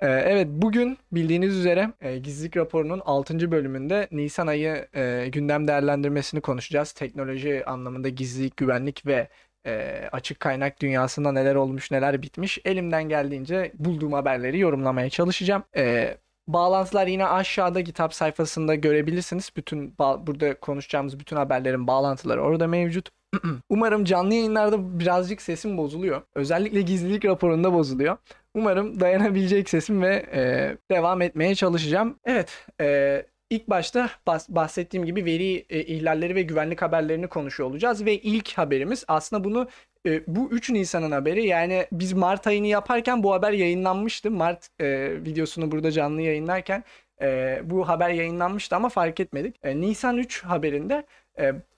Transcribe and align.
Ee, 0.00 0.06
evet 0.06 0.48
bugün 0.50 0.98
bildiğiniz 1.12 1.56
üzere 1.56 1.92
e, 2.00 2.18
Gizlilik 2.18 2.56
raporunun 2.56 3.00
6. 3.04 3.50
bölümünde 3.50 4.08
Nisan 4.12 4.46
ayı 4.46 4.88
e, 4.94 5.28
gündem 5.32 5.68
değerlendirmesini 5.68 6.40
konuşacağız. 6.40 6.92
Teknoloji 6.92 7.64
anlamında 7.66 8.08
gizlilik, 8.08 8.56
güvenlik 8.56 9.06
ve 9.06 9.28
e, 9.66 10.02
açık 10.12 10.40
kaynak 10.40 10.80
dünyasında 10.80 11.32
neler 11.32 11.54
olmuş 11.54 11.90
neler 11.90 12.22
bitmiş. 12.22 12.58
Elimden 12.64 13.08
geldiğince 13.08 13.72
bulduğum 13.74 14.12
haberleri 14.12 14.58
yorumlamaya 14.58 15.10
çalışacağım. 15.10 15.62
E, 15.76 16.16
bağlantılar 16.48 17.06
yine 17.06 17.26
aşağıda 17.26 17.84
kitap 17.84 18.14
sayfasında 18.14 18.74
görebilirsiniz. 18.74 19.50
Bütün 19.56 19.98
burada 19.98 20.60
konuşacağımız 20.60 21.20
bütün 21.20 21.36
haberlerin 21.36 21.86
bağlantıları 21.86 22.42
orada 22.42 22.66
mevcut. 22.66 23.08
Umarım 23.68 24.04
canlı 24.04 24.34
yayınlarda 24.34 25.00
birazcık 25.00 25.42
sesim 25.42 25.78
bozuluyor. 25.78 26.22
Özellikle 26.34 26.82
gizlilik 26.82 27.24
raporunda 27.24 27.72
bozuluyor. 27.72 28.16
Umarım 28.54 29.00
dayanabilecek 29.00 29.70
sesim 29.70 30.02
ve 30.02 30.26
e, 30.32 30.76
devam 30.90 31.22
etmeye 31.22 31.54
çalışacağım. 31.54 32.18
Evet, 32.24 32.66
e, 32.80 33.22
ilk 33.50 33.70
başta 33.70 34.10
bahsettiğim 34.48 35.06
gibi 35.06 35.24
veri 35.24 35.66
e, 35.70 35.80
ihlalleri 35.84 36.34
ve 36.34 36.42
güvenlik 36.42 36.82
haberlerini 36.82 37.26
konuşuyor 37.28 37.70
olacağız 37.70 38.04
ve 38.04 38.18
ilk 38.18 38.52
haberimiz 38.58 39.04
aslında 39.08 39.44
bunu 39.44 39.68
e, 40.06 40.22
bu 40.26 40.50
3 40.50 40.70
Nisan'ın 40.70 41.12
haberi 41.12 41.46
yani 41.46 41.86
biz 41.92 42.12
Mart 42.12 42.46
ayını 42.46 42.66
yaparken 42.66 43.22
bu 43.22 43.32
haber 43.32 43.52
yayınlanmıştı. 43.52 44.30
Mart 44.30 44.68
e, 44.80 45.10
videosunu 45.24 45.70
burada 45.70 45.90
canlı 45.90 46.22
yayınlarken 46.22 46.84
e, 47.22 47.60
bu 47.64 47.88
haber 47.88 48.10
yayınlanmıştı 48.10 48.76
ama 48.76 48.88
fark 48.88 49.20
etmedik. 49.20 49.56
E, 49.62 49.80
Nisan 49.80 50.18
3 50.18 50.44
haberinde 50.44 51.06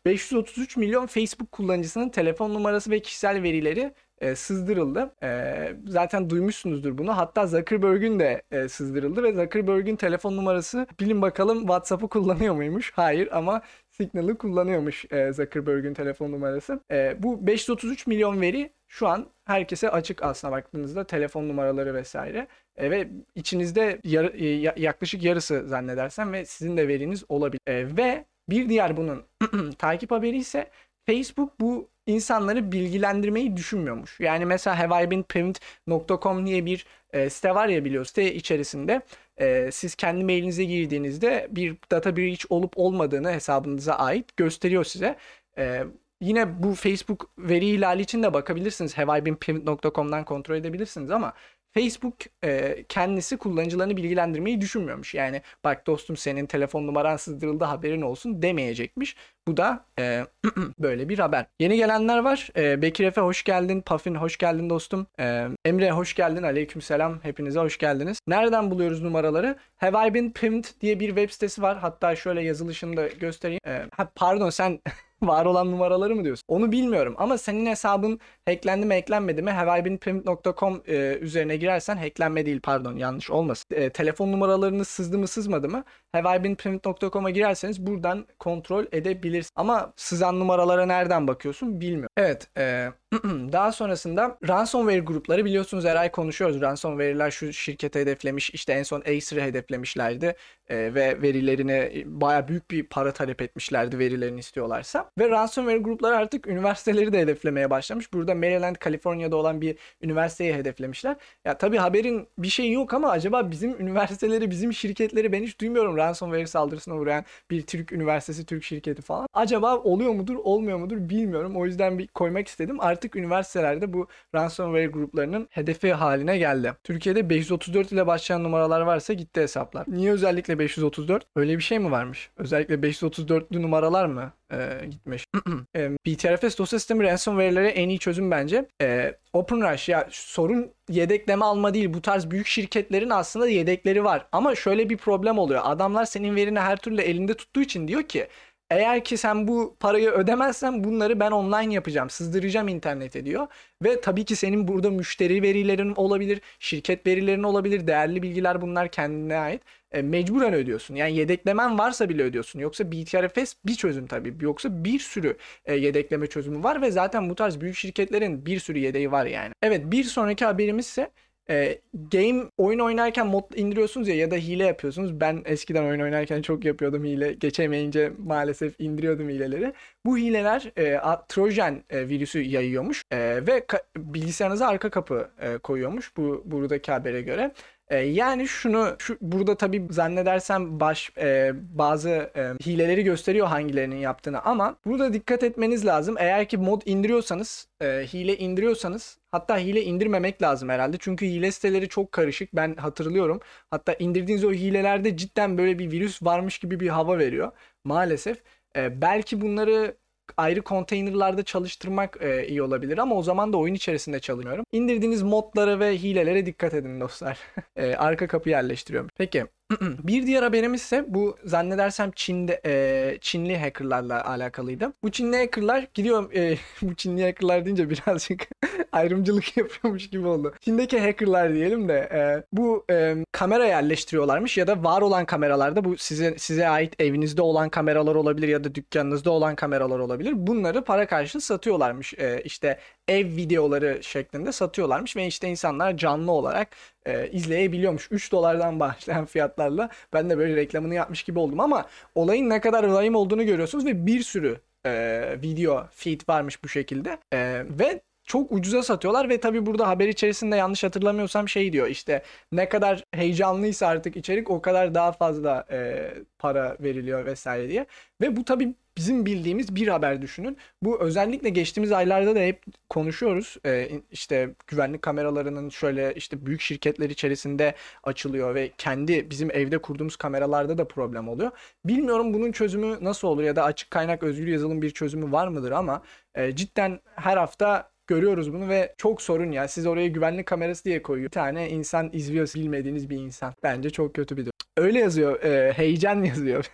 533 0.05 0.77
e, 0.77 0.81
milyon 0.81 1.07
Facebook 1.07 1.53
kullanıcısının 1.53 2.09
telefon 2.09 2.55
numarası 2.55 2.91
ve 2.91 3.01
kişisel 3.01 3.43
verileri 3.43 3.95
e, 4.23 4.35
sızdırıldı. 4.35 5.15
E, 5.23 5.77
zaten 5.87 6.31
duymuşsunuzdur 6.31 6.99
bunu. 6.99 7.17
Hatta 7.17 7.47
Zuckerberg'ün 7.47 8.21
de 8.21 8.43
e, 8.51 8.69
sızdırıldı 8.69 9.23
ve 9.23 9.33
Zuckerberg'ün 9.33 9.97
telefon 9.97 10.37
numarası 10.37 10.87
bilin 11.01 11.23
bakalım 11.23 11.61
WhatsApp'ı 11.61 12.09
kullanıyor 12.09 12.55
muymuş? 12.55 12.93
Hayır 12.95 13.29
ama 13.33 13.63
Signal'ı 13.91 14.39
kullanıyormuş 14.39 15.05
e, 15.11 15.33
Zuckerberg'ün 15.33 15.95
telefon 15.95 16.33
numarası. 16.33 16.81
E, 16.91 17.17
bu 17.23 17.47
533 17.47 18.07
milyon 18.07 18.41
veri 18.41 18.73
şu 18.89 19.09
an 19.09 19.27
herkese 19.45 19.91
açık 19.91 20.23
aslına 20.23 20.53
baktığınızda 20.53 21.07
telefon 21.07 21.49
numaraları 21.49 21.95
vesaire. 21.95 22.47
E, 22.77 22.91
ve 22.91 23.09
içinizde 23.35 24.01
yar, 24.05 24.25
e, 24.35 24.47
yaklaşık 24.81 25.23
yarısı 25.23 25.69
zannedersem 25.69 26.33
ve 26.33 26.45
sizin 26.45 26.77
de 26.77 26.89
veriniz 26.89 27.25
olabilir. 27.29 27.61
E, 27.67 27.97
ve 27.97 28.25
bir 28.51 28.69
diğer 28.69 28.97
bunun 28.97 29.25
takip 29.79 30.11
haberi 30.11 30.37
ise 30.37 30.71
Facebook 31.07 31.61
bu 31.61 31.92
insanları 32.07 32.73
bilgilendirmeyi 32.73 33.57
düşünmüyormuş. 33.57 34.21
Yani 34.21 34.47
mesela 34.47 34.79
haveibeenprint.com 34.79 36.47
diye 36.47 36.67
bir 36.67 36.87
e, 37.13 37.31
site 37.31 37.55
var 37.55 37.69
ya 37.69 37.85
biliyorsunuz. 37.85 38.09
Site 38.09 38.35
içerisinde 38.35 39.03
e, 39.37 39.71
siz 39.73 39.95
kendi 39.95 40.25
mailinize 40.25 40.65
girdiğinizde 40.65 41.49
bir 41.51 41.77
data 41.91 42.17
breach 42.17 42.45
olup 42.51 42.73
olmadığını 42.77 43.33
hesabınıza 43.33 43.95
ait 43.95 44.37
gösteriyor 44.37 44.85
size. 44.85 45.17
E, 45.59 45.85
yine 46.21 46.63
bu 46.63 46.75
Facebook 46.75 47.31
veri 47.39 47.71
ihlali 47.71 48.03
için 48.03 48.23
de 48.23 48.35
bakabilirsiniz. 48.35 48.99
haveibeenprint.com'dan 48.99 50.25
kontrol 50.25 50.57
edebilirsiniz 50.57 51.11
ama 51.11 51.33
Facebook 51.75 52.15
e, 52.45 52.85
kendisi 52.89 53.37
kullanıcılarını 53.37 53.97
bilgilendirmeyi 53.97 54.61
düşünmüyormuş. 54.61 55.15
Yani 55.15 55.43
bak 55.65 55.87
dostum 55.87 56.17
senin 56.17 56.47
telefon 56.47 56.87
numaran 56.87 57.17
sızdırıldı 57.17 57.65
haberin 57.65 58.03
olsun 58.03 58.43
demeyecekmiş. 58.43 59.17
Bu 59.49 59.57
da 59.57 59.85
e, 59.99 60.27
böyle 60.79 61.09
bir 61.09 61.19
haber. 61.19 61.47
Yeni 61.61 61.77
gelenler 61.77 62.19
var. 62.19 62.49
E, 62.57 62.83
Bekir 62.83 63.05
Efe 63.05 63.21
hoş 63.21 63.45
geldin. 63.45 63.81
Pafin 63.81 64.15
hoş 64.15 64.39
geldin 64.39 64.71
dostum. 64.71 65.07
E, 65.21 65.49
Emre 65.65 65.91
hoş 65.91 66.15
geldin. 66.15 66.43
Aleykümselam. 66.43 67.19
Hepinize 67.23 67.61
hoş 67.61 67.79
geldiniz. 67.79 68.21
Nereden 68.27 68.71
buluyoruz 68.71 69.03
numaraları? 69.03 69.57
Have 69.77 70.09
I 70.09 70.15
Been 70.15 70.33
Pimped 70.33 70.65
diye 70.81 71.01
bir 71.01 71.09
web 71.09 71.31
sitesi 71.31 71.63
var. 71.63 71.79
Hatta 71.79 72.17
şöyle 72.17 72.43
yazılışını 72.43 72.97
da 72.97 73.07
göstereyim. 73.07 73.61
E, 73.67 73.87
ha, 73.97 74.13
pardon 74.15 74.51
sen 74.51 74.81
var 75.29 75.47
olan 75.47 75.73
numaraları 75.73 76.17
mı 76.17 76.25
diyorsun? 76.25 76.45
Onu 76.49 76.73
bilmiyorum 76.73 77.15
ama 77.19 77.39
senin 77.39 77.67
hesabın 77.67 78.21
hacklendi 78.49 78.87
mi 78.87 78.95
hacklenmedi 78.95 79.43
mi 79.43 79.51
haveibeenprint.com 79.51 80.83
e, 80.87 81.19
üzerine 81.21 81.57
girersen 81.57 81.97
hacklenme 81.97 82.47
değil 82.47 82.61
pardon 82.61 82.97
yanlış 82.97 83.31
olmasın. 83.31 83.67
E, 83.77 83.91
telefon 83.91 84.33
numaralarını 84.33 84.85
sızdı 84.85 85.19
mı 85.19 85.27
sızmadı 85.27 85.69
mı 85.69 85.85
haveibeenprint.com'a 86.13 87.31
girerseniz 87.31 87.87
buradan 87.87 88.27
kontrol 88.39 88.85
edebilirsin. 88.93 89.53
Ama 89.57 89.93
sızan 89.97 90.41
numaralara 90.41 90.87
nereden 90.87 91.29
bakıyorsun 91.29 91.81
bilmiyorum. 91.81 92.11
Evet 92.17 92.49
e, 92.59 92.89
daha 93.53 93.73
sonrasında 93.73 94.39
ransomware 94.49 94.99
grupları 94.99 95.45
biliyorsunuz 95.45 95.85
her 95.85 95.97
ay 95.97 96.11
konuşuyoruz. 96.11 96.61
Ransomware'ler 96.61 97.31
şu 97.31 97.53
şirkete 97.53 98.01
hedeflemiş 98.01 98.51
işte 98.51 98.73
en 98.73 98.83
son 98.83 99.01
Acer'ı 99.01 99.41
hedeflemişlerdi 99.41 100.37
e, 100.69 100.95
ve 100.95 101.23
verilerini 101.23 102.05
baya 102.07 102.49
büyük 102.49 102.71
bir 102.71 102.87
para 102.87 103.13
talep 103.13 103.43
etmişlerdi 103.43 103.99
verilerini 103.99 104.41
istiyorlarsa. 104.41 105.11
Ve 105.19 105.29
ransomware 105.29 105.79
grupları 105.79 106.17
artık 106.17 106.47
üniversiteleri 106.47 107.13
de 107.13 107.19
hedeflemeye 107.21 107.71
başlamış. 107.71 108.13
Burada 108.13 108.35
Maryland, 108.35 108.77
Kaliforniya'da 108.77 109.37
olan 109.37 109.61
bir 109.61 109.77
üniversiteyi 110.03 110.55
hedeflemişler. 110.55 111.17
Ya 111.45 111.59
tabii 111.59 111.77
haberin 111.77 112.29
bir 112.39 112.49
şeyi 112.49 112.73
yok 112.73 112.95
ama 112.95 113.11
acaba 113.11 113.51
bizim 113.51 113.81
üniversiteleri, 113.81 114.51
bizim 114.51 114.73
şirketleri 114.73 115.33
ben 115.33 115.43
hiç 115.43 115.61
duymuyorum 115.61 115.97
ransomware 115.97 116.47
saldırısına 116.47 116.95
uğrayan 116.95 117.25
bir 117.51 117.63
Türk 117.63 117.93
üniversitesi, 117.93 118.47
Türk 118.47 118.65
şirketi 118.65 119.03
falan. 119.03 119.27
Acaba 119.35 119.77
oluyor 119.77 120.13
mudur, 120.13 120.37
olmuyor 120.37 120.79
mudur 120.79 120.97
bilmiyorum. 121.09 121.57
O 121.57 121.67
yüzden 121.67 121.99
bir 121.99 122.07
koymak 122.09 122.49
istedim. 122.49 122.81
Artık 122.81 123.02
üniversitelerde 123.17 123.93
bu 123.93 124.09
ransomware 124.35 124.87
gruplarının 124.87 125.49
hedefi 125.51 125.93
haline 125.93 126.39
geldi. 126.39 126.73
Türkiye'de 126.85 127.31
534 127.31 127.93
ile 127.93 128.07
başlayan 128.07 128.45
numaralar 128.45 128.81
varsa 128.81 129.13
gitti 129.13 129.41
hesaplar. 129.41 129.85
Niye 129.89 130.13
özellikle 130.13 130.59
534? 130.59 131.27
Öyle 131.37 131.57
bir 131.59 131.63
şey 131.63 131.79
mi 131.79 131.91
varmış? 131.91 132.31
Özellikle 132.37 132.75
534'lü 132.75 133.63
numaralar 133.63 134.07
mı 134.07 134.33
e, 134.53 134.87
gitmiş? 134.91 135.27
e, 135.77 135.91
BTRFS 136.07 136.59
dosya 136.59 136.79
sistemi 136.79 137.05
ransomware'lere 137.05 137.69
en 137.69 137.89
iyi 137.89 137.99
çözüm 137.99 138.31
bence. 138.31 138.69
E, 138.83 139.15
OpenRush 139.33 139.89
ya 139.89 140.09
sorun 140.11 140.73
yedekleme 140.89 141.45
alma 141.45 141.75
değil. 141.75 141.95
Bu 141.95 142.03
tarz 142.03 142.31
büyük 142.31 142.47
şirketlerin 142.47 143.11
aslında 143.11 143.49
yedekleri 143.49 144.05
var. 144.05 144.27
Ama 144.33 144.55
şöyle 144.55 144.91
bir 144.91 144.97
problem 144.97 145.39
oluyor. 145.39 145.61
Adamlar 145.65 146.05
senin 146.05 146.37
verini 146.37 146.61
her 146.61 146.77
türlü 146.77 147.01
elinde 147.01 147.35
tuttuğu 147.35 147.61
için 147.61 147.89
diyor 147.89 148.03
ki 148.03 148.29
eğer 148.73 149.05
ki 149.05 149.17
sen 149.17 149.49
bu 149.49 149.77
parayı 149.81 150.11
ödemezsen 150.11 150.85
bunları 150.85 151.21
ben 151.21 151.31
online 151.31 151.75
yapacağım. 151.75 152.11
Sızdıracağım 152.11 152.69
internete 152.69 153.25
diyor. 153.25 153.47
Ve 153.83 154.01
tabii 154.01 154.25
ki 154.25 154.37
senin 154.37 154.69
burada 154.69 154.91
müşteri 154.91 155.43
verilerin 155.43 155.95
olabilir, 155.95 156.41
şirket 156.59 157.07
verilerin 157.07 157.43
olabilir, 157.43 157.87
değerli 157.87 158.23
bilgiler 158.23 158.63
bunlar 158.63 158.89
kendine 158.91 159.37
ait. 159.37 159.63
E, 159.93 160.03
mecburen 160.03 160.55
ödüyorsun. 160.55 160.95
Yani 160.95 161.17
yedeklemen 161.17 161.79
varsa 161.79 162.09
bile 162.09 162.23
ödüyorsun. 162.23 162.61
Yoksa 162.61 162.93
BTRFS 162.93 163.55
bir 163.67 163.75
çözüm 163.75 164.07
tabii. 164.07 164.35
Yoksa 164.41 164.85
bir 164.85 164.99
sürü 164.99 165.37
e, 165.65 165.75
yedekleme 165.75 166.27
çözümü 166.27 166.63
var 166.63 166.83
ve 166.83 166.91
zaten 166.91 167.31
bu 167.31 167.35
tarz 167.35 167.61
büyük 167.61 167.77
şirketlerin 167.77 168.47
bir 168.47 168.59
sürü 168.61 168.79
yedeği 168.79 169.13
var 169.13 169.27
yani. 169.27 169.53
Evet 169.63 169.83
bir 169.85 170.05
sonraki 170.05 170.45
haberimiz 170.45 170.87
ise 170.87 171.11
e, 171.53 171.79
game 172.13 172.45
oyun 172.59 172.79
oynarken 172.79 173.27
mod 173.27 173.43
indiriyorsunuz 173.55 174.09
ya 174.09 174.15
ya 174.15 174.31
da 174.31 174.37
hile 174.37 174.65
yapıyorsunuz. 174.65 175.21
Ben 175.21 175.43
eskiden 175.45 175.85
oyun 175.85 176.01
oynarken 176.01 176.43
çok 176.43 176.65
yapıyordum 176.65 177.05
hile. 177.05 177.33
Geçemeyince 177.33 178.13
maalesef 178.19 178.75
indiriyordum 178.79 179.29
hileleri. 179.29 179.73
Bu 180.07 180.19
hileler 180.19 180.73
e, 180.79 181.01
Trojan 181.29 181.83
e, 181.91 182.09
virüsü 182.09 182.41
yayıyormuş 182.41 183.03
e, 183.11 183.19
ve 183.47 183.67
bilgisayarınıza 183.97 184.67
arka 184.67 184.91
kapı 184.91 185.31
e, 185.41 185.59
koyuyormuş 185.59 186.17
bu 186.17 186.43
buradaki 186.45 186.93
habere 186.93 187.23
göre. 187.23 187.53
E, 187.93 187.97
yani 187.99 188.49
şunu 188.49 188.97
şu 188.99 189.19
burada 189.21 189.57
tabii 189.57 189.87
zannedersem 189.91 190.81
baş 190.81 191.13
e, 191.19 191.53
bazı 191.55 192.11
e, 192.11 192.53
hileleri 192.67 193.05
gösteriyor 193.05 193.47
hangilerinin 193.47 193.97
yaptığını 193.97 194.43
ama 194.43 194.77
burada 194.85 195.13
dikkat 195.13 195.43
etmeniz 195.43 195.87
lazım. 195.87 196.17
Eğer 196.19 196.49
ki 196.49 196.59
mod 196.59 196.83
indiriyorsanız, 196.85 197.69
e, 197.81 197.87
hile 197.87 198.39
indiriyorsanız 198.39 199.19
hatta 199.31 199.59
hile 199.59 199.83
indirmemek 199.83 200.43
lazım 200.43 200.69
herhalde. 200.69 200.97
Çünkü 201.01 201.27
hile 201.27 201.53
siteleri 201.53 201.89
çok 201.89 202.13
karışık. 202.13 202.57
Ben 202.57 202.75
hatırlıyorum. 202.77 203.41
Hatta 203.71 203.95
indirdiğiniz 203.99 204.45
o 204.45 204.53
hilelerde 204.53 205.17
cidden 205.17 205.59
böyle 205.59 205.79
bir 205.79 205.91
virüs 205.91 206.23
varmış 206.23 206.59
gibi 206.59 206.81
bir 206.81 206.89
hava 206.89 207.19
veriyor. 207.19 207.53
Maalesef. 207.85 208.43
E, 208.77 209.01
belki 209.01 209.41
bunları 209.41 209.97
ayrı 210.37 210.63
konteynerlarda 210.63 211.43
çalıştırmak 211.43 212.19
e, 212.21 212.47
iyi 212.47 212.63
olabilir 212.63 212.99
ama 212.99 213.15
o 213.15 213.23
zaman 213.23 213.53
da 213.53 213.57
oyun 213.57 213.75
içerisinde 213.75 214.21
çalıyorum. 214.21 214.65
İndirdiğiniz 214.73 215.23
modlara 215.23 215.81
ve 215.81 215.99
hilelere 215.99 216.47
dikkat 216.47 216.75
edin 216.75 217.01
dostlar. 217.01 217.39
e, 217.77 217.95
arka 217.95 218.27
kapı 218.27 218.51
yerleştiriyorum. 218.51 219.11
Peki 219.17 219.47
bir 219.81 220.27
diğer 220.27 220.43
haberimiz 220.43 220.83
ise 220.83 221.05
bu 221.09 221.37
zannedersem 221.45 222.11
Çin'de 222.11 222.61
e, 222.67 223.19
Çinli 223.21 223.59
hackerlarla 223.59 224.25
alakalıydı. 224.25 224.93
Bu 225.03 225.11
Çinli 225.11 225.37
hackerlar 225.37 225.87
gidiyor 225.95 226.33
e, 226.33 226.59
bu 226.83 226.95
Çinli 226.95 227.23
hackerlar 227.23 227.65
deyince 227.65 227.91
birazcık 227.91 228.49
ayrımcılık 228.93 229.57
yapıyormuş 229.57 230.11
gibi 230.11 230.27
oldu. 230.27 230.55
Çin'deki 230.61 231.01
hackerlar 231.01 231.55
diyelim 231.55 231.89
de 231.89 231.95
e, 231.95 232.43
bu 232.53 232.85
e, 232.91 233.17
kamera 233.33 233.67
yerleştiriyorlarmış 233.67 234.59
ya 234.59 234.67
da 234.67 234.85
var 234.85 235.03
olan 235.03 235.25
kameralarda 235.25 235.85
bu 235.85 235.97
size 235.97 236.35
size 236.39 236.69
ait 236.69 237.01
evinizde 237.01 237.43
olan 237.43 237.69
kameralar 237.69 238.15
olabilir 238.15 238.49
ya 238.49 238.65
da 238.65 238.75
dükkanınızda 238.75 239.31
olan 239.31 239.57
kameralar 239.57 239.99
olabilir. 239.99 240.33
Bunları 240.37 240.85
para 240.85 241.07
karşılığı 241.07 241.43
satıyorlarmış. 241.43 242.15
E, 242.15 242.43
işte 242.45 242.79
ev 243.09 243.27
videoları 243.27 244.03
şeklinde 244.03 244.53
satıyorlarmış 244.53 245.17
ve 245.17 245.27
işte 245.27 245.49
insanlar 245.49 245.97
canlı 245.97 246.33
olarak 246.33 246.69
e, 247.07 247.29
izleyebiliyormuş. 247.31 248.09
3 248.11 248.33
dolardan 248.33 248.81
başlayan 248.81 249.25
fiyatlarla 249.27 249.89
ben 250.13 250.31
de 250.31 250.39
böyle 250.39 250.57
reklamını 250.57 250.95
yapmış 250.95 251.23
gibi 251.23 251.39
oldum 251.39 251.61
ama 251.61 251.87
olayın 252.15 252.51
ne 252.51 252.61
kadar 252.61 252.85
vahim 252.85 253.15
olduğunu 253.15 253.47
görüyorsunuz 253.47 253.87
ve 253.87 254.07
bir 254.07 254.23
sürü 254.23 254.61
e, 254.87 255.37
video 255.43 255.87
feed 255.91 256.21
varmış 256.29 256.65
bu 256.65 256.69
şekilde. 256.69 257.19
E, 257.33 257.65
ve 257.79 258.01
çok 258.25 258.53
ucuza 258.53 258.83
satıyorlar 258.83 259.29
ve 259.29 259.41
tabii 259.41 259.67
burada 259.67 259.89
haber 259.89 260.09
içerisinde 260.09 260.57
yanlış 260.57 260.85
hatırlamıyorsam 260.85 261.49
şey 261.49 261.73
diyor 261.73 261.87
işte 261.89 262.23
ne 262.53 262.69
kadar 262.69 263.05
heyecanlıysa 263.15 263.87
artık 263.87 264.17
içerik 264.17 264.51
o 264.51 264.63
kadar 264.63 264.95
daha 264.95 265.13
fazla 265.13 265.67
e, 265.71 266.11
para 266.39 266.77
veriliyor 266.81 267.27
vesaire 267.27 267.69
diye. 267.69 267.87
Ve 268.21 268.37
bu 268.37 268.45
tabii 268.45 268.75
bizim 268.97 269.27
bildiğimiz 269.27 269.75
bir 269.75 269.89
haber 269.89 270.23
düşünün. 270.23 270.57
Bu 270.83 271.01
özellikle 271.01 271.49
geçtiğimiz 271.49 271.93
aylarda 271.93 272.35
da 272.35 272.41
hep 272.41 272.63
konuşuyoruz. 272.91 273.57
Ee, 273.67 273.89
işte 274.11 274.55
güvenlik 274.67 275.03
kameralarının 275.03 275.69
şöyle 275.69 276.15
işte 276.15 276.47
büyük 276.47 276.61
şirketler 276.61 277.11
içerisinde 277.11 277.75
açılıyor 278.03 278.55
ve 278.55 278.71
kendi 278.79 279.31
bizim 279.31 279.51
evde 279.51 279.79
kurduğumuz 279.79 280.17
kameralarda 280.17 280.79
da 280.79 280.89
problem 280.89 281.29
oluyor. 281.29 281.51
Bilmiyorum 281.85 282.35
bunun 282.35 282.53
çözümü 282.53 282.99
nasıl 283.01 283.29
olur 283.29 283.43
ya 283.43 283.57
da 283.57 283.65
açık 283.65 283.91
kaynak 283.91 284.23
özgür 284.23 284.47
yazılım 284.47 284.83
bir 284.83 284.91
çözümü 284.91 285.33
var 285.33 285.49
mıdır 285.49 285.71
ama 285.73 286.03
e, 286.35 286.57
cidden 286.57 287.01
her 287.17 287.37
hafta 287.37 287.93
görüyoruz 288.07 288.53
bunu 288.53 288.69
ve 288.69 288.95
çok 288.99 289.23
sorun 289.23 289.53
ya. 289.53 289.69
Siz 289.69 289.87
oraya 289.87 290.09
güvenlik 290.09 290.47
kamerası 290.47 290.85
diye 290.85 291.03
koyuyor. 291.03 291.27
Bir 291.27 291.33
tane 291.33 291.71
insan 291.71 292.11
izliyor 292.13 292.53
bilmediğiniz 292.55 293.11
bir 293.11 293.17
insan. 293.17 293.55
Bence 293.63 293.91
çok 293.91 294.15
kötü 294.15 294.37
bir 294.37 294.43
durum. 294.43 294.52
Öyle 294.77 294.99
yazıyor. 294.99 295.43
E, 295.43 295.73
heyecan 295.73 296.25
yazıyor. 296.25 296.65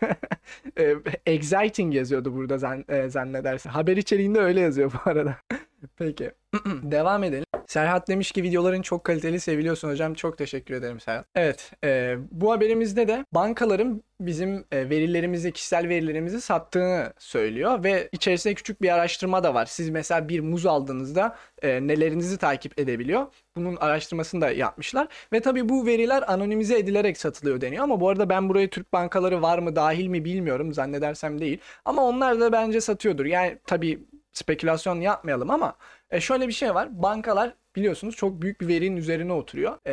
e, 0.78 0.94
exciting 1.26 1.94
yazıyordu 1.94 2.34
burada 2.34 2.58
zan, 2.58 2.84
e, 2.88 3.08
zannedersin. 3.08 3.70
Haber 3.70 3.96
içeriğinde 3.96 4.40
öyle 4.40 4.60
yazıyor 4.60 4.92
bu 4.92 5.10
arada. 5.10 5.36
Peki. 5.96 6.30
Devam 6.82 7.24
edelim. 7.24 7.44
Serhat 7.66 8.08
demiş 8.08 8.32
ki 8.32 8.42
videoların 8.42 8.82
çok 8.82 9.04
kaliteli 9.04 9.40
seviliyorsun 9.40 9.90
hocam. 9.90 10.14
Çok 10.14 10.38
teşekkür 10.38 10.74
ederim 10.74 11.00
Serhat. 11.00 11.26
Evet. 11.34 11.72
E, 11.84 12.16
bu 12.30 12.52
haberimizde 12.52 13.08
de 13.08 13.24
bankaların 13.34 14.02
bizim 14.20 14.64
e, 14.72 14.90
verilerimizi, 14.90 15.52
kişisel 15.52 15.88
verilerimizi 15.88 16.40
sattığını 16.40 17.12
söylüyor 17.18 17.84
ve 17.84 18.08
içerisinde 18.12 18.54
küçük 18.54 18.82
bir 18.82 18.94
araştırma 18.94 19.42
da 19.44 19.54
var. 19.54 19.66
Siz 19.66 19.90
mesela 19.90 20.28
bir 20.28 20.40
muz 20.40 20.66
aldığınızda 20.66 21.36
e, 21.62 21.86
nelerinizi 21.86 22.38
takip 22.38 22.80
edebiliyor. 22.80 23.26
Bunun 23.56 23.76
araştırmasını 23.76 24.40
da 24.40 24.50
yapmışlar 24.50 25.08
ve 25.32 25.40
tabii 25.40 25.68
bu 25.68 25.86
veriler 25.86 26.32
anonimize 26.32 26.78
edilerek 26.78 27.18
satılıyor 27.18 27.60
deniyor 27.60 27.84
ama 27.84 28.00
bu 28.00 28.08
arada 28.08 28.28
ben 28.28 28.48
buraya 28.48 28.70
Türk 28.70 28.92
bankaları 28.92 29.42
var 29.42 29.58
mı 29.58 29.76
dahil 29.76 30.06
mi 30.06 30.24
bilmiyorum 30.24 30.74
zannedersem 30.74 31.40
değil 31.40 31.58
ama 31.84 32.04
onlar 32.04 32.40
da 32.40 32.52
bence 32.52 32.80
satıyordur. 32.80 33.24
Yani 33.24 33.58
tabii 33.66 33.98
spekülasyon 34.32 35.00
yapmayalım 35.00 35.50
ama 35.50 35.76
e, 36.10 36.20
şöyle 36.20 36.48
bir 36.48 36.52
şey 36.52 36.74
var. 36.74 37.02
Bankalar 37.02 37.54
biliyorsunuz 37.76 38.16
çok 38.16 38.42
büyük 38.42 38.60
bir 38.60 38.68
verinin 38.68 38.96
üzerine 38.96 39.32
oturuyor. 39.32 39.78
E, 39.86 39.92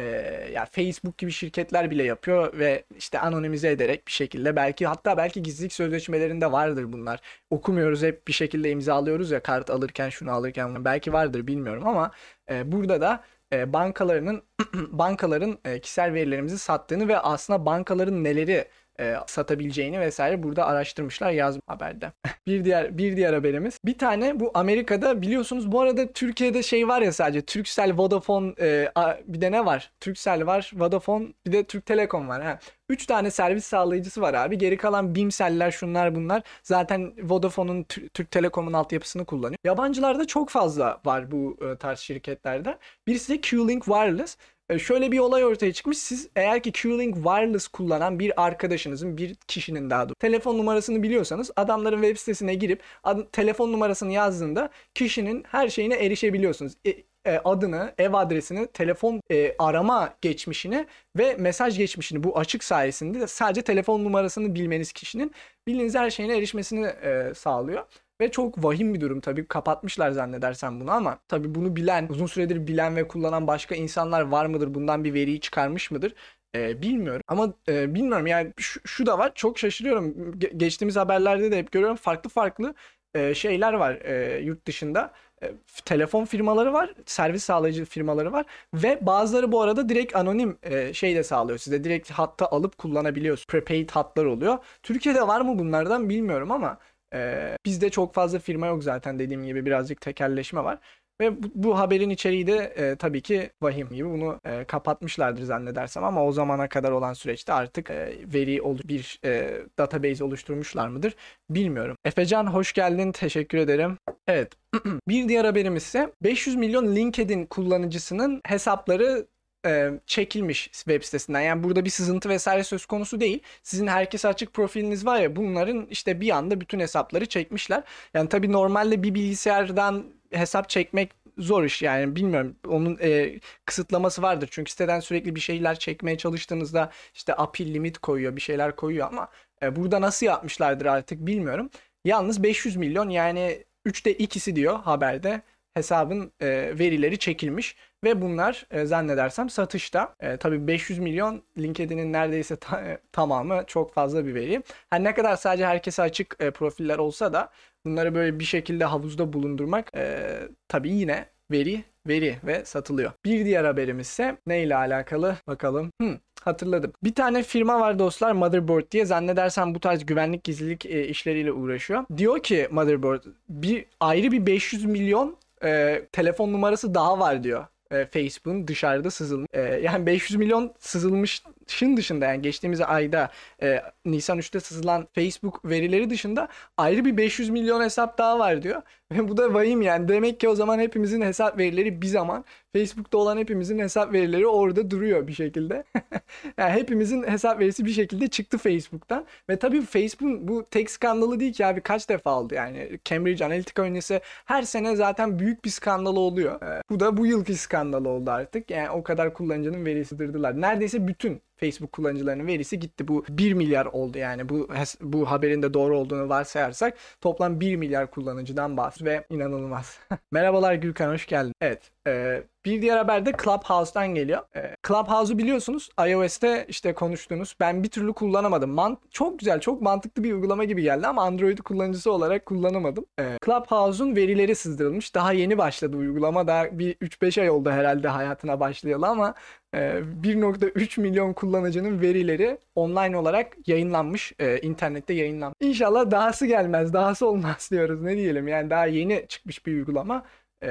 yani 0.53 0.67
Facebook 0.71 1.17
gibi 1.17 1.31
şirketler 1.31 1.91
bile 1.91 2.03
yapıyor 2.03 2.59
ve 2.59 2.83
işte 2.97 3.19
anonimize 3.19 3.71
ederek 3.71 4.07
bir 4.07 4.11
şekilde 4.11 4.55
belki 4.55 4.87
hatta 4.87 5.17
belki 5.17 5.43
gizlilik 5.43 5.73
sözleşmelerinde 5.73 6.51
vardır 6.51 6.93
bunlar. 6.93 7.19
Okumuyoruz 7.49 8.03
hep 8.03 8.27
bir 8.27 8.33
şekilde 8.33 8.69
imzalıyoruz 8.69 9.31
ya 9.31 9.43
kart 9.43 9.69
alırken 9.69 10.09
şunu 10.09 10.31
alırken 10.31 10.85
belki 10.85 11.13
vardır 11.13 11.47
bilmiyorum 11.47 11.87
ama 11.87 12.11
e, 12.51 12.71
burada 12.71 13.01
da 13.01 13.23
e, 13.53 13.73
bankalarının 13.73 14.43
bankaların 14.73 15.57
e, 15.65 15.79
kişisel 15.79 16.13
verilerimizi 16.13 16.57
sattığını 16.57 17.07
ve 17.07 17.19
aslında 17.19 17.65
bankaların 17.65 18.23
neleri 18.23 18.67
e, 18.99 19.15
satabileceğini 19.27 19.99
vesaire 19.99 20.43
burada 20.43 20.65
araştırmışlar 20.65 21.31
yaz 21.31 21.59
haberde. 21.67 22.11
bir 22.47 22.65
diğer 22.65 22.97
bir 22.97 23.17
diğer 23.17 23.33
haberimiz. 23.33 23.79
Bir 23.85 23.97
tane 23.97 24.39
bu 24.39 24.51
Amerika'da 24.53 25.21
biliyorsunuz 25.21 25.71
bu 25.71 25.81
arada 25.81 26.11
Türkiye'de 26.13 26.63
şey 26.63 26.87
var 26.87 27.01
ya 27.01 27.13
sadece 27.13 27.41
Turkcell, 27.41 27.97
Vodafone 27.97 28.53
e, 28.59 28.91
a, 28.95 29.15
bir 29.27 29.41
de 29.41 29.51
ne 29.51 29.65
var? 29.65 29.91
Turkcell 29.99 30.45
var, 30.45 30.71
Vodafone 30.75 31.27
bir 31.47 31.51
de 31.51 31.63
Türk 31.63 31.85
Telekom 31.85 32.29
var. 32.29 32.43
Ha. 32.43 32.59
3 32.89 33.05
tane 33.05 33.31
servis 33.31 33.65
sağlayıcısı 33.65 34.21
var 34.21 34.33
abi. 34.33 34.57
Geri 34.57 34.77
kalan 34.77 35.15
Bimseller 35.15 35.71
şunlar 35.71 36.15
bunlar. 36.15 36.43
Zaten 36.63 37.13
Vodafone'un 37.23 37.83
Türk 38.13 38.31
Telekom'un 38.31 38.73
altyapısını 38.73 39.25
kullanıyor. 39.25 39.57
Yabancılarda 39.63 40.27
çok 40.27 40.49
fazla 40.49 41.01
var 41.05 41.31
bu 41.31 41.57
e, 41.61 41.77
tarz 41.77 41.99
şirketlerde. 41.99 42.77
Birisi 43.07 43.33
de 43.33 43.37
Q-Link 43.41 43.85
Wireless. 43.85 44.37
E, 44.69 44.79
şöyle 44.79 45.11
bir 45.11 45.19
olay 45.19 45.45
ortaya 45.45 45.73
çıkmış. 45.73 45.97
Siz 45.97 46.29
eğer 46.35 46.63
ki 46.63 46.71
Q-Link 46.71 47.13
Wireless 47.15 47.67
kullanan 47.67 48.19
bir 48.19 48.43
arkadaşınızın, 48.45 49.17
bir 49.17 49.35
kişinin 49.35 49.89
daha 49.89 50.03
doğrusu 50.03 50.15
telefon 50.19 50.57
numarasını 50.57 51.03
biliyorsanız 51.03 51.51
adamların 51.55 52.01
web 52.01 52.17
sitesine 52.17 52.55
girip 52.55 52.83
ad- 53.03 53.31
telefon 53.31 53.71
numarasını 53.71 54.11
yazdığında 54.11 54.69
kişinin 54.93 55.43
her 55.47 55.69
şeyine 55.69 55.95
erişebiliyorsunuz. 55.95 56.73
E, 56.85 56.93
e, 57.25 57.41
adını, 57.45 57.93
ev 57.97 58.13
adresini, 58.13 58.67
telefon 58.67 59.21
e, 59.31 59.55
arama 59.59 60.13
geçmişini 60.21 60.85
ve 61.17 61.35
mesaj 61.39 61.77
geçmişini 61.77 62.23
bu 62.23 62.37
açık 62.39 62.63
sayesinde 62.63 63.19
de 63.19 63.27
sadece 63.27 63.61
telefon 63.61 64.03
numarasını 64.03 64.55
bilmeniz 64.55 64.91
kişinin 64.93 65.31
bildiğiniz 65.67 65.95
her 65.95 66.09
şeyine 66.09 66.37
erişmesini 66.37 66.85
e, 66.85 67.33
sağlıyor. 67.35 67.83
Ve 68.21 68.31
çok 68.31 68.63
vahim 68.63 68.93
bir 68.93 69.01
durum 69.01 69.21
tabii 69.21 69.47
kapatmışlar 69.47 70.11
zannedersem 70.11 70.79
bunu 70.79 70.91
ama 70.91 71.19
tabii 71.27 71.55
bunu 71.55 71.75
bilen, 71.75 72.07
uzun 72.09 72.25
süredir 72.25 72.67
bilen 72.67 72.95
ve 72.95 73.07
kullanan 73.07 73.47
başka 73.47 73.75
insanlar 73.75 74.21
var 74.21 74.45
mıdır? 74.45 74.73
Bundan 74.73 75.03
bir 75.03 75.13
veriyi 75.13 75.39
çıkarmış 75.41 75.91
mıdır? 75.91 76.13
Ee, 76.55 76.81
bilmiyorum 76.81 77.21
ama 77.27 77.53
e, 77.67 77.93
bilmiyorum 77.95 78.27
yani 78.27 78.53
şu, 78.57 78.79
şu 78.85 79.05
da 79.05 79.17
var 79.17 79.31
çok 79.35 79.59
şaşırıyorum. 79.59 80.11
Ge- 80.31 80.57
geçtiğimiz 80.57 80.95
haberlerde 80.95 81.51
de 81.51 81.57
hep 81.57 81.71
görüyorum 81.71 81.95
farklı 81.97 82.29
farklı 82.29 82.73
e, 83.15 83.33
şeyler 83.33 83.73
var 83.73 83.95
e, 83.95 84.39
yurt 84.39 84.67
dışında. 84.67 85.13
E, 85.43 85.51
telefon 85.85 86.25
firmaları 86.25 86.73
var, 86.73 86.93
servis 87.05 87.43
sağlayıcı 87.43 87.85
firmaları 87.85 88.31
var 88.31 88.45
ve 88.73 88.99
bazıları 89.01 89.51
bu 89.51 89.61
arada 89.61 89.89
direkt 89.89 90.15
anonim 90.15 90.57
e, 90.63 90.93
şey 90.93 91.15
de 91.15 91.23
sağlıyor. 91.23 91.57
Size 91.59 91.83
direkt 91.83 92.11
hatta 92.11 92.47
alıp 92.51 92.77
kullanabiliyorsunuz. 92.77 93.47
Prepaid 93.47 93.89
hatlar 93.89 94.25
oluyor. 94.25 94.57
Türkiye'de 94.83 95.27
var 95.27 95.41
mı 95.41 95.59
bunlardan 95.59 96.09
bilmiyorum 96.09 96.51
ama 96.51 96.77
ee, 97.15 97.57
bizde 97.65 97.89
çok 97.89 98.13
fazla 98.13 98.39
firma 98.39 98.67
yok 98.67 98.83
zaten 98.83 99.19
dediğim 99.19 99.45
gibi 99.45 99.65
birazcık 99.65 100.01
tekelleşme 100.01 100.63
var. 100.63 100.79
Ve 101.21 101.43
bu, 101.43 101.47
bu 101.55 101.79
haberin 101.79 102.09
içeriği 102.09 102.47
de 102.47 102.73
e, 102.77 102.95
tabii 102.95 103.21
ki 103.21 103.49
vahim 103.61 103.89
gibi 103.89 104.09
bunu 104.09 104.39
e, 104.45 104.63
kapatmışlardır 104.63 105.43
zannedersem 105.43 106.03
ama 106.03 106.25
o 106.25 106.31
zamana 106.31 106.69
kadar 106.69 106.91
olan 106.91 107.13
süreçte 107.13 107.53
artık 107.53 107.89
e, 107.89 108.13
veri 108.33 108.61
bir 108.87 109.19
e, 109.25 109.61
database 109.79 110.23
oluşturmuşlar 110.23 110.87
mıdır 110.87 111.15
bilmiyorum. 111.49 111.95
Efecan 112.05 112.47
hoş 112.47 112.73
geldin 112.73 113.11
teşekkür 113.11 113.57
ederim. 113.57 113.97
Evet 114.27 114.53
bir 115.07 115.29
diğer 115.29 115.45
haberimiz 115.45 115.83
ise 115.83 116.11
500 116.23 116.55
milyon 116.55 116.95
LinkedIn 116.95 117.45
kullanıcısının 117.45 118.41
hesapları 118.45 119.27
e, 119.65 119.91
çekilmiş 120.07 120.69
web 120.73 121.03
sitesinden. 121.03 121.41
Yani 121.41 121.63
burada 121.63 121.85
bir 121.85 121.89
sızıntı 121.89 122.29
vesaire 122.29 122.63
söz 122.63 122.85
konusu 122.85 123.19
değil. 123.19 123.39
Sizin 123.63 123.87
herkes 123.87 124.25
açık 124.25 124.53
profiliniz 124.53 125.05
var 125.05 125.19
ya 125.19 125.35
bunların 125.35 125.87
işte 125.89 126.21
bir 126.21 126.29
anda 126.29 126.61
bütün 126.61 126.79
hesapları 126.79 127.25
çekmişler. 127.25 127.83
Yani 128.13 128.29
tabii 128.29 128.51
normalde 128.51 129.03
bir 129.03 129.13
bilgisayardan 129.13 130.05
hesap 130.31 130.69
çekmek 130.69 131.11
zor 131.37 131.63
iş 131.63 131.81
yani 131.81 132.15
bilmiyorum 132.15 132.55
onun 132.67 132.97
e, 133.01 133.39
kısıtlaması 133.65 134.21
vardır 134.21 134.47
çünkü 134.51 134.71
siteden 134.71 134.99
sürekli 134.99 135.35
bir 135.35 135.39
şeyler 135.39 135.79
çekmeye 135.79 136.17
çalıştığınızda 136.17 136.91
işte 137.13 137.33
API 137.33 137.73
limit 137.73 137.97
koyuyor 137.97 138.35
bir 138.35 138.41
şeyler 138.41 138.75
koyuyor 138.75 139.07
ama 139.07 139.27
e, 139.63 139.75
burada 139.75 140.01
nasıl 140.01 140.25
yapmışlardır 140.25 140.85
artık 140.85 141.25
bilmiyorum. 141.25 141.69
Yalnız 142.05 142.43
500 142.43 142.75
milyon 142.75 143.09
yani 143.09 143.63
3'te 143.85 144.13
ikisi 144.13 144.55
diyor 144.55 144.79
haberde 144.79 145.41
hesabın 145.75 146.31
e, 146.41 146.47
verileri 146.79 147.19
çekilmiş 147.19 147.75
ve 148.03 148.21
bunlar 148.21 148.67
e, 148.71 148.85
zannedersem 148.85 149.49
satışta. 149.49 150.15
E, 150.19 150.37
tabii 150.37 150.67
500 150.67 150.99
milyon 150.99 151.43
LinkedIn'in 151.57 152.13
neredeyse 152.13 152.55
ta, 152.55 152.81
e, 152.81 152.97
tamamı 153.11 153.63
çok 153.67 153.93
fazla 153.93 154.25
bir 154.25 154.35
veri. 154.35 154.63
Her 154.89 155.03
ne 155.03 155.13
kadar 155.13 155.35
sadece 155.35 155.65
herkese 155.65 156.01
açık 156.01 156.35
e, 156.39 156.51
profiller 156.51 156.97
olsa 156.97 157.33
da 157.33 157.51
bunları 157.85 158.15
böyle 158.15 158.39
bir 158.39 158.45
şekilde 158.45 158.85
havuzda 158.85 159.33
bulundurmak 159.33 159.89
e, 159.95 160.39
tabii 160.67 160.91
yine 160.91 161.25
veri 161.51 161.83
veri 162.07 162.37
ve 162.43 162.65
satılıyor. 162.65 163.11
Bir 163.25 163.45
diğer 163.45 163.63
haberimiz 163.63 164.07
ise 164.07 164.37
ne 164.47 164.63
ile 164.63 164.75
alakalı 164.75 165.37
bakalım. 165.47 165.91
Hmm, 166.01 166.17
hatırladım. 166.43 166.93
Bir 167.03 167.15
tane 167.15 167.43
firma 167.43 167.79
var 167.79 167.99
dostlar 167.99 168.31
Motherboard 168.31 168.91
diye 168.91 169.05
zannedersem 169.05 169.75
bu 169.75 169.79
tarz 169.79 170.05
güvenlik 170.05 170.43
gizlilik 170.43 170.85
e, 170.85 171.07
işleriyle 171.07 171.51
uğraşıyor. 171.51 172.05
Diyor 172.17 172.43
ki 172.43 172.67
Motherboard 172.71 173.23
bir 173.49 173.85
ayrı 173.99 174.31
bir 174.31 174.45
500 174.45 174.85
milyon 174.85 175.37
e, 175.65 176.01
telefon 176.11 176.53
numarası 176.53 176.93
daha 176.95 177.19
var 177.19 177.43
diyor. 177.43 177.65
E, 177.91 178.05
Facebook'un 178.05 178.67
dışarıda 178.67 179.11
sızılmış. 179.11 179.47
E, 179.53 179.61
yani 179.61 180.05
500 180.05 180.39
milyon 180.39 180.73
sızılmış 180.79 181.43
şın 181.67 181.97
dışında 181.97 182.25
yani 182.25 182.41
geçtiğimiz 182.41 182.81
ayda 182.81 183.31
e, 183.61 183.81
Nisan 184.05 184.39
3'te 184.39 184.59
sızılan 184.59 185.07
Facebook 185.15 185.65
verileri 185.65 186.09
dışında 186.09 186.47
ayrı 186.77 187.05
bir 187.05 187.17
500 187.17 187.49
milyon 187.49 187.81
hesap 187.81 188.17
daha 188.17 188.39
var 188.39 188.61
diyor. 188.61 188.81
Ve 189.11 189.29
bu 189.29 189.37
da 189.37 189.53
vahim 189.53 189.81
yani. 189.81 190.07
Demek 190.07 190.39
ki 190.39 190.49
o 190.49 190.55
zaman 190.55 190.79
hepimizin 190.79 191.21
hesap 191.21 191.57
verileri 191.57 192.01
bir 192.01 192.07
zaman 192.07 192.45
Facebook'ta 192.75 193.17
olan 193.17 193.37
hepimizin 193.37 193.79
hesap 193.79 194.13
verileri 194.13 194.47
orada 194.47 194.91
duruyor 194.91 195.27
bir 195.27 195.33
şekilde. 195.33 195.83
yani 196.57 196.71
hepimizin 196.71 197.23
hesap 197.23 197.59
verisi 197.59 197.85
bir 197.85 197.91
şekilde 197.91 198.27
çıktı 198.27 198.57
Facebook'tan. 198.57 199.25
Ve 199.49 199.59
tabii 199.59 199.81
Facebook 199.81 200.47
bu 200.47 200.65
tek 200.71 200.91
skandalı 200.91 201.39
değil 201.39 201.53
ki 201.53 201.65
abi 201.65 201.81
kaç 201.81 202.09
defa 202.09 202.39
oldu 202.39 202.55
yani. 202.55 202.99
Cambridge 203.05 203.45
Analytica 203.45 203.83
öncesi 203.83 204.21
her 204.45 204.61
sene 204.61 204.95
zaten 204.95 205.39
büyük 205.39 205.65
bir 205.65 205.69
skandal 205.69 206.15
oluyor. 206.15 206.61
Ee, 206.61 206.81
bu 206.89 206.99
da 206.99 207.17
bu 207.17 207.25
yılki 207.25 207.55
skandal 207.55 208.05
oldu 208.05 208.31
artık. 208.31 208.71
Yani 208.71 208.89
o 208.89 209.03
kadar 209.03 209.33
kullanıcının 209.33 209.85
verisi 209.85 210.19
dırdılar. 210.19 210.61
Neredeyse 210.61 211.07
bütün 211.07 211.41
Facebook 211.57 211.91
kullanıcılarının 211.91 212.47
verisi 212.47 212.79
gitti. 212.79 213.07
Bu 213.07 213.25
1 213.29 213.53
milyar 213.53 213.85
oldu 213.85 214.17
yani 214.17 214.49
bu 214.49 214.69
bu 215.01 215.31
haberin 215.31 215.61
de 215.61 215.73
doğru 215.73 215.97
olduğunu 215.97 216.29
varsayarsak 216.29 216.97
toplam 217.21 217.59
1 217.59 217.75
milyar 217.75 218.11
kullanıcıdan 218.11 218.77
bahsediyoruz 218.77 219.05
ve 219.05 219.25
inanılmaz. 219.29 219.99
Merhabalar 220.31 220.73
Gürkan 220.73 221.13
hoş 221.13 221.25
geldin. 221.25 221.53
Evet 221.61 221.91
e, 222.07 222.43
bir 222.65 222.81
diğer 222.81 222.97
haber 222.97 223.25
de 223.25 223.31
Clubhouse'dan 223.43 224.07
geliyor. 224.07 224.41
E, 224.55 224.75
Clubhouse'u 224.87 225.37
biliyorsunuz 225.37 225.89
iOS'te 226.07 226.65
işte 226.69 226.93
konuştuğunuz 226.93 227.55
ben 227.59 227.83
bir 227.83 227.89
türlü 227.89 228.13
kullanamadım. 228.13 228.69
Man 228.69 228.97
çok 229.11 229.39
güzel 229.39 229.59
çok 229.59 229.81
mantıklı 229.81 230.23
bir 230.23 230.33
uygulama 230.33 230.63
gibi 230.63 230.81
geldi 230.81 231.07
ama 231.07 231.23
Android 231.23 231.57
kullanıcısı 231.57 232.11
olarak 232.11 232.45
kullanamadım. 232.45 233.05
E, 233.19 233.37
Clubhouse'un 233.45 234.15
verileri 234.15 234.55
sızdırılmış. 234.55 235.15
Daha 235.15 235.33
yeni 235.33 235.57
başladı 235.57 235.97
uygulama. 235.97 236.47
Daha 236.47 236.79
bir 236.79 236.95
3-5 236.95 237.41
ay 237.41 237.49
oldu 237.49 237.71
herhalde 237.71 238.07
hayatına 238.07 238.59
başlayalı 238.59 239.07
ama 239.07 239.33
1.3 239.75 241.01
milyon 241.01 241.33
kullanıcının 241.33 242.01
verileri 242.01 242.57
online 242.75 243.17
olarak 243.17 243.67
yayınlanmış. 243.67 244.33
E, 244.39 244.59
internette 244.59 245.13
yayınlanmış. 245.13 245.57
İnşallah 245.61 246.11
dahası 246.11 246.45
gelmez, 246.45 246.93
dahası 246.93 247.27
olmaz 247.27 247.69
diyoruz. 247.71 248.01
Ne 248.01 248.17
diyelim 248.17 248.47
yani 248.47 248.69
daha 248.69 248.85
yeni 248.85 249.25
çıkmış 249.27 249.65
bir 249.65 249.73
uygulama. 249.73 250.25
E, 250.63 250.69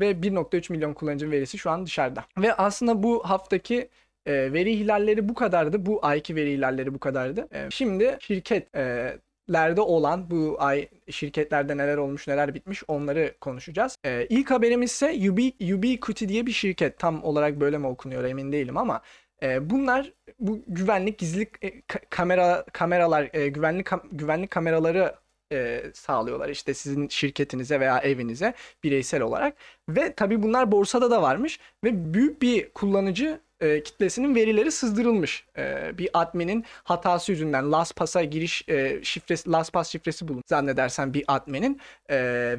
ve 0.00 0.10
1.3 0.10 0.72
milyon 0.72 0.94
kullanıcının 0.94 1.32
verisi 1.32 1.58
şu 1.58 1.70
an 1.70 1.86
dışarıda. 1.86 2.24
Ve 2.38 2.54
aslında 2.54 3.02
bu 3.02 3.24
haftaki 3.24 3.88
e, 4.26 4.52
veri 4.52 4.72
ihlalleri 4.72 5.28
bu 5.28 5.34
kadardı. 5.34 5.86
Bu 5.86 6.06
ayki 6.06 6.36
veri 6.36 6.52
ihlalleri 6.52 6.94
bu 6.94 6.98
kadardı. 6.98 7.48
E, 7.52 7.70
şimdi 7.70 8.16
şirket 8.20 8.76
e, 8.76 9.16
lerde 9.52 9.80
olan 9.80 10.30
bu 10.30 10.56
ay 10.58 10.88
şirketlerde 11.10 11.76
neler 11.76 11.96
olmuş 11.96 12.28
neler 12.28 12.54
bitmiş 12.54 12.82
onları 12.88 13.34
konuşacağız. 13.40 13.96
Ee, 14.04 14.26
ilk 14.28 14.50
haberimiz 14.50 14.90
ise 14.90 15.30
Ubi, 15.30 15.74
Ubiquiti 15.74 16.28
diye 16.28 16.46
bir 16.46 16.52
şirket. 16.52 16.98
Tam 16.98 17.24
olarak 17.24 17.60
böyle 17.60 17.78
mi 17.78 17.86
okunuyor 17.86 18.24
emin 18.24 18.52
değilim 18.52 18.76
ama 18.76 19.02
e, 19.42 19.70
bunlar 19.70 20.12
bu 20.38 20.62
güvenlik 20.66 21.18
gizlilik 21.18 21.64
e, 21.64 21.82
kamera 22.10 22.64
kameralar 22.72 23.30
e, 23.32 23.48
güvenlik 23.48 23.86
kam, 23.86 24.02
güvenlik 24.12 24.50
kameraları 24.50 25.14
e, 25.52 25.82
sağlıyorlar 25.94 26.48
işte 26.48 26.74
sizin 26.74 27.08
şirketinize 27.08 27.80
veya 27.80 27.98
evinize 27.98 28.54
bireysel 28.84 29.22
olarak 29.22 29.56
ve 29.88 30.12
tabi 30.14 30.42
bunlar 30.42 30.72
borsada 30.72 31.10
da 31.10 31.22
varmış 31.22 31.60
ve 31.84 32.14
büyük 32.14 32.42
bir 32.42 32.70
kullanıcı 32.70 33.40
e, 33.60 33.82
kitlesinin 33.82 34.34
verileri 34.34 34.72
sızdırılmış. 34.72 35.46
E, 35.58 35.98
bir 35.98 36.10
adminin 36.12 36.64
hatası 36.84 37.32
yüzünden 37.32 37.72
LastPass'a 37.72 38.24
giriş 38.24 38.68
e, 38.68 39.00
şifresi 39.02 39.50
LastPass 39.50 39.90
şifresi 39.90 40.28
bulun 40.28 40.42
zannedersen 40.46 41.14
bir 41.14 41.24
adminin 41.28 41.80
e, 42.10 42.16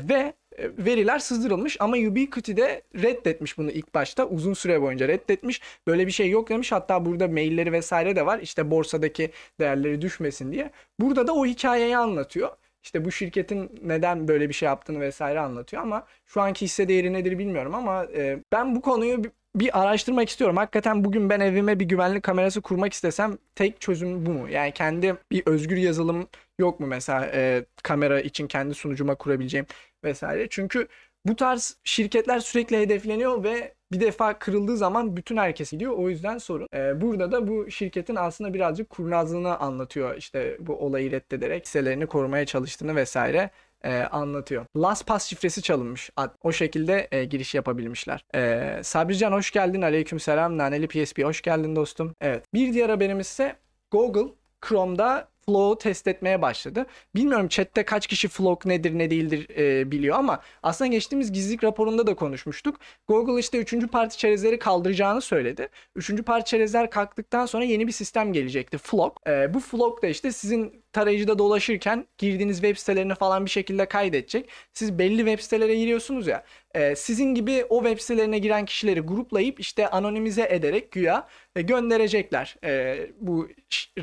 ve 0.10 0.34
veriler 0.60 1.20
sızdırılmış 1.20 1.78
ama 1.80 1.98
Ubiquiti 1.98 2.58
de 2.58 2.82
reddetmiş 2.96 3.58
bunu 3.58 3.72
ilk 3.72 3.94
başta 3.96 4.26
uzun 4.28 4.54
süre 4.54 4.82
boyunca 4.82 5.08
reddetmiş. 5.08 5.62
Böyle 5.88 6.08
bir 6.08 6.12
şey 6.12 6.30
yok 6.30 6.50
demiş. 6.50 6.72
Hatta 6.72 7.06
burada 7.06 7.28
mailleri 7.28 7.72
vesaire 7.72 8.16
de 8.16 8.26
var. 8.26 8.40
İşte 8.40 8.72
borsadaki 8.72 9.32
değerleri 9.60 10.02
düşmesin 10.02 10.52
diye. 10.52 10.72
Burada 11.00 11.28
da 11.28 11.34
o 11.34 11.46
hikayeyi 11.46 11.98
anlatıyor. 11.98 12.50
İşte 12.84 13.06
bu 13.06 13.12
şirketin 13.12 13.80
neden 13.84 14.28
böyle 14.28 14.50
bir 14.50 14.54
şey 14.54 14.66
yaptığını 14.66 15.00
vesaire 15.00 15.40
anlatıyor 15.40 15.84
ama 15.84 16.08
şu 16.26 16.42
anki 16.42 16.66
hisse 16.66 16.88
değeri 16.88 17.14
nedir 17.14 17.38
bilmiyorum 17.40 17.76
ama 17.76 18.06
e, 18.06 18.40
ben 18.52 18.76
bu 18.76 18.82
konuyu 18.82 19.22
bir 19.56 19.82
araştırmak 19.82 20.30
istiyorum. 20.30 20.58
Hakikaten 20.58 21.04
bugün 21.04 21.30
ben 21.30 21.40
evime 21.40 21.80
bir 21.80 21.86
güvenlik 21.86 22.24
kamerası 22.24 22.62
kurmak 22.62 22.94
istesem 22.94 23.38
tek 23.56 23.82
çözüm 23.82 24.26
bu 24.26 24.30
mu? 24.30 24.50
Yani 24.50 24.72
kendi 24.72 25.16
bir 25.32 25.44
özgür 25.46 25.78
yazılım 25.78 26.28
yok 26.60 26.80
mu 26.80 26.88
mesela 26.88 27.32
e, 27.34 27.66
kamera 27.84 28.22
için 28.22 28.48
kendi 28.48 28.74
sunucuma 28.74 29.16
kurabileceğim 29.16 29.66
vesaire. 30.04 30.48
Çünkü 30.50 30.88
bu 31.26 31.36
tarz 31.36 31.78
şirketler 31.84 32.40
sürekli 32.40 32.78
hedefleniyor 32.78 33.44
ve 33.44 33.74
bir 33.92 34.00
defa 34.00 34.40
kırıldığı 34.40 34.78
zaman 34.78 35.18
bütün 35.18 35.38
herkes 35.38 35.72
gidiyor. 35.72 35.94
O 35.98 36.10
yüzden 36.10 36.38
sorun. 36.38 36.68
Ee, 36.74 37.02
burada 37.02 37.32
da 37.32 37.48
bu 37.48 37.72
şirketin 37.72 38.16
aslında 38.16 38.54
birazcık 38.54 38.90
kurnazlığını 38.90 39.58
anlatıyor. 39.58 40.18
İşte 40.18 40.58
bu 40.60 40.76
olayı 40.76 41.12
reddederek 41.12 41.66
hisselerini 41.66 42.06
korumaya 42.08 42.46
çalıştığını 42.46 42.96
vesaire 42.96 43.50
e, 43.84 43.98
anlatıyor. 43.98 44.66
LastPass 44.78 45.26
şifresi 45.26 45.62
çalınmış. 45.62 46.10
O 46.44 46.52
şekilde 46.52 47.08
e, 47.12 47.26
giriş 47.26 47.56
yapabilmişler. 47.56 48.26
E, 48.36 48.84
Sabrican 48.84 49.32
hoş 49.32 49.52
geldin. 49.52 49.82
Aleykümselam. 49.82 50.58
Naneli 50.58 50.88
PSP 50.88 51.24
hoş 51.24 51.42
geldin 51.42 51.76
dostum. 51.76 52.16
Evet. 52.22 52.44
Bir 52.54 52.74
diğer 52.74 52.90
haberimiz 52.90 53.28
ise 53.28 53.56
Google 53.92 54.34
Chrome'da 54.68 55.28
Flow 55.52 55.90
test 55.90 56.08
etmeye 56.08 56.42
başladı. 56.42 56.86
Bilmiyorum 57.16 57.48
chatte 57.48 57.86
kaç 57.86 58.08
kişi 58.08 58.28
Flow 58.28 58.70
nedir 58.70 58.98
ne 58.98 59.10
değildir 59.12 59.48
e, 59.58 59.92
biliyor 59.92 60.18
ama 60.18 60.42
aslında 60.64 60.88
geçtiğimiz 60.92 61.32
gizlilik 61.32 61.64
raporunda 61.64 62.08
da 62.08 62.16
konuşmuştuk. 62.16 62.80
Google 63.08 63.40
işte 63.40 63.58
3. 63.58 63.92
parti 63.92 64.18
çerezleri 64.18 64.60
kaldıracağını 64.60 65.22
söyledi. 65.22 65.70
3. 65.96 66.24
parti 66.26 66.50
çerezler 66.50 66.90
kalktıktan 66.90 67.46
sonra 67.46 67.64
yeni 67.64 67.88
bir 67.88 67.92
sistem 67.92 68.34
gelecekti. 68.34 68.78
Flock. 68.78 69.18
E, 69.28 69.54
bu 69.54 69.60
Flock 69.60 70.04
da 70.04 70.08
işte 70.08 70.32
sizin 70.32 70.81
tarayıcıda 70.94 71.40
dolaşırken 71.40 72.08
girdiğiniz 72.18 72.62
web 72.62 72.78
sitelerini 72.78 73.16
falan 73.16 73.46
bir 73.46 73.50
şekilde 73.50 73.86
kaydedecek. 73.86 74.50
Siz 74.74 75.00
belli 75.00 75.18
web 75.18 75.40
sitelere 75.40 75.76
giriyorsunuz 75.76 76.28
ya. 76.28 76.44
E, 76.74 76.96
sizin 76.96 77.36
gibi 77.36 77.66
o 77.70 77.84
web 77.84 78.00
sitelerine 78.00 78.40
giren 78.40 78.66
kişileri 78.66 79.00
gruplayıp 79.00 79.60
işte 79.60 79.88
anonimize 79.88 80.48
ederek 80.50 80.92
güya 80.92 81.28
e, 81.56 81.62
gönderecekler 81.62 82.56
e, 82.64 82.98
bu 83.20 83.48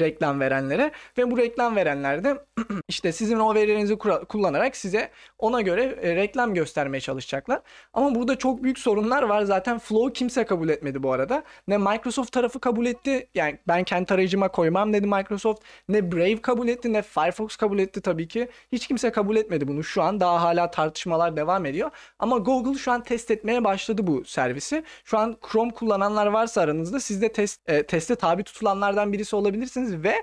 reklam 0.00 0.40
verenlere 0.40 0.92
ve 1.18 1.30
bu 1.30 1.38
reklam 1.38 1.76
verenler 1.76 2.24
de 2.24 2.44
işte 2.88 3.12
sizin 3.12 3.38
o 3.38 3.54
verilerinizi 3.54 3.98
kullanarak 4.28 4.76
size 4.76 5.10
ona 5.38 5.60
göre 5.60 5.98
e, 6.02 6.16
reklam 6.16 6.54
göstermeye 6.54 7.00
çalışacaklar. 7.00 7.60
Ama 7.92 8.14
burada 8.14 8.36
çok 8.36 8.62
büyük 8.62 8.78
sorunlar 8.78 9.22
var. 9.22 9.42
Zaten 9.42 9.78
Flow 9.78 10.12
kimse 10.12 10.44
kabul 10.44 10.68
etmedi 10.68 11.02
bu 11.02 11.12
arada. 11.12 11.42
Ne 11.68 11.78
Microsoft 11.78 12.32
tarafı 12.32 12.60
kabul 12.60 12.86
etti. 12.86 13.28
Yani 13.34 13.58
ben 13.68 13.84
kendi 13.84 14.06
tarayıcıma 14.06 14.48
koymam 14.48 14.92
dedi 14.92 15.06
Microsoft. 15.06 15.62
Ne 15.88 16.12
Brave 16.12 16.42
kabul 16.42 16.68
etti 16.68 16.77
ne 16.84 17.02
Firefox 17.02 17.56
kabul 17.56 17.78
etti 17.78 18.00
tabii 18.00 18.28
ki. 18.28 18.48
Hiç 18.72 18.86
kimse 18.86 19.12
kabul 19.12 19.36
etmedi 19.36 19.68
bunu. 19.68 19.84
Şu 19.84 20.02
an 20.02 20.20
daha 20.20 20.42
hala 20.42 20.70
tartışmalar 20.70 21.36
devam 21.36 21.66
ediyor. 21.66 21.90
Ama 22.18 22.38
Google 22.38 22.78
şu 22.78 22.92
an 22.92 23.02
test 23.02 23.30
etmeye 23.30 23.64
başladı 23.64 24.06
bu 24.06 24.24
servisi. 24.24 24.84
Şu 25.04 25.18
an 25.18 25.36
Chrome 25.52 25.72
kullananlar 25.72 26.26
varsa 26.26 26.60
aranızda 26.60 27.00
siz 27.00 27.22
de 27.22 27.32
test, 27.32 27.68
e, 27.70 27.82
teste 27.82 28.14
tabi 28.14 28.44
tutulanlardan 28.44 29.12
birisi 29.12 29.36
olabilirsiniz 29.36 30.02
ve 30.02 30.14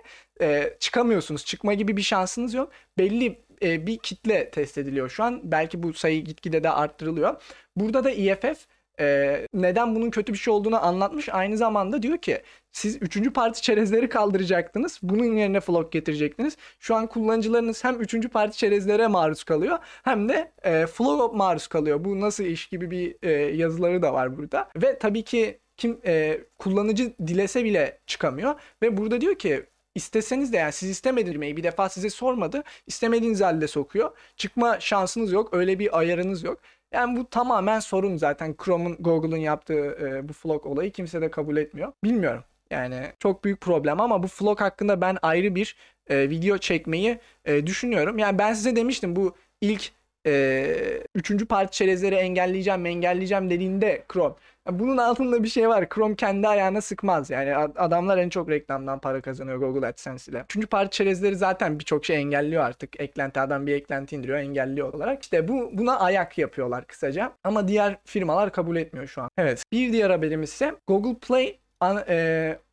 e, 0.41 0.77
çıkamıyorsunuz. 0.79 1.45
Çıkma 1.45 1.73
gibi 1.73 1.97
bir 1.97 2.01
şansınız 2.01 2.53
yok. 2.53 2.71
Belli 2.97 3.45
e, 3.61 3.87
bir 3.87 3.97
kitle 3.97 4.51
test 4.51 4.77
ediliyor 4.77 5.09
şu 5.09 5.23
an. 5.23 5.41
Belki 5.43 5.83
bu 5.83 5.93
sayı 5.93 6.23
gitgide 6.23 6.63
de 6.63 6.69
arttırılıyor. 6.69 7.41
Burada 7.75 8.03
da 8.03 8.11
EFF 8.11 8.65
e, 8.99 9.47
neden 9.53 9.95
bunun 9.95 10.09
kötü 10.09 10.33
bir 10.33 10.37
şey 10.37 10.53
olduğunu 10.53 10.85
anlatmış. 10.85 11.29
Aynı 11.29 11.57
zamanda 11.57 12.01
diyor 12.03 12.17
ki 12.17 12.41
siz 12.71 13.01
üçüncü 13.01 13.33
parti 13.33 13.61
çerezleri 13.61 14.09
kaldıracaktınız. 14.09 14.99
Bunun 15.03 15.37
yerine 15.37 15.59
flock 15.59 15.91
getirecektiniz. 15.91 16.57
Şu 16.79 16.95
an 16.95 17.07
kullanıcılarınız 17.07 17.83
hem 17.83 18.01
üçüncü 18.01 18.29
parti 18.29 18.57
çerezlere 18.57 19.07
maruz 19.07 19.43
kalıyor 19.43 19.77
hem 20.03 20.29
de 20.29 20.51
e, 20.63 20.85
flow 20.87 21.37
maruz 21.37 21.67
kalıyor. 21.67 22.05
Bu 22.05 22.21
nasıl 22.21 22.43
iş 22.43 22.67
gibi 22.67 22.91
bir 22.91 23.15
e, 23.23 23.31
yazıları 23.31 24.01
da 24.01 24.13
var 24.13 24.37
burada. 24.37 24.69
Ve 24.75 24.99
tabii 24.99 25.23
ki 25.23 25.59
kim 25.77 25.99
e, 26.05 26.41
kullanıcı 26.59 27.13
dilese 27.27 27.63
bile 27.63 27.99
çıkamıyor 28.07 28.55
ve 28.81 28.97
burada 28.97 29.21
diyor 29.21 29.35
ki 29.35 29.65
isteseniz 29.95 30.53
de 30.53 30.57
yani 30.57 30.71
siz 30.71 30.89
istemediğiniz 30.89 31.57
bir 31.57 31.63
defa 31.63 31.89
size 31.89 32.09
sormadı. 32.09 32.63
İstemediğiniz 32.87 33.41
halde 33.41 33.67
sokuyor. 33.67 34.11
Çıkma 34.37 34.79
şansınız 34.79 35.31
yok. 35.31 35.53
Öyle 35.53 35.79
bir 35.79 35.99
ayarınız 35.99 36.43
yok. 36.43 36.59
Yani 36.95 37.19
bu 37.19 37.29
tamamen 37.29 37.79
sorun 37.79 38.17
zaten 38.17 38.55
Chrome'un 38.63 38.95
Google'un 38.99 39.37
yaptığı 39.37 39.97
e, 40.01 40.29
bu 40.29 40.33
flock 40.33 40.65
olayı 40.65 40.91
kimse 40.91 41.21
de 41.21 41.31
kabul 41.31 41.57
etmiyor. 41.57 41.93
Bilmiyorum. 42.03 42.43
Yani 42.71 43.01
çok 43.19 43.43
büyük 43.43 43.61
problem 43.61 44.01
ama 44.01 44.23
bu 44.23 44.27
flock 44.27 44.61
hakkında 44.61 45.01
ben 45.01 45.17
ayrı 45.21 45.55
bir 45.55 45.75
e, 46.07 46.29
video 46.29 46.57
çekmeyi 46.57 47.19
e, 47.45 47.67
düşünüyorum. 47.67 48.17
Yani 48.17 48.37
ben 48.39 48.53
size 48.53 48.75
demiştim 48.75 49.15
bu 49.15 49.35
ilk 49.61 49.91
e, 50.27 51.03
üçüncü 51.15 51.45
parti 51.45 51.77
çerezleri 51.77 52.15
engelleyeceğim 52.15 52.85
engelleyeceğim 52.85 53.49
dediğinde 53.49 54.03
Chrome 54.13 54.35
bunun 54.71 54.97
altında 54.97 55.43
bir 55.43 55.49
şey 55.49 55.69
var. 55.69 55.89
Chrome 55.89 56.15
kendi 56.15 56.47
ayağına 56.47 56.81
sıkmaz. 56.81 57.29
Yani 57.29 57.55
adamlar 57.55 58.17
en 58.17 58.29
çok 58.29 58.49
reklamdan 58.49 58.99
para 58.99 59.21
kazanıyor 59.21 59.57
Google 59.57 59.87
AdSense 59.87 60.31
ile. 60.31 60.41
Üçüncü 60.43 60.67
parti 60.67 60.97
çerezleri 60.97 61.35
zaten 61.35 61.79
birçok 61.79 62.05
şey 62.05 62.17
engelliyor 62.17 62.63
artık. 62.63 63.01
Eklenti 63.01 63.39
adam 63.39 63.67
bir 63.67 63.73
eklenti 63.73 64.15
indiriyor 64.15 64.37
engelliyor 64.37 64.93
olarak. 64.93 65.23
İşte 65.23 65.47
bu 65.47 65.69
buna 65.73 65.99
ayak 65.99 66.37
yapıyorlar 66.37 66.87
kısaca. 66.87 67.31
Ama 67.43 67.67
diğer 67.67 67.97
firmalar 68.05 68.51
kabul 68.51 68.75
etmiyor 68.75 69.07
şu 69.07 69.21
an. 69.21 69.29
Evet. 69.37 69.63
Bir 69.71 69.93
diğer 69.93 70.09
haberimiz 70.09 70.49
ise 70.49 70.75
Google 70.87 71.19
Play 71.27 71.59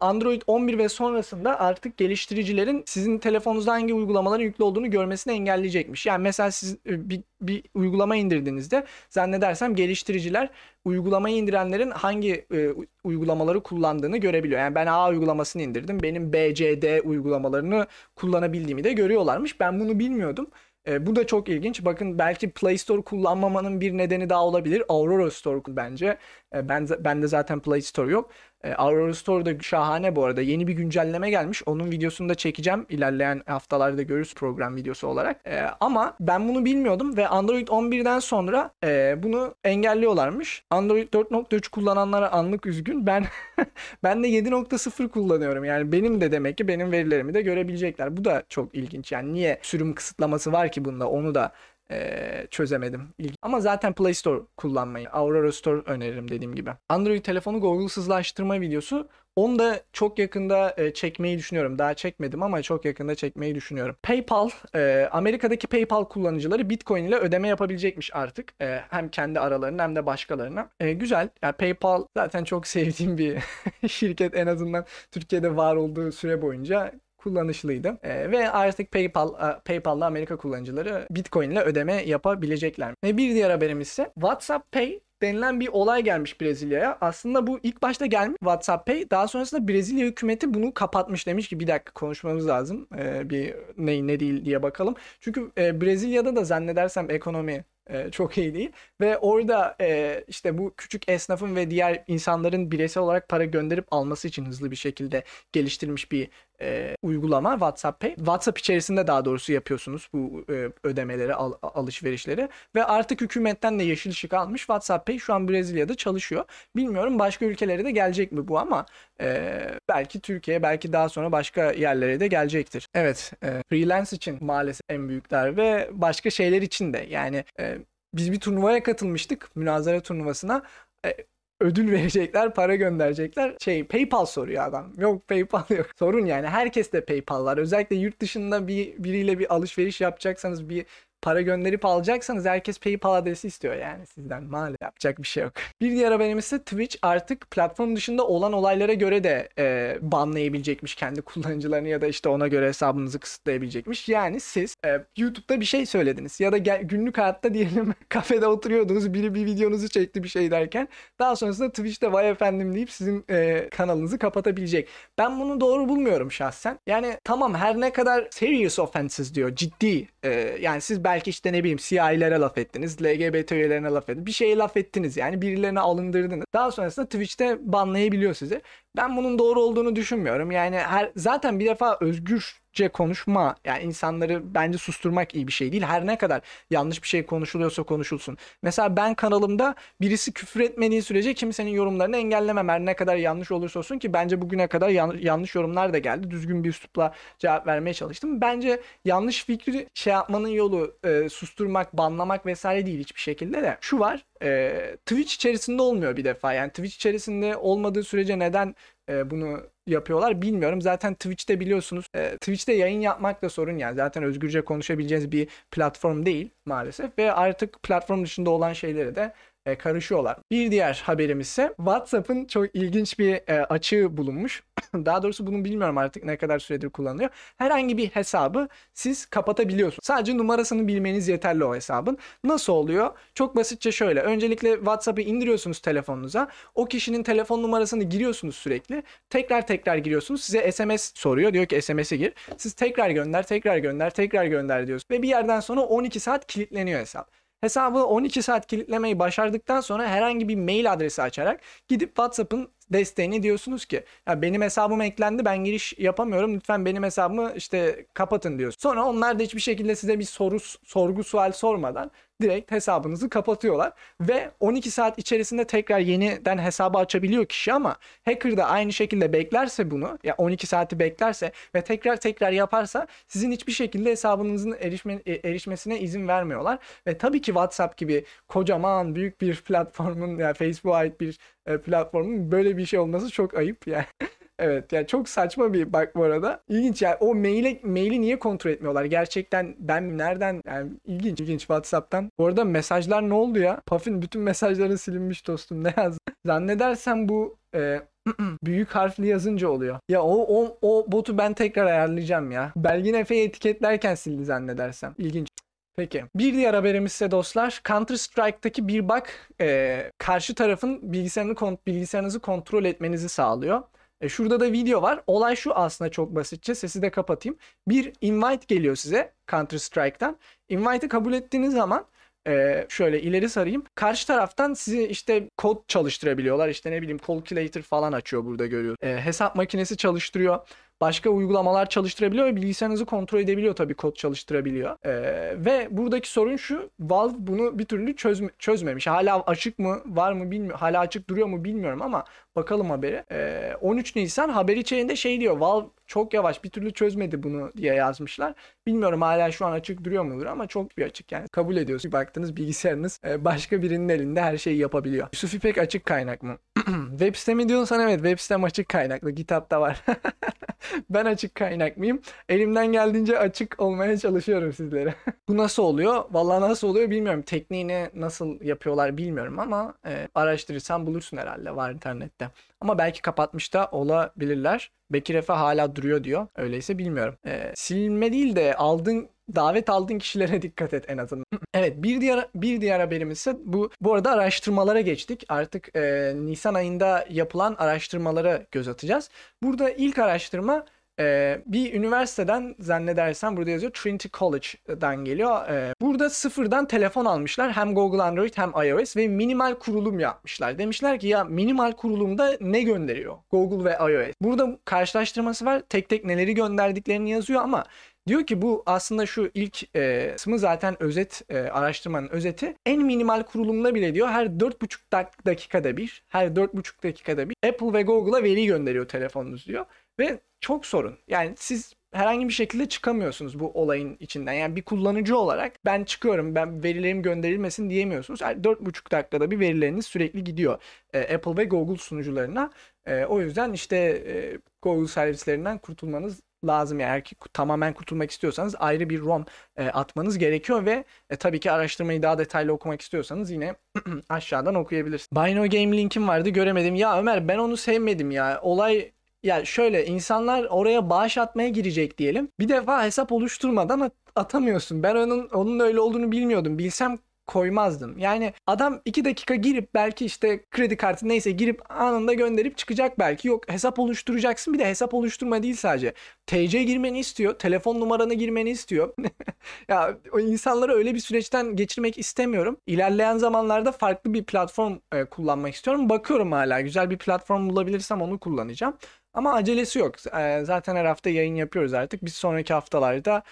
Android 0.01 0.43
11 0.47 0.79
ve 0.79 0.89
sonrasında 0.89 1.61
artık 1.61 1.97
geliştiricilerin 1.97 2.83
sizin 2.87 3.19
telefonunuzda 3.19 3.73
hangi 3.73 3.95
uygulamaların 3.95 4.45
yüklü 4.45 4.65
olduğunu 4.65 4.91
görmesini 4.91 5.33
engelleyecekmiş. 5.33 6.07
Yani 6.07 6.23
mesela 6.23 6.51
siz 6.51 6.73
e, 6.87 7.11
bir, 7.11 7.23
bir 7.41 7.63
uygulama 7.75 8.17
indirdiğinizde 8.17 8.87
zannedersem 9.11 9.75
geliştiriciler 9.75 10.51
uygulamayı 10.85 11.37
indirenlerin 11.37 11.91
hangi 11.91 12.47
e, 12.55 12.71
uygulamaları 13.05 13.63
kullandığını 13.63 14.17
görebiliyor. 14.17 14.61
Yani 14.61 14.75
ben 14.75 14.87
A 14.87 15.09
uygulamasını 15.09 15.63
indirdim. 15.63 16.01
Benim 16.03 16.33
B, 16.33 16.55
C, 16.55 16.83
D 16.83 17.01
uygulamalarını 17.01 17.87
kullanabildiğimi 18.17 18.85
de 18.85 18.93
görüyorlarmış. 18.93 19.61
Ben 19.61 19.81
bunu 19.81 19.99
bilmiyordum. 19.99 20.51
E, 20.89 21.07
bu 21.07 21.17
da 21.17 21.27
çok 21.27 21.49
ilginç. 21.49 21.85
Bakın 21.85 22.19
belki 22.19 22.51
Play 22.51 22.79
Store 22.79 23.03
kullanmamanın 23.03 23.81
bir 23.81 23.99
nedeni 23.99 24.29
daha 24.31 24.47
olabilir. 24.47 24.83
Aurora 24.89 25.31
Store 25.31 25.61
bence. 25.69 26.19
E, 26.55 26.69
ben 26.69 26.89
bende 27.01 27.29
zaten 27.29 27.61
Play 27.61 27.83
Store 27.83 28.13
yok. 28.13 28.31
E, 28.65 28.75
Aurora 28.75 29.15
Store'da 29.15 29.63
şahane 29.63 30.17
bu 30.17 30.25
arada. 30.25 30.41
Yeni 30.41 30.67
bir 30.67 30.73
güncelleme 30.73 31.31
gelmiş. 31.31 31.63
Onun 31.67 31.91
videosunu 31.91 32.29
da 32.29 32.35
çekeceğim. 32.35 32.87
İlerleyen 32.89 33.43
haftalarda 33.47 34.03
görürüz 34.03 34.35
program 34.35 34.77
videosu 34.77 35.07
olarak. 35.07 35.41
E, 35.47 35.61
ama 35.81 36.17
ben 36.21 36.49
bunu 36.49 36.65
bilmiyordum 36.65 37.17
ve 37.17 37.29
Android 37.29 37.69
11'den 37.69 38.19
sonra 38.19 38.71
e, 38.85 39.15
bunu 39.23 39.55
engelliyorlarmış. 39.65 40.65
Android 40.71 41.09
4.3 41.09 41.71
kullananlara 41.71 42.33
anlık 42.33 42.67
üzgün. 42.67 43.07
Ben 43.07 43.25
ben 44.03 44.23
de 44.25 44.29
7.0 44.29 45.09
kullanıyorum. 45.09 45.65
Yani 45.65 45.93
benim 45.93 46.21
de 46.21 46.33
demek 46.33 46.59
ki 46.59 46.69
benim 46.69 46.93
verilerimi 46.93 47.35
de 47.35 47.43
görebilecekler. 47.43 48.17
Bu 48.17 48.25
da 48.25 48.43
çok 48.49 48.75
ilginç. 48.75 49.13
Yani 49.13 49.33
niye 49.33 49.59
sürüm 49.63 49.95
kısıtlaması 49.95 50.53
var 50.53 50.73
ki 50.73 50.85
bunda 50.85 51.09
onu 51.09 51.35
da 51.35 51.53
e, 51.91 52.47
çözemedim. 52.51 53.09
Ama 53.43 53.61
zaten 53.61 53.93
Play 53.93 54.15
Store 54.15 54.41
kullanmayı, 54.57 55.11
Aurora 55.11 55.53
Store 55.53 55.81
öneririm 55.87 56.31
dediğim 56.31 56.55
gibi. 56.55 56.71
Android 56.89 57.23
telefonu 57.25 57.61
Google'sızlaştırma 57.61 58.61
videosu. 58.61 59.09
Onu 59.37 59.59
da 59.59 59.81
çok 59.93 60.19
yakında 60.19 60.75
e, 60.77 60.95
çekmeyi 60.95 61.39
düşünüyorum. 61.39 61.79
Daha 61.79 61.95
çekmedim 61.95 62.43
ama 62.43 62.63
çok 62.63 62.85
yakında 62.85 63.15
çekmeyi 63.15 63.55
düşünüyorum. 63.55 63.97
PayPal, 64.03 64.51
e, 64.75 65.09
Amerika'daki 65.13 65.67
PayPal 65.67 66.05
kullanıcıları 66.05 66.71
Bitcoin 66.71 67.05
ile 67.05 67.17
ödeme 67.17 67.49
yapabilecekmiş 67.49 68.11
artık. 68.15 68.55
Hem 68.91 69.09
kendi 69.09 69.41
aralarına 69.41 69.83
hem 69.83 69.97
de 69.97 70.07
başkalarına. 70.07 70.69
Güzel. 70.81 71.29
Yani 71.43 71.53
PayPal 71.53 72.05
zaten 72.17 72.45
çok 72.45 72.67
sevdiğim 72.67 73.19
bir 73.19 73.39
şirket 73.89 74.37
en 74.37 74.47
azından 74.47 74.85
Türkiye'de 75.11 75.57
var 75.57 75.77
olduğu 75.77 76.13
süre 76.13 76.43
boyunca 76.43 76.93
kullanışlıydı. 77.23 77.99
E, 78.03 78.31
ve 78.31 78.51
artık 78.51 78.93
PayPal 78.93 79.61
PayPal'la 79.65 80.07
Amerika 80.07 80.37
kullanıcıları 80.37 81.07
Bitcoin 81.11 81.51
ile 81.51 81.61
ödeme 81.61 82.03
yapabilecekler. 82.07 82.95
Ve 83.05 83.17
bir 83.17 83.35
diğer 83.35 83.51
haberimiz 83.51 83.89
ise 83.89 84.13
WhatsApp 84.15 84.73
Pay 84.73 85.01
denilen 85.23 85.61
bir 85.61 85.69
olay 85.69 86.03
gelmiş 86.03 86.41
Brezilya'ya. 86.41 86.99
Aslında 87.01 87.47
bu 87.47 87.61
ilk 87.63 87.83
başta 87.83 88.07
gelmiş 88.07 88.39
WhatsApp 88.39 88.87
Pay. 88.87 89.11
Daha 89.11 89.29
sonrasında 89.29 89.69
Brezilya 89.69 90.07
hükümeti 90.07 90.55
bunu 90.55 90.75
kapatmış 90.75 91.27
demiş 91.27 91.49
ki 91.49 91.61
bir 91.61 91.67
dakika 91.67 91.93
konuşmamız 91.93 92.49
lazım. 92.49 92.89
Ee, 92.99 93.31
bir 93.31 93.55
ne 93.77 94.07
ne 94.07 94.21
değil 94.21 94.45
diye 94.45 94.63
bakalım. 94.63 94.95
Çünkü 95.21 95.51
e, 95.59 95.81
Brezilya'da 95.81 96.37
da 96.37 96.45
zannedersem 96.45 97.11
ekonomi 97.11 97.65
e, 97.87 98.11
çok 98.11 98.39
iyi 98.39 98.55
değil 98.55 98.73
ve 99.01 99.19
orada 99.19 99.77
e, 99.81 100.25
işte 100.29 100.59
bu 100.59 100.75
küçük 100.77 101.09
esnafın 101.09 101.57
ve 101.57 101.71
diğer 101.71 102.05
insanların 102.07 102.71
bireysel 102.71 103.03
olarak 103.03 103.29
para 103.29 103.45
gönderip 103.45 103.93
alması 103.93 104.29
için 104.29 104.45
hızlı 104.45 104.71
bir 104.71 104.77
şekilde 104.77 105.25
geliştirilmiş 105.53 106.13
bir 106.13 106.29
e, 106.63 106.97
uygulama 107.03 107.53
WhatsApp 107.53 108.01
Pay. 108.01 108.15
WhatsApp 108.15 108.59
içerisinde 108.59 109.07
daha 109.07 109.25
doğrusu 109.25 109.53
yapıyorsunuz 109.53 110.09
bu 110.13 110.45
e, 110.51 110.69
ödemeleri, 110.83 111.35
al, 111.35 111.53
alışverişleri 111.63 112.49
ve 112.75 112.85
artık 112.85 113.21
hükümetten 113.21 113.79
de 113.79 113.85
yeşil 113.85 114.11
ışık 114.11 114.35
almış 114.35 114.61
WhatsApp 114.61 115.07
Pay 115.07 115.19
şu 115.19 115.35
an 115.35 115.49
Brezilya'da 115.49 115.95
çalışıyor. 115.95 116.45
Bilmiyorum 116.77 117.19
başka 117.19 117.45
ülkelere 117.45 117.85
de 117.85 117.91
gelecek 117.91 118.33
mi 118.33 118.49
bu 118.49 118.59
ama 118.59 118.87
e, 119.21 119.53
belki 119.89 120.21
Türkiye 120.21 120.63
belki 120.63 120.93
daha 120.93 121.09
sonra 121.09 121.33
başka 121.33 121.73
yerlere 121.73 122.21
de 122.21 122.27
gelecektir. 122.27 122.89
Evet, 122.95 123.33
e, 123.45 123.63
freelance 123.69 124.17
için 124.17 124.45
maalesef 124.45 124.83
en 124.89 125.09
büyükler 125.09 125.57
ve 125.57 125.91
başka 125.93 126.31
şeyler 126.31 126.63
için 126.63 126.93
de 126.93 127.07
yani 127.11 127.45
e, 127.61 127.79
biz 128.15 128.33
bir 128.33 128.41
turnuvaya 128.41 128.83
katılmıştık, 128.83 129.57
münazara 129.57 130.01
turnuvasına. 130.01 130.63
E, 131.07 131.17
ödül 131.63 131.93
verecekler, 131.93 132.55
para 132.55 132.75
gönderecekler. 132.75 133.57
Şey 133.61 133.85
PayPal 133.85 134.25
soruyor 134.27 134.65
adam. 134.69 134.93
Yok 134.99 135.29
PayPal 135.29 135.65
yok. 135.77 135.87
Sorun 135.99 136.27
yani. 136.27 136.47
Herkes 136.47 136.93
de 136.93 137.05
PayPal 137.05 137.45
var. 137.45 137.59
Özellikle 137.59 137.97
yurt 137.97 138.21
dışında 138.21 138.69
bir 138.69 139.05
biriyle 139.05 139.39
bir 139.39 139.55
alışveriş 139.55 140.01
yapacaksanız 140.01 140.69
bir 140.69 140.87
para 141.23 141.41
gönderip 141.41 141.85
alacaksanız 141.85 142.45
herkes 142.45 142.79
PayPal 142.79 143.15
adresi 143.15 143.49
istiyor 143.49 143.75
yani 143.75 144.07
sizden. 144.07 144.45
Maalesef 144.45 144.83
yapacak 144.83 145.19
bir 145.19 145.27
şey 145.27 145.43
yok. 145.43 145.53
Bir 145.81 145.91
diğer 145.91 146.13
haberimiz 146.13 146.45
ise 146.45 146.59
Twitch 146.59 146.97
artık 147.03 147.51
platform 147.51 147.97
dışında 147.97 148.27
olan 148.27 148.53
olaylara 148.53 148.93
göre 148.95 149.25
de 149.25 149.49
e, 149.59 149.99
banlayabilecekmiş 150.01 150.95
kendi 150.95 151.23
kullanıcılarını 151.33 151.89
ya 151.89 152.01
da 152.01 152.07
işte 152.07 152.29
ona 152.29 152.49
göre 152.49 152.69
hesabınızı 152.69 153.19
kısıtlayabilecekmiş. 153.19 154.09
Yani 154.09 154.41
siz 154.41 154.77
e, 154.85 155.05
YouTube'da 155.17 155.61
bir 155.61 155.65
şey 155.65 155.87
söylediniz 155.87 156.41
ya 156.41 156.53
da 156.53 156.59
gel, 156.59 156.83
günlük 156.83 157.19
hayatta 157.19 157.55
diyelim 157.55 157.95
kafede 158.09 158.47
oturuyordunuz 158.47 159.15
biri 159.15 159.35
bir 159.35 159.47
videonuzu 159.47 159.89
çekti 159.89 160.23
bir 160.23 160.29
şey 160.29 160.51
derken 160.51 160.89
daha 161.19 161.37
sonrasında 161.37 161.69
Twitch'te 161.69 162.13
vay 162.13 162.31
efendim 162.31 162.75
deyip 162.75 162.91
sizin 162.91 163.25
e, 163.31 163.69
kanalınızı 163.71 164.19
kapatabilecek. 164.19 164.89
Ben 165.19 165.41
bunu 165.41 165.61
doğru 165.61 165.89
bulmuyorum 165.89 166.33
şahsen. 166.33 166.79
Yani 166.87 167.19
tamam 167.25 167.55
her 167.55 167.81
ne 167.81 167.93
kadar 167.93 168.29
serious 168.31 168.79
offenses 168.79 169.35
diyor 169.35 169.57
ciddi 169.57 170.09
e, 170.25 170.31
yani 170.61 170.81
siz 170.81 171.05
belki 171.13 171.31
işte 171.31 171.53
ne 171.53 171.59
bileyim 171.61 171.79
CIA'lere 171.83 172.39
laf 172.39 172.59
ettiniz, 172.59 173.03
LGBT 173.03 173.53
üyelerine 173.53 173.89
laf 173.89 174.09
ettiniz. 174.09 174.27
Bir 174.27 174.33
şeye 174.33 174.57
laf 174.57 174.77
ettiniz 174.77 175.17
yani 175.17 175.43
birilerine 175.43 175.81
alındırdınız. 175.81 176.47
Daha 176.55 176.71
sonrasında 176.71 177.07
Twitch'te 177.07 177.59
banlayabiliyor 177.73 178.35
sizi. 178.35 178.63
Ben 178.97 179.17
bunun 179.17 179.39
doğru 179.39 179.61
olduğunu 179.61 179.97
düşünmüyorum. 179.97 180.51
Yani 180.51 180.79
her 180.79 181.13
zaten 181.17 181.59
bir 181.61 181.67
defa 181.67 181.99
özgür 182.01 182.62
konuşma 182.89 183.57
yani 183.65 183.83
insanları 183.83 184.55
bence 184.55 184.79
susturmak 184.79 185.35
iyi 185.35 185.47
bir 185.47 185.53
şey 185.53 185.73
değil. 185.73 185.83
Her 185.83 186.07
ne 186.07 186.19
kadar 186.19 186.41
yanlış 186.71 187.03
bir 187.03 187.09
şey 187.09 187.27
konuşuluyorsa 187.27 187.83
konuşulsun. 187.83 188.39
Mesela 188.63 188.97
ben 188.97 189.15
kanalımda 189.15 189.75
birisi 190.01 190.33
küfür 190.33 190.61
etmediği 190.61 191.03
sürece 191.03 191.35
kimsenin 191.35 191.71
yorumlarını 191.71 192.17
engellemem. 192.17 192.69
Her 192.69 192.81
ne 192.81 192.97
kadar 192.97 193.17
yanlış 193.17 193.51
olursa 193.53 193.79
olsun 193.79 193.99
ki 193.99 194.13
bence 194.13 194.43
bugüne 194.43 194.67
kadar 194.67 194.89
yan, 194.89 195.17
yanlış 195.21 195.55
yorumlar 195.55 195.93
da 195.93 195.99
geldi. 195.99 196.31
Düzgün 196.31 196.65
bir 196.65 196.69
üslupla 196.69 197.15
cevap 197.39 197.67
vermeye 197.67 197.95
çalıştım. 197.95 198.41
Bence 198.41 198.81
yanlış 199.05 199.45
fikri 199.45 199.89
şey 199.95 200.13
yapmanın 200.13 200.49
yolu 200.49 200.97
e, 201.05 201.29
susturmak, 201.29 201.93
banlamak 201.93 202.47
vesaire 202.47 202.87
değil 202.87 202.99
hiçbir 202.99 203.21
şekilde 203.21 203.63
de. 203.63 203.79
Şu 203.81 203.99
var 203.99 204.25
e, 204.43 204.97
Twitch 205.07 205.35
içerisinde 205.35 205.83
olmuyor 205.83 206.17
bir 206.17 206.25
defa. 206.25 206.53
Yani 206.53 206.69
Twitch 206.69 206.97
içerisinde 206.97 207.57
olmadığı 207.57 208.05
sürece 208.05 208.39
neden 208.39 208.75
e, 209.09 209.31
bunu 209.31 209.61
yapıyorlar 209.87 210.43
bilmiyorum. 210.43 210.83
Zaten 210.83 211.15
Twitch'te 211.15 211.61
biliyorsunuz 211.61 212.07
e, 212.15 212.37
Twitch'te 212.37 212.73
yayın 212.73 213.01
yapmak 213.01 213.43
da 213.43 213.49
sorun 213.49 213.77
yani. 213.77 213.97
Zaten 213.97 214.23
özgürce 214.23 214.65
konuşabileceğiniz 214.65 215.33
bir 215.33 215.49
platform 215.71 216.27
değil 216.27 216.51
maalesef 216.67 217.19
ve 217.19 217.33
artık 217.33 217.83
platform 217.83 218.25
dışında 218.25 218.51
olan 218.51 218.73
şeyleri 218.73 219.15
de 219.15 219.33
e, 219.67 219.75
karışıyorlar. 219.75 220.37
Bir 220.51 220.71
diğer 220.71 221.03
haberimiz 221.05 221.47
ise 221.47 221.75
WhatsApp'ın 221.77 222.45
çok 222.45 222.75
ilginç 222.75 223.19
bir 223.19 223.35
e, 223.35 223.65
açığı 223.65 224.17
bulunmuş. 224.17 224.63
Daha 224.95 225.23
doğrusu 225.23 225.47
bunu 225.47 225.65
bilmiyorum 225.65 225.99
artık 225.99 226.25
ne 226.25 226.37
kadar 226.37 226.59
süredir 226.59 226.91
kullanılıyor. 226.91 227.31
Herhangi 227.57 227.97
bir 227.97 228.09
hesabı 228.09 228.69
siz 228.95 229.27
kapatabiliyorsunuz. 229.27 230.07
Sadece 230.07 230.39
numarasını 230.39 230.89
bilmeniz 230.89 231.29
yeterli 231.29 231.65
o 231.65 231.75
hesabın. 231.75 232.19
Nasıl 232.45 232.73
oluyor? 232.73 233.11
Çok 233.35 233.57
basitçe 233.57 233.93
şöyle. 233.93 234.21
Öncelikle 234.21 234.75
WhatsApp'ı 234.75 235.21
indiriyorsunuz 235.21 235.79
telefonunuza. 235.79 236.49
O 236.75 236.87
kişinin 236.87 237.23
telefon 237.23 237.63
numarasını 237.63 238.05
giriyorsunuz 238.05 238.57
sürekli. 238.57 239.03
Tekrar 239.31 239.67
tekrar 239.67 239.97
giriyorsunuz. 239.97 240.45
Size 240.45 240.73
SMS 240.73 241.13
soruyor. 241.15 241.53
Diyor 241.53 241.67
ki 241.67 241.83
SMS'e 241.83 242.17
gir. 242.17 242.33
Siz 242.57 242.73
tekrar 242.73 243.11
gönder, 243.11 243.47
tekrar 243.47 243.79
gönder, 243.79 244.11
tekrar 244.11 244.45
gönder 244.45 244.87
diyorsunuz. 244.87 245.11
Ve 245.11 245.23
bir 245.23 245.29
yerden 245.29 245.61
sonra 245.61 245.81
12 245.81 246.21
saat 246.21 246.47
kilitleniyor 246.47 247.01
hesap. 247.01 247.42
Hesabı 247.63 248.05
12 248.07 248.43
saat 248.43 248.67
kilitlemeyi 248.67 249.19
başardıktan 249.19 249.81
sonra 249.81 250.09
herhangi 250.09 250.49
bir 250.49 250.57
mail 250.57 250.93
adresi 250.93 251.23
açarak 251.23 251.61
gidip 251.89 252.09
WhatsApp'ın 252.09 252.69
desteğini 252.93 253.43
diyorsunuz 253.43 253.85
ki 253.85 254.05
ya 254.27 254.43
benim 254.43 254.63
hesabım 254.63 255.01
eklendi 255.01 255.45
ben 255.45 255.65
giriş 255.65 255.95
yapamıyorum 255.99 256.55
lütfen 256.55 256.85
benim 256.87 257.03
hesabımı 257.03 257.53
işte 257.57 258.07
kapatın 258.15 258.59
diyorsunuz. 258.59 258.83
Sonra 258.83 259.05
onlar 259.05 259.39
da 259.39 259.43
hiçbir 259.43 259.61
şekilde 259.61 259.97
size 259.97 260.19
bir 260.19 260.25
soru 260.25 260.61
sorgu 260.85 261.25
sual 261.25 261.53
sormadan 261.53 262.11
direkt 262.43 262.73
hesabınızı 262.73 263.29
kapatıyorlar 263.29 263.93
ve 264.21 264.51
12 264.61 264.91
saat 264.91 265.19
içerisinde 265.19 265.67
tekrar 265.67 265.99
yeniden 265.99 266.59
hesabı 266.59 266.99
açabiliyor 266.99 267.47
kişi 267.47 267.73
ama 267.73 267.97
hacker 268.25 268.57
da 268.57 268.65
aynı 268.65 268.93
şekilde 268.93 269.33
beklerse 269.33 269.91
bunu 269.91 270.19
ya 270.25 270.35
12 270.39 270.67
saati 270.67 270.99
beklerse 270.99 271.53
ve 271.75 271.83
tekrar 271.85 272.17
tekrar 272.17 272.51
yaparsa 272.51 273.07
sizin 273.29 273.53
hiçbir 273.53 273.73
şekilde 273.73 274.11
hesabınızın 274.11 274.77
erişme, 274.81 275.23
e, 275.27 275.49
erişmesine 275.49 276.01
izin 276.01 276.29
vermiyorlar 276.29 276.79
ve 277.07 277.19
tabii 277.19 277.41
ki 277.41 277.47
WhatsApp 277.47 277.97
gibi 277.97 278.25
kocaman 278.49 279.15
büyük 279.15 279.41
bir 279.41 279.57
platformun 279.57 280.39
ya 280.39 280.47
yani 280.47 280.55
Facebook'a 280.55 280.97
ait 280.97 281.21
bir 281.21 281.39
e, 281.67 281.79
platformun 281.79 282.53
böyle 282.53 282.77
bir 282.77 282.87
şey 282.87 282.99
olması 282.99 283.31
çok 283.31 283.55
ayıp 283.55 283.87
yani. 283.87 284.05
Evet 284.59 284.93
yani 284.93 285.07
çok 285.07 285.29
saçma 285.29 285.73
bir 285.73 285.93
bak 285.93 286.17
bu 286.17 286.25
arada. 286.25 286.63
İlginç 286.69 287.03
yani 287.03 287.17
o 287.21 287.35
maili, 287.35 287.81
maili 287.85 288.21
niye 288.21 288.39
kontrol 288.39 288.71
etmiyorlar? 288.71 289.05
Gerçekten 289.05 289.77
ben 289.79 290.19
nereden 290.19 290.63
yani 290.67 290.93
ilginç 291.05 291.41
ilginç 291.41 291.61
WhatsApp'tan. 291.61 292.31
Bu 292.39 292.47
arada 292.47 292.65
mesajlar 292.65 293.29
ne 293.29 293.35
oldu 293.35 293.59
ya? 293.59 293.81
Puffin 293.87 294.23
bütün 294.23 294.43
mesajların 294.43 294.97
silinmiş 294.97 295.47
dostum 295.47 295.85
ne 295.85 295.95
yazdı? 295.97 296.19
Zannedersem 296.47 297.29
bu 297.29 297.59
e, 297.75 298.01
büyük 298.65 298.91
harfli 298.91 299.27
yazınca 299.27 299.69
oluyor. 299.69 299.99
Ya 300.09 300.23
o, 300.23 300.47
o, 300.49 300.79
o 300.83 301.13
botu 301.13 301.39
ben 301.39 301.55
tekrar 301.55 301.87
ayarlayacağım 301.87 302.51
ya. 302.51 302.73
Belgin 302.77 303.15
Efe'yi 303.15 303.49
etiketlerken 303.49 304.15
sildi 304.15 304.45
zannedersem. 304.45 305.15
İlginç. 305.19 305.49
Peki. 305.97 306.25
Bir 306.35 306.55
diğer 306.55 306.75
haberimiz 306.75 307.13
ise 307.13 307.31
dostlar 307.31 307.81
Counter 307.89 308.17
Strike'daki 308.17 308.89
bir 308.89 309.09
bug 309.09 309.25
e, 309.61 310.11
karşı 310.19 310.55
tarafın 310.55 311.13
bilgisayarını 311.13 311.79
bilgisayarınızı 311.87 312.41
kontrol 312.41 312.85
etmenizi 312.85 313.29
sağlıyor. 313.29 313.83
E, 314.23 314.29
şurada 314.29 314.61
da 314.61 314.73
video 314.73 315.03
var. 315.03 315.23
Olay 315.27 315.57
şu 315.57 315.75
aslında 315.75 316.11
çok 316.11 316.35
basitçe. 316.35 316.75
Sesi 316.75 317.03
de 317.03 317.11
kapatayım. 317.11 317.59
Bir 317.89 318.13
invite 318.21 318.75
geliyor 318.75 318.97
size 318.97 319.33
Counter 319.51 319.79
Strike'tan. 319.79 320.39
Invite'ı 320.69 321.09
kabul 321.09 321.33
ettiğiniz 321.33 321.75
zaman 321.75 322.07
e, 322.49 322.87
şöyle 322.89 323.23
ileri 323.23 323.49
sarayım. 323.49 323.85
Karşı 323.95 324.27
taraftan 324.27 324.75
sizi 324.75 325.07
işte 325.07 325.49
kod 325.57 325.77
çalıştırabiliyorlar. 325.89 326.69
İşte 326.69 326.91
ne 326.91 327.03
bileyim 327.03 327.21
calculator 327.27 327.83
falan 327.83 328.13
açıyor 328.13 328.45
burada 328.45 328.67
görüyor. 328.67 328.97
E, 329.03 329.21
hesap 329.21 329.57
makinesi 329.57 329.97
çalıştırıyor 329.97 330.59
başka 331.03 331.31
uygulamalar 331.31 331.89
çalıştırabiliyor 331.89 332.47
ve 332.47 332.57
bilgisayarınızı 332.57 333.05
kontrol 333.05 333.39
edebiliyor 333.39 333.75
tabii 333.75 333.95
kod 333.95 334.17
çalıştırabiliyor. 334.17 334.97
Ee, 335.05 335.65
ve 335.65 335.89
buradaki 335.91 336.29
sorun 336.31 336.57
şu 336.57 336.91
Valve 337.01 337.35
bunu 337.39 337.79
bir 337.79 337.85
türlü 337.85 338.17
çözme, 338.17 338.51
çözmemiş. 338.59 339.07
Hala 339.07 339.43
açık 339.43 339.79
mı 339.79 340.03
var 340.07 340.33
mı 340.33 340.51
bilmiyorum. 340.51 340.81
Hala 340.81 341.01
açık 341.01 341.31
duruyor 341.31 341.47
mu 341.47 341.65
bilmiyorum 341.65 342.03
ama 342.03 342.25
bakalım 342.57 342.91
haberi. 342.91 343.25
Ee, 343.33 343.73
13 343.81 344.17
Nisan 344.17 344.49
haber 344.49 344.77
içerisinde 344.77 345.17
şey 345.17 345.41
diyor 345.41 345.57
Valve 345.57 345.87
çok 346.07 346.35
yavaş 346.35 346.65
bir 346.65 346.71
türlü 346.71 346.93
çözmedi 346.93 347.43
bunu 347.43 347.73
diye 347.77 347.95
yazmışlar. 347.95 348.55
Bilmiyorum 348.87 349.23
hala 349.23 349.53
şu 349.53 349.67
an 349.67 349.73
açık 349.73 350.05
duruyor 350.05 350.25
mudur 350.25 350.47
ama 350.47 350.67
çok 350.67 350.99
bir 350.99 351.07
açık 351.07 351.33
yani. 351.33 351.49
Kabul 351.49 351.77
ediyorsunuz. 351.77 352.13
Baktınız 352.13 352.57
bilgisayarınız 352.57 353.21
e, 353.25 353.45
başka 353.45 353.83
birinin 353.83 354.09
elinde 354.09 354.41
her 354.43 354.57
şeyi 354.57 354.79
yapabiliyor. 354.79 355.29
Yusuf 355.33 355.55
İpek 355.55 355.79
açık 355.79 356.07
kaynak 356.07 356.43
mı? 356.43 356.59
web 357.11 357.35
sitemi 357.35 357.69
diyorsan 357.69 358.01
evet 358.01 358.17
web 358.17 358.39
sitem 358.39 358.65
açık 358.65 358.89
kaynaklı. 358.89 359.31
GitHub'da 359.31 359.81
var. 359.81 360.05
ben 361.11 361.25
açık 361.25 361.55
kaynak 361.55 361.97
mıyım? 361.97 362.21
Elimden 362.49 362.93
geldiğince 362.93 363.39
açık 363.39 363.81
olmaya 363.81 364.19
çalışıyorum 364.19 364.73
sizlere. 364.73 365.15
Bu 365.49 365.57
nasıl 365.57 365.83
oluyor? 365.83 366.25
Vallahi 366.31 366.61
nasıl 366.61 366.89
oluyor 366.89 367.11
bilmiyorum. 367.11 367.43
Tekniğini 367.43 368.11
nasıl 368.15 368.61
yapıyorlar 368.61 369.17
bilmiyorum 369.17 369.59
ama 369.59 369.95
e, 370.07 370.29
araştırırsan 370.35 371.07
bulursun 371.07 371.37
herhalde 371.37 371.77
var 371.77 371.91
internette. 371.93 372.49
Ama 372.81 372.99
belki 372.99 373.23
kapatmış 373.23 373.75
da 373.75 373.89
olabilirler. 373.93 374.93
Bekir 375.13 375.35
Efe 375.35 375.53
hala 375.53 375.97
duruyor 375.97 376.25
diyor. 376.25 376.47
Öyleyse 376.57 376.99
bilmiyorum. 376.99 377.35
E, 377.47 377.73
silme 377.75 378.33
değil 378.33 378.57
de 378.57 378.75
aldığın 378.75 379.29
davet 379.57 379.91
aldığın 379.91 380.19
kişilere 380.19 380.63
dikkat 380.63 380.95
et 380.95 381.05
en 381.09 381.19
azından. 381.19 381.47
evet 381.75 382.03
bir 382.03 382.21
diğer 382.21 382.49
bir 382.55 382.81
diğer 382.81 383.01
haberimiz 383.01 383.39
ise 383.39 383.57
bu 383.65 383.91
bu 384.01 384.15
arada 384.15 384.31
araştırmalara 384.31 385.01
geçtik. 385.01 385.45
Artık 385.49 385.97
e, 385.97 386.33
Nisan 386.37 386.75
ayında 386.75 387.27
yapılan 387.31 387.75
araştırmalara 387.79 388.67
göz 388.71 388.89
atacağız. 388.89 389.31
Burada 389.63 389.91
ilk 389.91 390.19
araştırma 390.19 390.87
ee, 391.21 391.63
bir 391.67 391.95
üniversiteden 391.95 392.75
zannedersem 392.79 393.57
burada 393.57 393.71
yazıyor 393.71 393.93
Trinity 393.93 394.29
College'dan 394.33 395.25
geliyor. 395.25 395.69
Ee, 395.69 395.95
burada 396.01 396.31
sıfırdan 396.31 396.87
telefon 396.87 397.25
almışlar. 397.25 397.73
Hem 397.73 397.95
Google 397.95 398.23
Android 398.23 398.53
hem 398.57 398.71
iOS 398.71 399.17
ve 399.17 399.29
minimal 399.29 399.75
kurulum 399.75 400.21
yapmışlar. 400.21 400.79
Demişler 400.79 401.21
ki 401.21 401.29
ya 401.29 401.45
minimal 401.45 401.93
kurulumda 401.93 402.57
ne 402.61 402.83
gönderiyor 402.83 403.37
Google 403.51 403.85
ve 403.85 404.13
iOS? 404.13 404.35
Burada 404.41 404.79
karşılaştırması 404.85 405.65
var. 405.65 405.83
Tek 405.89 406.09
tek 406.09 406.25
neleri 406.25 406.55
gönderdiklerini 406.55 407.31
yazıyor 407.31 407.63
ama 407.63 407.85
Diyor 408.27 408.47
ki 408.47 408.63
bu 408.63 408.83
aslında 408.87 409.27
şu 409.27 409.51
ilk 409.55 409.97
e, 409.97 410.33
kısmı 410.37 410.59
zaten 410.59 411.03
özet 411.03 411.43
e, 411.49 411.59
araştırmanın 411.59 412.29
özeti. 412.29 412.77
En 412.87 413.03
minimal 413.03 413.43
kurulumda 413.43 413.95
bile 413.95 414.15
diyor 414.15 414.29
her 414.29 414.47
4,5 414.47 415.47
dakikada 415.47 415.97
bir, 415.97 416.23
her 416.29 416.47
4,5 416.47 417.03
dakikada 417.03 417.49
bir 417.49 417.57
Apple 417.69 417.93
ve 417.93 418.03
Google'a 418.03 418.43
veri 418.43 418.67
gönderiyor 418.67 419.09
telefonunuz 419.09 419.67
diyor. 419.67 419.87
Ve 420.19 420.41
çok 420.61 420.87
sorun. 420.87 421.19
Yani 421.29 421.55
siz 421.57 421.95
herhangi 422.13 422.49
bir 422.49 422.53
şekilde 422.53 422.89
çıkamıyorsunuz 422.89 423.61
bu 423.61 423.71
olayın 423.73 424.17
içinden. 424.21 424.53
Yani 424.53 424.77
bir 424.77 424.83
kullanıcı 424.83 425.37
olarak 425.39 425.85
ben 425.85 426.05
çıkıyorum, 426.05 426.55
ben 426.55 426.83
verilerim 426.83 427.23
gönderilmesin 427.23 427.91
diyemiyorsunuz. 427.91 428.41
Yani 428.41 428.63
4,5 428.63 429.11
dakikada 429.11 429.51
bir 429.51 429.61
verileriniz 429.61 430.07
sürekli 430.07 430.45
gidiyor 430.45 430.83
e, 431.13 431.35
Apple 431.35 431.57
ve 431.57 431.65
Google 431.65 431.97
sunucularına. 431.97 432.71
E, 433.07 433.25
o 433.25 433.41
yüzden 433.41 433.73
işte 433.73 433.97
e, 433.97 434.59
Google 434.83 435.09
servislerinden 435.09 435.79
kurtulmanız 435.79 436.41
lazım. 436.67 437.01
Yani 437.01 437.11
eğer 437.11 437.25
ki 437.25 437.37
tamamen 437.53 437.95
kurtulmak 437.95 438.31
istiyorsanız 438.31 438.75
ayrı 438.79 439.11
bir 439.11 439.21
ROM 439.21 439.45
e, 439.77 439.85
atmanız 439.87 440.39
gerekiyor 440.39 440.87
ve 440.87 441.05
e, 441.31 441.37
tabii 441.37 441.61
ki 441.61 441.71
araştırmayı 441.71 442.23
daha 442.23 442.39
detaylı 442.39 442.73
okumak 442.73 443.01
istiyorsanız 443.01 443.51
yine 443.51 443.75
aşağıdan 444.29 444.75
okuyabilirsiniz. 444.75 445.43
Bino 445.45 445.63
Game 445.63 445.97
linkim 445.97 446.29
vardı 446.29 446.49
göremedim. 446.49 446.95
Ya 446.95 447.19
Ömer 447.19 447.49
ben 447.49 447.59
onu 447.59 447.77
sevmedim 447.77 448.31
ya. 448.31 448.61
Olay 448.63 449.13
ya 449.43 449.65
şöyle 449.65 450.07
insanlar 450.07 450.65
oraya 450.65 451.11
bağış 451.11 451.39
atmaya 451.39 451.69
girecek 451.69 452.19
diyelim. 452.19 452.49
Bir 452.61 452.69
defa 452.69 453.05
hesap 453.05 453.33
oluşturmadan 453.33 454.01
at- 454.01 454.13
atamıyorsun. 454.37 455.03
Ben 455.03 455.15
onun 455.17 455.49
onun 455.49 455.81
öyle 455.81 456.01
olduğunu 456.01 456.33
bilmiyordum. 456.33 456.79
Bilsem 456.79 457.19
koymazdım. 457.47 458.19
Yani 458.19 458.53
adam 458.67 459.01
2 459.05 459.25
dakika 459.25 459.55
girip 459.55 459.95
belki 459.95 460.25
işte 460.27 460.65
kredi 460.71 460.97
kartı 460.97 461.29
neyse 461.29 461.51
girip 461.51 461.91
anında 461.91 462.33
gönderip 462.33 462.77
çıkacak 462.79 463.19
belki. 463.19 463.49
Yok 463.49 463.69
hesap 463.71 463.99
oluşturacaksın 463.99 464.75
bir 464.75 464.79
de 464.79 464.85
hesap 464.89 465.15
oluşturma 465.15 465.63
değil 465.63 465.77
sadece. 465.77 466.15
TC 466.47 466.83
girmeni 466.85 467.19
istiyor. 467.19 467.55
Telefon 467.59 468.01
numaranı 468.01 468.35
girmeni 468.35 468.71
istiyor. 468.71 469.15
ya 469.89 470.19
o 470.33 470.41
insanları 470.41 470.93
öyle 470.93 471.15
bir 471.15 471.21
süreçten 471.21 471.77
geçirmek 471.77 472.19
istemiyorum. 472.19 472.77
İlerleyen 472.87 473.39
zamanlarda 473.39 473.93
farklı 473.93 474.35
bir 474.35 474.45
platform 474.45 474.97
e, 475.13 475.25
kullanmak 475.25 475.75
istiyorum. 475.75 476.09
Bakıyorum 476.09 476.53
hala 476.53 476.81
güzel 476.81 477.11
bir 477.11 477.19
platform 477.19 477.69
bulabilirsem 477.71 478.23
onu 478.23 478.39
kullanacağım. 478.39 478.97
Ama 479.35 479.55
acelesi 479.55 479.99
yok. 479.99 480.21
Zaten 480.63 480.97
her 480.97 481.05
hafta 481.05 481.31
yayın 481.31 481.55
yapıyoruz 481.55 481.95
artık. 481.95 482.25
Biz 482.25 482.35
sonraki 482.35 482.75
haftalarda 482.75 483.43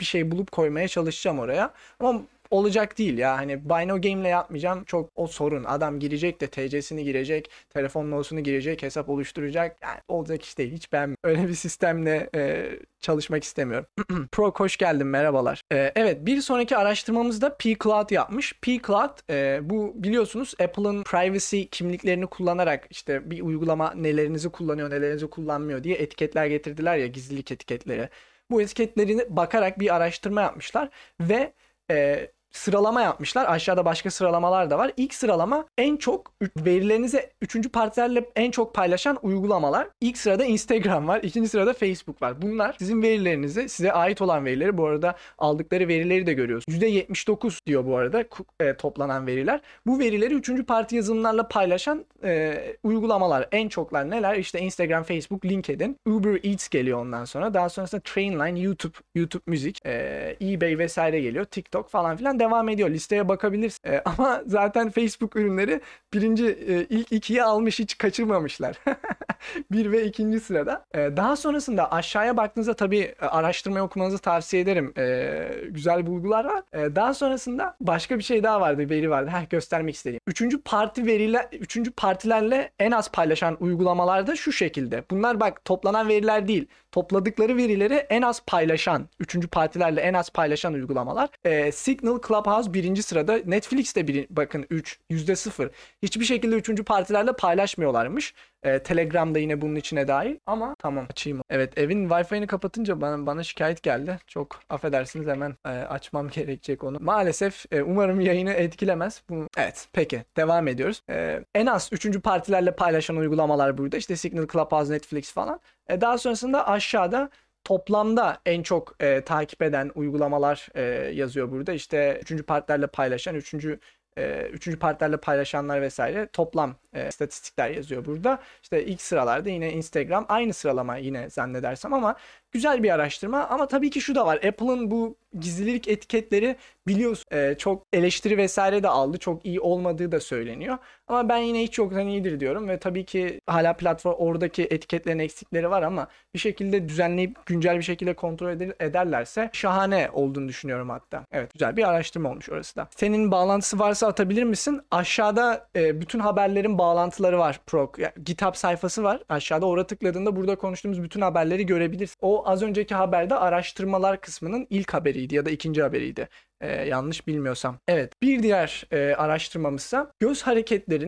bir 0.00 0.04
şey 0.04 0.30
bulup 0.30 0.52
koymaya 0.52 0.88
çalışacağım 0.88 1.38
oraya. 1.38 1.70
Ama 2.00 2.22
olacak 2.54 2.98
değil 2.98 3.18
ya. 3.18 3.36
Hani 3.36 3.64
Bino 3.64 4.00
Game'le 4.00 4.28
yapmayacağım. 4.28 4.84
Çok 4.84 5.10
o 5.14 5.26
sorun. 5.26 5.64
Adam 5.64 5.98
girecek 5.98 6.40
de 6.40 6.46
TC'sini 6.46 7.04
girecek, 7.04 7.50
telefon 7.70 8.04
numarasını 8.04 8.40
girecek, 8.40 8.82
hesap 8.82 9.08
oluşturacak. 9.08 9.76
Yani 9.82 10.00
olacak 10.08 10.42
iş 10.42 10.58
değil. 10.58 10.72
Hiç 10.72 10.92
ben 10.92 11.16
öyle 11.24 11.48
bir 11.48 11.54
sistemle 11.54 12.30
e, 12.34 12.70
çalışmak 13.00 13.44
istemiyorum. 13.44 13.86
Pro 14.32 14.52
hoş 14.56 14.76
geldin. 14.76 15.06
Merhabalar. 15.06 15.60
E, 15.72 15.92
evet 15.96 16.26
bir 16.26 16.40
sonraki 16.40 16.76
araştırmamızda 16.76 17.56
P-Cloud 17.56 18.10
yapmış. 18.10 18.52
P-Cloud 18.62 19.18
e, 19.30 19.60
bu 19.70 19.92
biliyorsunuz 19.96 20.54
Apple'ın 20.60 21.02
privacy 21.02 21.62
kimliklerini 21.62 22.26
kullanarak 22.26 22.86
işte 22.90 23.30
bir 23.30 23.40
uygulama 23.40 23.92
nelerinizi 23.94 24.48
kullanıyor, 24.48 24.90
nelerinizi 24.90 25.30
kullanmıyor 25.30 25.84
diye 25.84 25.96
etiketler 25.96 26.46
getirdiler 26.46 26.96
ya 26.96 27.06
gizlilik 27.06 27.52
etiketleri. 27.52 28.08
Bu 28.50 28.62
etiketlerini 28.62 29.26
bakarak 29.28 29.78
bir 29.80 29.94
araştırma 29.94 30.40
yapmışlar 30.42 30.88
ve 31.20 31.52
e, 31.90 32.30
sıralama 32.54 33.02
yapmışlar. 33.02 33.46
Aşağıda 33.48 33.84
başka 33.84 34.10
sıralamalar 34.10 34.70
da 34.70 34.78
var. 34.78 34.92
İlk 34.96 35.14
sıralama 35.14 35.64
en 35.78 35.96
çok 35.96 36.32
verilerinizi 36.56 37.30
üçüncü 37.42 37.68
partilerle 37.68 38.24
en 38.36 38.50
çok 38.50 38.74
paylaşan 38.74 39.18
uygulamalar. 39.22 39.88
İlk 40.00 40.18
sırada 40.18 40.44
Instagram 40.44 41.08
var. 41.08 41.20
ikinci 41.22 41.48
sırada 41.48 41.72
Facebook 41.72 42.22
var. 42.22 42.42
Bunlar 42.42 42.76
sizin 42.78 43.02
verilerinizi, 43.02 43.68
size 43.68 43.92
ait 43.92 44.22
olan 44.22 44.44
verileri 44.44 44.76
bu 44.76 44.86
arada 44.86 45.16
aldıkları 45.38 45.88
verileri 45.88 46.26
de 46.26 46.32
görüyorsunuz. 46.32 46.82
%79 46.82 47.58
diyor 47.66 47.86
bu 47.86 47.96
arada 47.96 48.24
e, 48.60 48.76
toplanan 48.76 49.26
veriler. 49.26 49.60
Bu 49.86 49.98
verileri 49.98 50.34
üçüncü 50.34 50.64
parti 50.64 50.96
yazılımlarla 50.96 51.48
paylaşan 51.48 52.04
e, 52.24 52.58
uygulamalar. 52.82 53.48
En 53.52 53.68
çoklar 53.68 54.10
neler? 54.10 54.36
İşte 54.36 54.60
Instagram, 54.60 55.02
Facebook, 55.02 55.44
LinkedIn, 55.44 55.96
Uber 56.06 56.40
Eats 56.44 56.68
geliyor 56.68 56.98
ondan 56.98 57.24
sonra. 57.24 57.54
Daha 57.54 57.68
sonrasında 57.68 58.00
Trainline, 58.00 58.60
YouTube, 58.60 58.96
YouTube 59.14 59.42
Müzik, 59.46 59.86
e, 59.86 60.36
eBay 60.42 60.78
vesaire 60.78 61.20
geliyor. 61.20 61.44
TikTok 61.44 61.90
falan 61.90 62.16
filan 62.16 62.38
devam 62.44 62.68
ediyor. 62.68 62.90
Listeye 62.90 63.28
bakabilirsin. 63.28 63.88
E, 63.88 64.02
ama 64.04 64.42
zaten 64.46 64.90
Facebook 64.90 65.36
ürünleri 65.36 65.80
birinci 66.14 66.46
e, 66.46 66.86
ilk 66.90 67.12
ikiyi 67.12 67.42
almış 67.42 67.78
hiç 67.78 67.98
kaçırmamışlar. 67.98 68.76
bir 69.72 69.92
ve 69.92 70.04
ikinci 70.04 70.40
sırada. 70.40 70.84
E, 70.94 70.98
daha 71.16 71.36
sonrasında 71.36 71.92
aşağıya 71.92 72.36
baktığınızda 72.36 72.74
tabii 72.74 73.14
e, 73.22 73.26
araştırmayı 73.26 73.84
okumanızı 73.84 74.18
tavsiye 74.18 74.62
ederim. 74.62 74.92
E, 74.98 75.34
güzel 75.70 76.06
bulgular 76.06 76.44
var. 76.44 76.62
E, 76.72 76.96
daha 76.96 77.14
sonrasında 77.14 77.76
başka 77.80 78.18
bir 78.18 78.22
şey 78.22 78.42
daha 78.42 78.60
vardı. 78.60 78.90
Veri 78.90 79.10
vardı. 79.10 79.30
Heh, 79.30 79.50
göstermek 79.50 79.94
istediğim. 79.94 80.20
Üçüncü 80.26 80.62
parti 80.62 81.06
veriler, 81.06 81.48
üçüncü 81.52 81.90
partilerle 81.90 82.70
en 82.78 82.90
az 82.90 83.12
paylaşan 83.12 83.56
uygulamalarda 83.60 84.36
şu 84.36 84.52
şekilde. 84.52 85.04
Bunlar 85.10 85.40
bak 85.40 85.64
toplanan 85.64 86.08
veriler 86.08 86.48
değil. 86.48 86.66
Topladıkları 86.92 87.56
verileri 87.56 87.94
en 87.94 88.22
az 88.22 88.42
paylaşan, 88.46 89.08
üçüncü 89.20 89.48
partilerle 89.48 90.00
en 90.00 90.14
az 90.14 90.30
paylaşan 90.30 90.74
uygulamalar. 90.74 91.28
E, 91.44 91.72
Signal, 91.72 92.18
Clubhouse 92.34 92.74
birinci 92.74 93.02
sırada. 93.02 93.38
Netflix 93.46 93.96
de 93.96 94.08
bir, 94.08 94.26
bakın 94.30 94.66
3 94.70 94.98
yüzde 95.10 95.36
sıfır. 95.36 95.70
Hiçbir 96.02 96.24
şekilde 96.24 96.56
üçüncü 96.56 96.84
partilerle 96.84 97.32
paylaşmıyorlarmış. 97.32 98.34
Ee, 98.62 98.78
Telegram'da 98.78 99.38
yine 99.38 99.60
bunun 99.60 99.74
içine 99.74 100.08
dahil. 100.08 100.36
Ama 100.46 100.76
tamam 100.78 101.06
açayım. 101.10 101.42
Evet 101.50 101.78
evin 101.78 102.08
Wi-Fi'ni 102.08 102.46
kapatınca 102.46 103.00
bana, 103.00 103.26
bana 103.26 103.42
şikayet 103.42 103.82
geldi. 103.82 104.18
Çok 104.26 104.60
affedersiniz 104.68 105.26
hemen 105.26 105.56
e, 105.66 105.68
açmam 105.68 106.28
gerekecek 106.34 106.84
onu. 106.84 106.98
Maalesef 107.00 107.64
e, 107.72 107.82
umarım 107.82 108.20
yayını 108.20 108.52
etkilemez. 108.52 109.22
Bu, 109.30 109.46
evet 109.58 109.88
peki 109.92 110.24
devam 110.36 110.68
ediyoruz. 110.68 111.02
E, 111.10 111.44
en 111.54 111.66
az 111.66 111.88
üçüncü 111.92 112.20
partilerle 112.20 112.76
paylaşan 112.76 113.16
uygulamalar 113.16 113.78
burada. 113.78 113.96
İşte 113.96 114.16
Signal, 114.16 114.46
Clubhouse, 114.46 114.92
Netflix 114.92 115.32
falan. 115.32 115.60
E, 115.88 116.00
daha 116.00 116.18
sonrasında 116.18 116.68
aşağıda 116.68 117.30
toplamda 117.64 118.38
en 118.46 118.62
çok 118.62 118.96
e, 119.00 119.20
takip 119.20 119.62
eden 119.62 119.90
uygulamalar 119.94 120.68
e, 120.74 120.82
yazıyor 121.14 121.50
burada. 121.50 121.72
İşte 121.72 122.18
üçüncü 122.22 122.42
partilerle 122.42 122.86
paylaşan, 122.86 123.34
üçüncü 123.34 123.80
e, 124.18 124.48
üçüncü 124.52 124.78
partilerle 124.78 125.16
paylaşanlar 125.16 125.82
vesaire 125.82 126.28
toplam 126.32 126.76
e, 126.92 127.08
istatistikler 127.08 127.70
yazıyor 127.70 128.04
burada. 128.04 128.42
İşte 128.62 128.84
ilk 128.84 129.02
sıralarda 129.02 129.50
yine 129.50 129.72
Instagram 129.72 130.26
aynı 130.28 130.52
sıralama 130.52 130.96
yine 130.96 131.30
zannedersem 131.30 131.92
ama 131.92 132.16
güzel 132.54 132.82
bir 132.82 132.90
araştırma 132.90 133.46
ama 133.46 133.68
tabii 133.68 133.90
ki 133.90 134.00
şu 134.00 134.14
da 134.14 134.26
var. 134.26 134.36
Apple'ın 134.36 134.90
bu 134.90 135.16
gizlilik 135.40 135.88
etiketleri 135.88 136.56
biliyorsun 136.86 137.24
e, 137.32 137.54
çok 137.58 137.82
eleştiri 137.92 138.36
vesaire 138.36 138.82
de 138.82 138.88
aldı. 138.88 139.18
Çok 139.18 139.46
iyi 139.46 139.60
olmadığı 139.60 140.12
da 140.12 140.20
söyleniyor. 140.20 140.78
Ama 141.08 141.28
ben 141.28 141.36
yine 141.36 141.62
hiç 141.62 141.78
yoktan 141.78 142.08
iyidir 142.08 142.40
diyorum 142.40 142.68
ve 142.68 142.78
tabii 142.78 143.04
ki 143.04 143.40
hala 143.46 143.72
platform 143.72 144.14
oradaki 144.18 144.62
etiketlerin 144.62 145.18
eksikleri 145.18 145.70
var 145.70 145.82
ama 145.82 146.08
bir 146.34 146.38
şekilde 146.38 146.88
düzenleyip 146.88 147.46
güncel 147.46 147.78
bir 147.78 147.82
şekilde 147.82 148.14
kontrol 148.14 148.50
ederlerse 148.80 149.50
şahane 149.52 150.10
olduğunu 150.12 150.48
düşünüyorum 150.48 150.90
hatta. 150.90 151.24
Evet 151.32 151.52
güzel 151.52 151.76
bir 151.76 151.88
araştırma 151.88 152.30
olmuş 152.30 152.48
orası 152.50 152.76
da. 152.76 152.88
Senin 152.96 153.30
bağlantısı 153.30 153.78
varsa 153.78 154.06
atabilir 154.06 154.42
misin? 154.42 154.80
Aşağıda 154.90 155.66
e, 155.76 156.00
bütün 156.00 156.18
haberlerin 156.18 156.78
bağlantıları 156.78 157.38
var. 157.38 157.60
Pro, 157.66 157.92
yani 157.98 158.12
GitHub 158.24 158.54
sayfası 158.54 159.02
var. 159.02 159.22
Aşağıda 159.28 159.66
oraya 159.66 159.86
tıkladığında 159.86 160.36
burada 160.36 160.56
konuştuğumuz 160.56 161.02
bütün 161.02 161.20
haberleri 161.20 161.66
görebilirsin. 161.66 162.16
O 162.20 162.43
az 162.44 162.62
önceki 162.62 162.94
haberde 162.94 163.34
araştırmalar 163.34 164.20
kısmının 164.20 164.66
ilk 164.70 164.94
haberiydi 164.94 165.34
ya 165.34 165.46
da 165.46 165.50
ikinci 165.50 165.82
haberiydi. 165.82 166.28
Ee, 166.60 166.86
yanlış 166.86 167.26
bilmiyorsam. 167.26 167.78
Evet. 167.88 168.12
Bir 168.22 168.42
diğer 168.42 168.86
e, 168.90 169.14
araştırmamızsa 169.14 170.12
göz 170.20 170.42
hareketlerin 170.42 171.06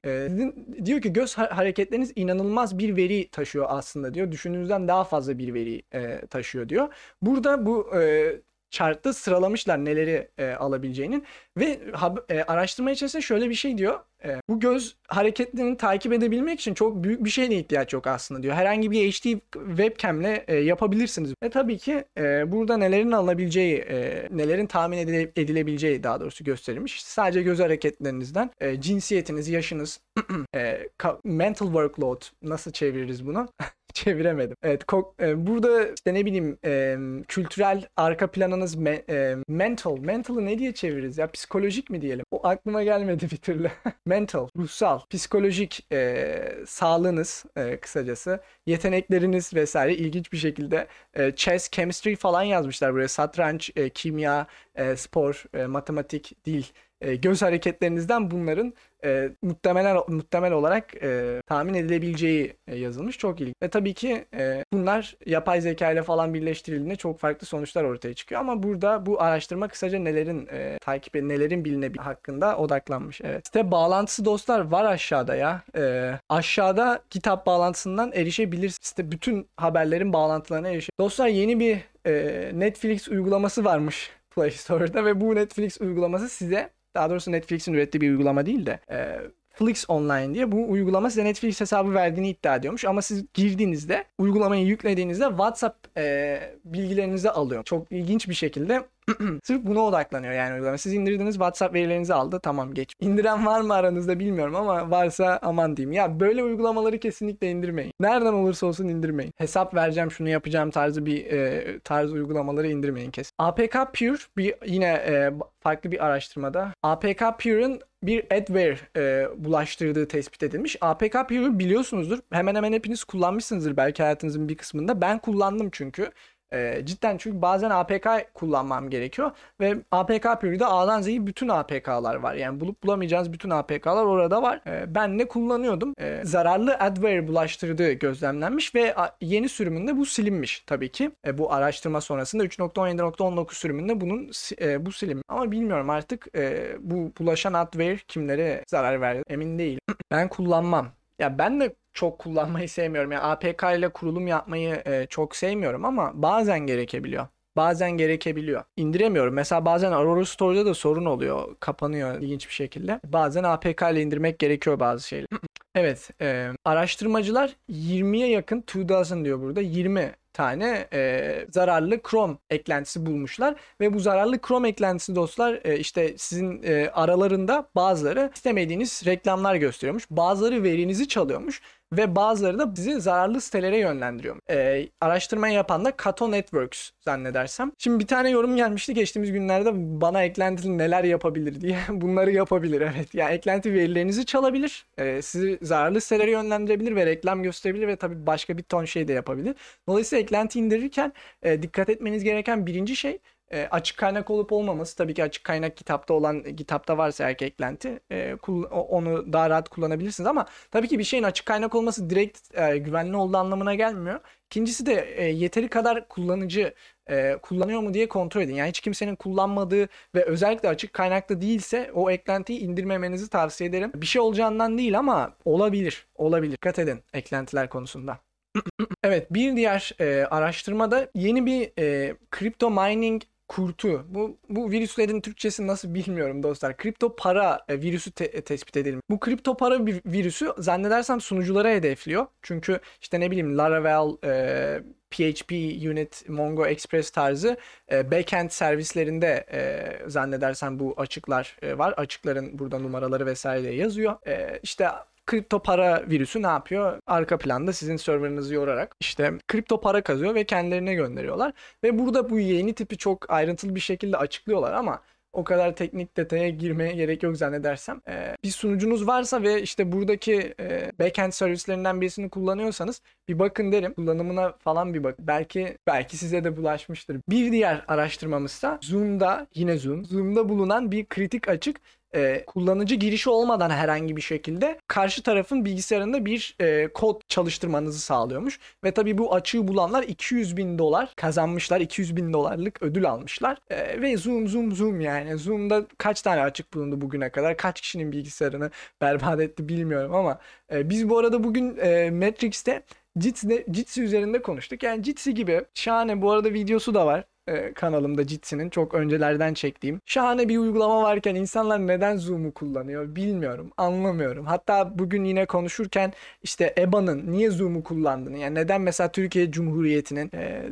e, 0.81 0.87
diyor 0.87 1.01
ki 1.01 1.13
göz 1.13 1.39
hareketleriniz 1.39 2.13
inanılmaz 2.17 2.79
bir 2.79 2.97
veri 2.97 3.29
taşıyor 3.31 3.67
aslında 3.69 4.15
diyor. 4.15 4.33
Düşündüğünüzden 4.33 4.89
daha 4.89 5.05
fazla 5.05 5.39
bir 5.39 5.55
veri 5.55 5.83
e, 5.95 6.27
taşıyor 6.27 6.69
diyor. 6.69 6.89
Burada 7.23 7.67
bu 7.67 7.97
e, 8.01 8.33
chartta 8.71 9.13
sıralamışlar 9.13 9.85
neleri 9.85 10.29
e, 10.39 10.51
alabileceğinin 10.51 11.25
ve 11.59 11.81
e, 12.29 12.43
araştırma 12.43 12.91
içerisinde 12.91 13.23
şöyle 13.23 13.51
bir 13.51 13.55
şey 13.55 13.79
diyor. 13.79 14.01
E, 14.25 14.41
bu 14.49 14.61
göz 14.61 14.97
hareketlerini 15.09 15.77
takip 15.77 16.13
edebilmek 16.13 16.61
için 16.61 16.75
çok 16.75 17.05
büyük 17.05 17.25
bir 17.25 17.31
şeye 17.31 17.49
ihtiyaç 17.49 17.93
yok 17.93 18.07
aslında 18.07 18.43
diyor. 18.43 18.55
Herhangi 18.55 18.91
bir 18.91 19.13
HD 19.13 19.41
webcamle 19.77 20.45
e, 20.49 20.57
yapabilirsiniz. 20.57 21.35
Ve 21.43 21.51
tabii 21.51 21.79
ki 21.79 22.05
e, 22.19 22.53
burada 22.53 22.77
nelerin 22.77 23.13
alınabileceği, 23.13 23.79
e, 23.79 24.29
nelerin 24.31 24.67
tahmin 24.67 24.99
edile, 24.99 25.33
edilebileceği 25.37 26.03
daha 26.03 26.21
doğrusu 26.21 26.45
gösterilmiş. 26.45 27.03
Sadece 27.03 27.43
göz 27.43 27.61
hareketlerinizden 27.61 28.51
e, 28.61 28.81
cinsiyetiniz, 28.81 29.49
yaşınız, 29.49 30.01
e, 30.55 30.89
mental 31.25 31.67
workload 31.67 32.23
nasıl 32.43 32.73
çeviririz 32.73 33.27
bunu? 33.27 33.49
çeviremedim. 34.05 34.57
Evet 34.63 34.83
e, 35.21 35.47
burada 35.47 35.89
işte 35.89 36.15
ne 36.15 36.27
bileyim 36.27 36.59
e, 36.65 36.97
kültürel 37.29 37.87
arka 37.97 38.31
planınız 38.31 38.75
me, 38.75 39.03
e, 39.11 39.37
mental. 39.49 39.99
Mental'ı 39.99 40.47
ne 40.47 40.59
diye 40.59 40.75
çeviririz 40.75 41.19
ya? 41.19 41.31
Psikolojik 41.31 41.91
mi 41.91 42.03
diyelim? 42.03 42.25
O 42.31 42.47
aklıma 42.47 42.83
gelmedi 42.83 43.29
bir 43.31 43.37
türlü. 43.37 43.71
mental, 44.07 44.49
ruhsal, 44.57 45.01
psikolojik 45.11 45.87
e, 45.93 46.59
sağlığınız 46.67 47.45
e, 47.57 47.77
kısacası. 47.77 48.41
Yetenekleriniz 48.67 49.55
vesaire 49.55 49.95
ilginç 49.95 50.33
bir 50.33 50.39
şekilde 50.39 50.87
e, 51.15 51.33
chess, 51.33 51.71
chemistry 51.71 52.17
falan 52.17 52.43
yazmışlar 52.43 52.93
buraya. 52.93 53.09
Satranç, 53.09 53.71
e, 53.77 53.89
kimya, 53.89 54.47
e, 54.75 54.97
spor, 54.97 55.45
e, 55.55 55.67
matematik, 55.67 56.45
dil 56.45 56.65
e, 57.01 57.17
göz 57.17 57.43
hareketlerinizden 57.43 58.31
bunların 58.31 58.75
e, 59.05 59.31
muhtemelen 59.43 59.97
muhtemel 60.09 60.53
olarak 60.53 61.03
e, 61.03 61.41
tahmin 61.47 61.75
edilebileceği 61.75 62.57
e, 62.67 62.77
yazılmış. 62.77 63.19
Çok 63.19 63.41
ilginç. 63.41 63.55
Ve 63.63 63.69
tabii 63.69 63.95
ki 63.95 64.25
e, 64.35 64.65
bunlar 64.73 65.17
yapay 65.27 65.61
zeka 65.61 65.93
ile 65.93 66.03
falan 66.03 66.35
birleştirildiğinde 66.35 66.97
çok 66.97 67.19
farklı 67.19 67.47
sonuçlar 67.47 67.85
ortaya 67.85 68.15
çıkıyor. 68.15 68.41
Ama 68.41 68.63
burada 68.63 69.07
bu 69.07 69.23
araştırma 69.23 69.69
kısaca 69.69 69.99
nelerin 69.99 70.49
e, 70.53 70.79
takip 70.81 71.15
nelerin 71.15 71.65
bilinebildiği 71.65 72.05
hakkında 72.05 72.57
odaklanmış. 72.59 73.21
Evet. 73.25 73.47
Site 73.47 73.71
bağlantısı 73.71 74.25
dostlar 74.25 74.61
var 74.61 74.85
aşağıda 74.85 75.35
ya. 75.35 75.63
E, 75.77 76.13
aşağıda 76.29 77.03
kitap 77.11 77.47
bağlantısından 77.47 78.13
erişebilirsiniz. 78.13 78.79
Site 78.83 79.11
bütün 79.11 79.49
haberlerin 79.57 80.13
bağlantılarına 80.13 80.69
erişebilirsiniz. 80.69 80.99
Dostlar 81.01 81.29
yeni 81.29 81.61
bir 81.61 81.79
e, 82.07 82.51
Netflix 82.55 83.09
uygulaması 83.09 83.65
varmış 83.65 84.11
Play 84.37 84.51
Store'da 84.51 85.05
ve 85.05 85.21
bu 85.21 85.35
Netflix 85.35 85.81
uygulaması 85.81 86.29
size 86.29 86.76
daha 86.97 87.11
doğrusu 87.11 87.33
Netflix'in 87.33 87.73
ürettiği 87.73 88.01
bir 88.01 88.11
uygulama 88.11 88.47
değil 88.47 88.67
de 88.67 88.81
e, 88.91 89.21
Flix 89.59 89.85
Online 89.89 90.35
diye 90.35 90.53
bu 90.53 90.71
uygulama 90.71 91.11
size 91.11 91.25
Netflix 91.25 91.61
hesabı 91.61 91.95
verdiğini 91.95 92.29
iddia 92.29 92.57
ediyormuş. 92.57 92.85
Ama 92.85 93.03
siz 93.03 93.25
girdiğinizde 93.35 94.05
uygulamayı 94.19 94.67
yüklediğinizde 94.67 95.25
WhatsApp 95.29 95.99
e, 95.99 96.39
bilgilerinizi 96.65 97.31
alıyor. 97.31 97.65
Çok 97.65 97.93
ilginç 97.93 98.29
bir 98.29 98.35
şekilde 98.35 98.83
Sırf 99.45 99.65
buna 99.65 99.81
odaklanıyor 99.81 100.33
yani 100.33 100.55
uygulama. 100.55 100.79
Siz 100.79 100.95
indirdiniz 100.95 101.35
WhatsApp 101.35 101.75
verilerinizi 101.75 102.15
aldı 102.15 102.41
tamam 102.43 102.75
geç. 102.75 102.93
İndiren 103.01 103.47
var 103.47 103.61
mı 103.61 103.75
aranızda 103.75 104.19
bilmiyorum 104.19 104.57
ama 104.57 104.91
varsa 104.91 105.39
aman 105.43 105.77
diyeyim. 105.77 105.93
Ya 105.93 106.21
böyle 106.21 106.43
uygulamaları 106.43 106.99
kesinlikle 106.99 107.51
indirmeyin. 107.51 107.93
Nereden 108.01 108.33
olursa 108.33 108.67
olsun 108.67 108.89
indirmeyin. 108.89 109.33
Hesap 109.37 109.75
vereceğim 109.75 110.11
şunu 110.11 110.29
yapacağım 110.29 110.71
tarzı 110.71 111.07
bir 111.07 111.27
e, 111.27 111.79
tarz 111.81 112.13
uygulamaları 112.13 112.69
indirmeyin 112.69 113.11
kesin. 113.11 113.33
APK 113.39 113.73
Pure 113.73 114.19
bir 114.37 114.55
yine 114.67 114.87
e, 114.87 115.33
farklı 115.61 115.93
bir 115.93 116.07
araştırmada 116.07 116.73
APK 116.83 117.23
Pure'ın 117.39 117.81
bir 118.07 118.25
adware 118.25 118.79
e, 118.97 119.29
bulaştırdığı 119.45 120.09
tespit 120.09 120.43
edilmiş. 120.43 120.77
APK 120.81 121.13
Pure'u 121.13 121.59
biliyorsunuzdur. 121.59 122.19
Hemen 122.33 122.55
hemen 122.55 122.73
hepiniz 122.73 123.05
kullanmışsınızdır 123.05 123.77
belki 123.77 124.03
hayatınızın 124.03 124.49
bir 124.49 124.57
kısmında. 124.57 125.01
Ben 125.01 125.19
kullandım 125.19 125.69
çünkü. 125.73 126.11
E, 126.53 126.83
cidden 126.85 127.17
çünkü 127.17 127.43
bazen 127.43 127.71
APK 127.71 128.07
kullanmam 128.35 128.91
gerekiyor 128.91 129.31
ve 129.61 129.77
APK 129.91 130.41
periyodu 130.41 130.65
A'dan 130.65 131.03
Z'ye 131.03 131.27
bütün 131.27 131.49
APK'lar 131.49 132.15
var. 132.15 132.35
Yani 132.35 132.61
bulup 132.61 132.83
bulamayacağınız 132.83 133.33
bütün 133.33 133.51
APK'lar 133.51 134.05
orada 134.05 134.43
var. 134.43 134.61
E, 134.67 134.95
ben 134.95 135.19
ne 135.19 135.29
kullanıyordum? 135.29 135.95
E, 135.99 136.21
zararlı 136.25 136.75
adware 136.75 137.29
bulaştırdığı 137.29 137.93
gözlemlenmiş 137.93 138.75
ve 138.75 138.95
yeni 139.21 139.49
sürümünde 139.49 139.97
bu 139.97 140.07
silinmiş 140.07 140.65
tabii 140.67 140.93
ki. 140.93 141.11
E, 141.27 141.39
bu 141.39 141.53
araştırma 141.53 142.01
sonrasında 142.01 142.45
3.17.19 142.45 143.55
sürümünde 143.55 144.01
bunun 144.01 144.31
e, 144.61 144.87
bu 144.87 144.93
silim. 144.93 145.23
Ama 145.29 145.51
bilmiyorum 145.51 145.91
artık 145.91 146.27
e, 146.37 146.77
bu 146.81 147.13
bulaşan 147.19 147.53
adware 147.53 147.99
kimlere 148.09 148.65
zarar 148.67 149.01
verdi 149.01 149.23
emin 149.29 149.59
değilim. 149.59 149.81
ben 150.11 150.29
kullanmam. 150.29 150.89
Ya 151.19 151.39
ben 151.39 151.61
de 151.61 151.75
çok 151.97 152.19
kullanmayı 152.19 152.69
sevmiyorum. 152.69 153.13
Yani 153.13 153.23
APK 153.23 153.63
ile 153.79 153.89
kurulum 153.89 154.27
yapmayı 154.27 154.83
e, 154.87 155.07
çok 155.11 155.37
sevmiyorum 155.37 155.85
ama 155.85 156.13
bazen 156.15 156.61
gerekebiliyor. 156.61 157.27
Bazen 157.57 157.91
gerekebiliyor. 157.91 158.63
İndiremiyorum. 158.77 159.35
Mesela 159.35 159.65
bazen 159.65 159.93
Aurora 159.93 160.25
Store'da 160.25 160.67
da 160.67 160.75
sorun 160.75 161.05
oluyor. 161.05 161.57
Kapanıyor 161.61 162.21
ilginç 162.21 162.49
bir 162.49 162.55
şekilde. 162.55 163.01
Bazen 163.05 163.45
APK 163.45 163.83
ile 163.93 164.03
indirmek 164.03 164.39
gerekiyor 164.39 164.81
bazı 164.81 165.09
şeyler. 165.09 165.27
evet. 165.75 166.11
E, 166.21 166.51
araştırmacılar 166.65 167.57
20'ye 167.71 168.29
yakın 168.29 168.61
2000 168.61 169.25
diyor 169.25 169.41
burada. 169.41 169.61
20 169.61 170.13
tane 170.37 170.89
e, 170.93 171.47
zararlı 171.51 172.01
Chrome 172.11 172.37
eklentisi 172.51 173.07
bulmuşlar 173.07 173.55
ve 173.81 173.95
bu 173.95 174.01
zararlı 174.01 174.39
Chrome 174.39 174.69
eklentisi 174.69 175.17
dostlar 175.17 175.61
e, 175.65 175.79
işte 175.79 176.15
sizin 176.19 176.63
e, 176.63 176.91
aralarında 176.91 177.69
bazıları 177.75 178.31
istemediğiniz 178.35 179.03
reklamlar 179.07 179.55
gösteriyormuş. 179.55 180.11
Bazıları 180.11 180.63
verinizi 180.63 181.09
çalıyormuş 181.09 181.63
ve 181.93 182.17
bazıları 182.17 182.59
da 182.59 182.77
bizi 182.77 183.01
zararlı 183.01 183.41
sitelere 183.41 183.79
yönlendiriyor. 183.79 184.37
Ee, 184.51 184.89
araştırmayı 185.01 185.55
yapan 185.55 185.85
da 185.85 185.97
Kato 185.97 186.31
Networks 186.31 186.91
zannedersem. 187.01 187.73
Şimdi 187.79 188.01
bir 188.01 188.07
tane 188.07 188.31
yorum 188.31 188.57
gelmişti 188.57 188.95
geçtiğimiz 188.95 189.33
günlerde 189.33 189.71
bana 190.01 190.23
eklentili 190.23 190.79
neler 190.79 191.05
yapabilir 191.05 191.61
diye. 191.61 191.79
Bunları 191.89 192.33
yapabilir 192.33 192.81
evet. 192.81 193.15
Yani 193.15 193.35
eklenti 193.35 193.75
verilerinizi 193.75 194.27
çalabilir. 194.27 194.87
E, 194.99 195.23
sizi 195.23 195.59
zararlı 195.63 196.01
sitelere 196.01 196.31
yönlendirebilir 196.31 196.97
ve 196.97 197.07
reklam 197.07 197.43
gösterebilir 197.43 197.89
ve 197.89 197.97
tabii 197.97 198.27
başka 198.27 198.59
bir 198.59 198.63
ton 198.63 198.85
şey 198.85 199.09
de 199.09 199.13
yapabilir. 199.13 199.55
Dolayısıyla 199.89 200.23
eklenti 200.23 200.59
indirirken 200.59 201.13
e, 201.43 201.63
dikkat 201.63 201.89
etmeniz 201.89 202.25
gereken 202.25 202.67
birinci 202.67 202.97
şey 202.97 203.19
E, 203.53 203.69
açık 203.71 203.99
kaynak 203.99 204.31
olup 204.31 204.53
olmaması 204.53 204.97
tabii 204.97 205.15
ki 205.15 205.25
açık 205.25 205.45
kaynak 205.45 205.77
kitapta 205.77 206.15
olan 206.15 206.43
kitapta 206.43 206.99
varsa 206.99 207.25
eğer 207.25 207.37
eklenti 207.41 208.01
e, 208.13 208.35
onu 208.71 209.33
daha 209.33 209.51
rahat 209.51 209.69
kullanabilirsiniz 209.69 210.27
ama 210.27 210.47
tabii 210.71 210.89
ki 210.89 210.99
bir 210.99 211.05
şeyin 211.05 211.23
açık 211.23 211.47
kaynak 211.47 211.75
olması 211.75 212.11
direkt 212.11 212.59
e, 212.59 212.79
güvenli 212.79 213.17
olduğu 213.17 213.37
anlamına 213.37 213.75
gelmiyor. 213.75 214.21
İkincisi 214.47 214.87
de 214.87 215.15
e, 215.17 215.25
yeteri 215.25 215.69
kadar 215.69 216.09
kullanıcı 216.09 216.75
e, 217.11 217.37
kullanıyor 217.43 217.81
mu 217.81 217.95
diye 217.95 218.09
kontrol 218.09 218.43
edin. 218.43 218.55
Yani 218.55 218.69
hiç 218.69 218.81
kimsenin 218.81 219.17
kullanmadığı 219.17 219.89
ve 220.15 220.25
özellikle 220.25 220.69
açık 220.69 220.93
kaynaklı 220.93 221.41
değilse 221.41 221.91
o 221.95 222.11
eklentiyi 222.11 222.61
indirmemenizi 222.61 223.29
tavsiye 223.31 223.71
ederim. 223.71 223.93
Bir 223.95 224.07
şey 224.07 224.23
olacağından 224.23 224.79
değil 224.79 224.99
ama 224.99 225.37
olabilir. 225.45 226.07
Olabilir. 226.15 226.53
Dikkat 226.53 226.79
edin 226.79 227.03
eklentiler 227.13 227.69
konusunda. 227.69 228.19
evet 229.05 229.35
bir 229.35 229.57
diğer 229.57 229.93
e, 230.01 230.27
araştırmada 230.27 231.11
yeni 231.15 231.47
bir 231.47 231.73
e, 231.79 232.17
crypto 232.39 232.71
mining 232.71 233.23
kurtu. 233.49 234.07
Bu 234.09 234.39
bu 234.49 234.71
virüslerin 234.71 235.21
Türkçesi 235.21 235.67
nasıl 235.67 235.95
bilmiyorum 235.95 236.43
dostlar. 236.43 236.77
Kripto 236.77 237.17
para 237.17 237.65
e, 237.69 237.81
virüsü 237.81 238.11
te- 238.11 238.25
e, 238.25 238.41
tespit 238.41 238.77
edelim. 238.77 239.01
Bu 239.11 239.21
kripto 239.21 239.57
para 239.57 239.87
bir 239.87 240.01
virüsü 240.07 240.53
zannedersem 240.59 241.21
sunuculara 241.21 241.69
hedefliyor. 241.71 242.27
Çünkü 242.43 242.81
işte 243.01 243.21
ne 243.21 243.31
bileyim 243.31 243.59
Laravel, 243.59 244.17
e, 244.25 244.83
PHP 245.11 245.53
Unit, 245.91 246.29
Mongo 246.29 246.67
Express 246.67 247.11
tarzı 247.11 247.57
e, 247.93 248.11
backend 248.11 248.51
servislerinde 248.51 249.47
e, 249.53 250.09
zannedersem 250.11 250.79
bu 250.79 250.95
açıklar 250.97 251.57
e, 251.63 251.79
var. 251.79 251.95
Açıkların 251.97 252.59
burada 252.59 252.79
numaraları 252.79 253.27
vesaire 253.27 253.75
yazıyor. 253.75 254.27
E, 254.27 254.61
işte 254.63 254.89
kripto 255.27 255.63
para 255.63 256.05
virüsü 256.11 256.43
ne 256.43 256.47
yapıyor? 256.47 256.99
Arka 257.07 257.39
planda 257.39 257.73
sizin 257.73 257.97
serverınızı 257.97 258.55
yorarak 258.55 258.97
işte 259.01 259.33
kripto 259.49 259.81
para 259.81 260.03
kazıyor 260.03 260.35
ve 260.35 260.45
kendilerine 260.45 260.95
gönderiyorlar. 260.95 261.53
Ve 261.85 261.99
burada 261.99 262.31
bu 262.31 262.39
yeni 262.39 262.75
tipi 262.75 262.97
çok 262.97 263.31
ayrıntılı 263.31 263.75
bir 263.75 263.81
şekilde 263.81 264.17
açıklıyorlar 264.17 264.73
ama 264.73 265.03
o 265.37 265.45
kadar 265.45 265.77
teknik 265.77 266.17
detaya 266.17 266.49
girmeye 266.49 266.93
gerek 266.93 267.23
yok 267.23 267.37
zannedersem. 267.37 268.01
Ee, 268.09 268.37
bir 268.45 268.51
sunucunuz 268.51 269.07
varsa 269.07 269.43
ve 269.43 269.63
işte 269.63 269.93
buradaki 269.93 270.55
e, 270.61 270.93
backend 270.99 271.33
servislerinden 271.33 272.01
birisini 272.01 272.31
kullanıyorsanız 272.31 273.03
bir 273.29 273.39
bakın 273.39 273.73
derim. 273.73 273.95
Kullanımına 273.95 274.53
falan 274.53 274.95
bir 274.95 275.05
bak. 275.05 275.15
Belki 275.19 275.79
belki 275.87 276.17
size 276.17 276.45
de 276.45 276.57
bulaşmıştır. 276.57 277.21
Bir 277.29 277.53
diğer 277.53 277.85
araştırmamızsa 277.89 278.79
Zoom'da 278.83 279.47
yine 279.55 279.79
Zoom. 279.79 280.05
Zoom'da 280.05 280.49
bulunan 280.49 280.91
bir 280.91 281.07
kritik 281.07 281.49
açık 281.49 281.81
e, 282.17 282.45
kullanıcı 282.47 282.95
girişi 282.95 283.31
olmadan 283.31 283.71
herhangi 283.71 284.17
bir 284.17 284.23
şekilde 284.23 284.79
karşı 284.89 285.23
tarafın 285.23 285.65
bilgisayarında 285.65 286.27
bir 286.27 286.57
e, 286.61 286.89
kod 286.89 287.21
çalıştırmanızı 287.29 288.01
sağlıyormuş. 288.01 288.59
Ve 288.85 288.91
tabii 288.91 289.19
bu 289.19 289.35
açığı 289.35 289.69
bulanlar 289.69 290.03
200 290.03 290.57
bin 290.57 290.79
dolar 290.79 291.13
kazanmışlar. 291.17 291.81
200 291.81 292.17
bin 292.17 292.33
dolarlık 292.33 292.83
ödül 292.83 293.11
almışlar. 293.11 293.59
E, 293.71 294.03
ve 294.03 294.17
zoom 294.17 294.49
zoom 294.49 294.73
zoom 294.73 295.01
yani. 295.01 295.39
Zoom'da 295.39 295.87
kaç 295.99 296.23
tane 296.23 296.41
açık 296.43 296.75
bulundu 296.75 297.01
bugüne 297.01 297.31
kadar? 297.31 297.57
Kaç 297.57 297.81
kişinin 297.81 298.13
bilgisayarını 298.13 298.71
berbat 299.01 299.41
etti 299.41 299.69
bilmiyorum 299.69 300.15
ama 300.15 300.39
e, 300.73 300.91
biz 300.91 301.09
bu 301.09 301.19
arada 301.19 301.45
bugün 301.45 301.77
e, 301.77 302.11
Matrix'te 302.11 302.83
Jitsi, 303.21 303.67
Jitsi 303.73 304.03
üzerinde 304.03 304.43
konuştuk. 304.43 304.83
Yani 304.83 305.05
Jitsi 305.05 305.35
gibi 305.35 305.63
şahane 305.75 306.23
bu 306.23 306.31
arada 306.31 306.53
videosu 306.53 306.95
da 306.95 307.07
var 307.07 307.25
e, 307.47 307.73
kanalımda 307.73 308.25
Jitsi'nin 308.25 308.71
çok 308.71 308.95
öncelerden 308.95 309.55
çektiğim. 309.55 310.01
Şahane 310.07 310.49
bir 310.49 310.59
uygulama 310.59 311.03
varken 311.03 311.35
insanlar 311.35 311.87
neden 311.87 312.17
Zoom'u 312.17 312.55
kullanıyor 312.55 313.15
bilmiyorum, 313.17 313.71
anlamıyorum. 313.77 314.47
Hatta 314.47 314.99
bugün 314.99 315.25
yine 315.25 315.47
konuşurken 315.47 316.13
işte 316.43 316.75
EBA'nın 316.79 317.33
niye 317.33 317.51
Zoom'u 317.51 317.85
kullandığını 317.85 318.39
yani 318.39 318.55
neden 318.55 318.81
mesela 318.81 319.13
Türkiye 319.13 319.51
Cumhuriyeti'nin 319.51 320.31
e, 320.35 320.63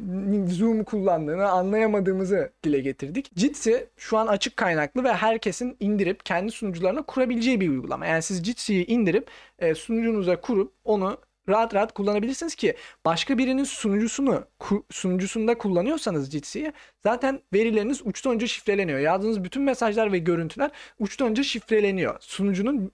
Zoom'u 0.49 0.85
kullandığını 0.85 1.49
anlayamadığımızı 1.49 2.51
dile 2.65 2.81
getirdik. 2.81 3.31
Jitsi 3.37 3.87
şu 3.97 4.19
an 4.19 4.27
açık 4.27 4.57
kaynaklı 4.57 5.05
ve 5.05 5.13
herkesin 5.13 5.77
indirip 5.81 6.25
kendi 6.27 6.53
sunucularına 6.53 7.03
kurabileceği 7.03 7.61
bir 7.61 7.69
uygulama. 7.69 8.07
Yani 8.07 8.23
siz 8.23 8.45
Jitsi'yi 8.45 8.87
indirip 8.87 9.27
e, 9.59 9.75
sunucunuza 9.75 10.41
kurup 10.41 10.73
onu 10.85 11.19
rahat 11.49 11.75
rahat 11.75 11.95
kullanabilirsiniz 11.95 12.55
ki 12.55 12.77
başka 13.05 13.39
birinin 13.39 13.65
sunucusunu 13.65 14.45
sunucusunda 14.91 15.59
kullanıyorsanız 15.59 16.31
Jitsi'yi 16.31 16.73
zaten 17.03 17.41
verileriniz 17.53 18.03
uçtan 18.05 18.35
önce 18.35 18.47
şifreleniyor. 18.47 18.99
Yazdığınız 18.99 19.45
bütün 19.45 19.63
mesajlar 19.63 20.13
ve 20.13 20.19
görüntüler 20.19 20.71
uçtan 20.99 21.29
önce 21.29 21.45
şifreleniyor. 21.45 22.17
Sunucunun 22.21 22.93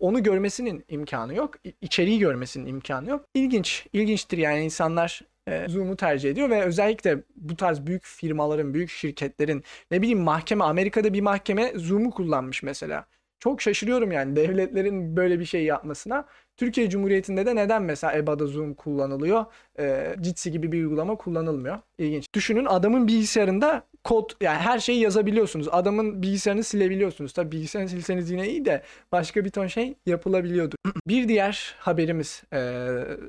onu 0.00 0.22
görmesinin 0.22 0.84
imkanı 0.88 1.34
yok. 1.34 1.54
içeriği 1.80 2.18
görmesinin 2.18 2.66
imkanı 2.66 3.10
yok. 3.10 3.24
İlginç, 3.34 3.86
ilginçtir 3.92 4.38
yani 4.38 4.64
insanlar 4.64 5.22
e, 5.48 5.68
Zoom'u 5.68 5.96
tercih 5.96 6.30
ediyor 6.30 6.50
ve 6.50 6.62
özellikle 6.62 7.18
bu 7.36 7.56
tarz 7.56 7.86
büyük 7.86 8.04
firmaların, 8.04 8.74
büyük 8.74 8.90
şirketlerin 8.90 9.64
ne 9.90 10.02
bileyim 10.02 10.20
mahkeme 10.20 10.64
Amerika'da 10.64 11.12
bir 11.12 11.20
mahkeme 11.20 11.72
Zoom'u 11.76 12.10
kullanmış 12.10 12.62
mesela. 12.62 13.06
Çok 13.38 13.62
şaşırıyorum 13.62 14.12
yani 14.12 14.36
devletlerin 14.36 15.16
böyle 15.16 15.40
bir 15.40 15.44
şey 15.44 15.64
yapmasına. 15.64 16.24
Türkiye 16.58 16.90
Cumhuriyeti'nde 16.90 17.46
de 17.46 17.56
neden 17.56 17.82
mesela 17.82 18.16
EBA'da 18.16 18.46
Zoom 18.46 18.74
kullanılıyor? 18.74 19.44
E, 19.78 20.14
Jitsi 20.22 20.52
gibi 20.52 20.72
bir 20.72 20.82
uygulama 20.82 21.16
kullanılmıyor. 21.16 21.78
İlginç. 21.98 22.26
Düşünün 22.34 22.64
adamın 22.64 23.08
bilgisayarında 23.08 23.82
kod 24.04 24.30
yani 24.40 24.58
her 24.58 24.78
şeyi 24.78 25.00
yazabiliyorsunuz. 25.00 25.68
Adamın 25.72 26.22
bilgisayarını 26.22 26.64
silebiliyorsunuz. 26.64 27.32
Tabii 27.32 27.52
bilgisayarını 27.52 27.90
silseniz 27.90 28.30
yine 28.30 28.48
iyi 28.48 28.64
de 28.64 28.82
başka 29.12 29.44
bir 29.44 29.50
ton 29.50 29.66
şey 29.66 29.94
yapılabiliyordu. 30.06 30.76
bir 31.08 31.28
diğer 31.28 31.74
haberimiz, 31.78 32.42
e, 32.52 32.58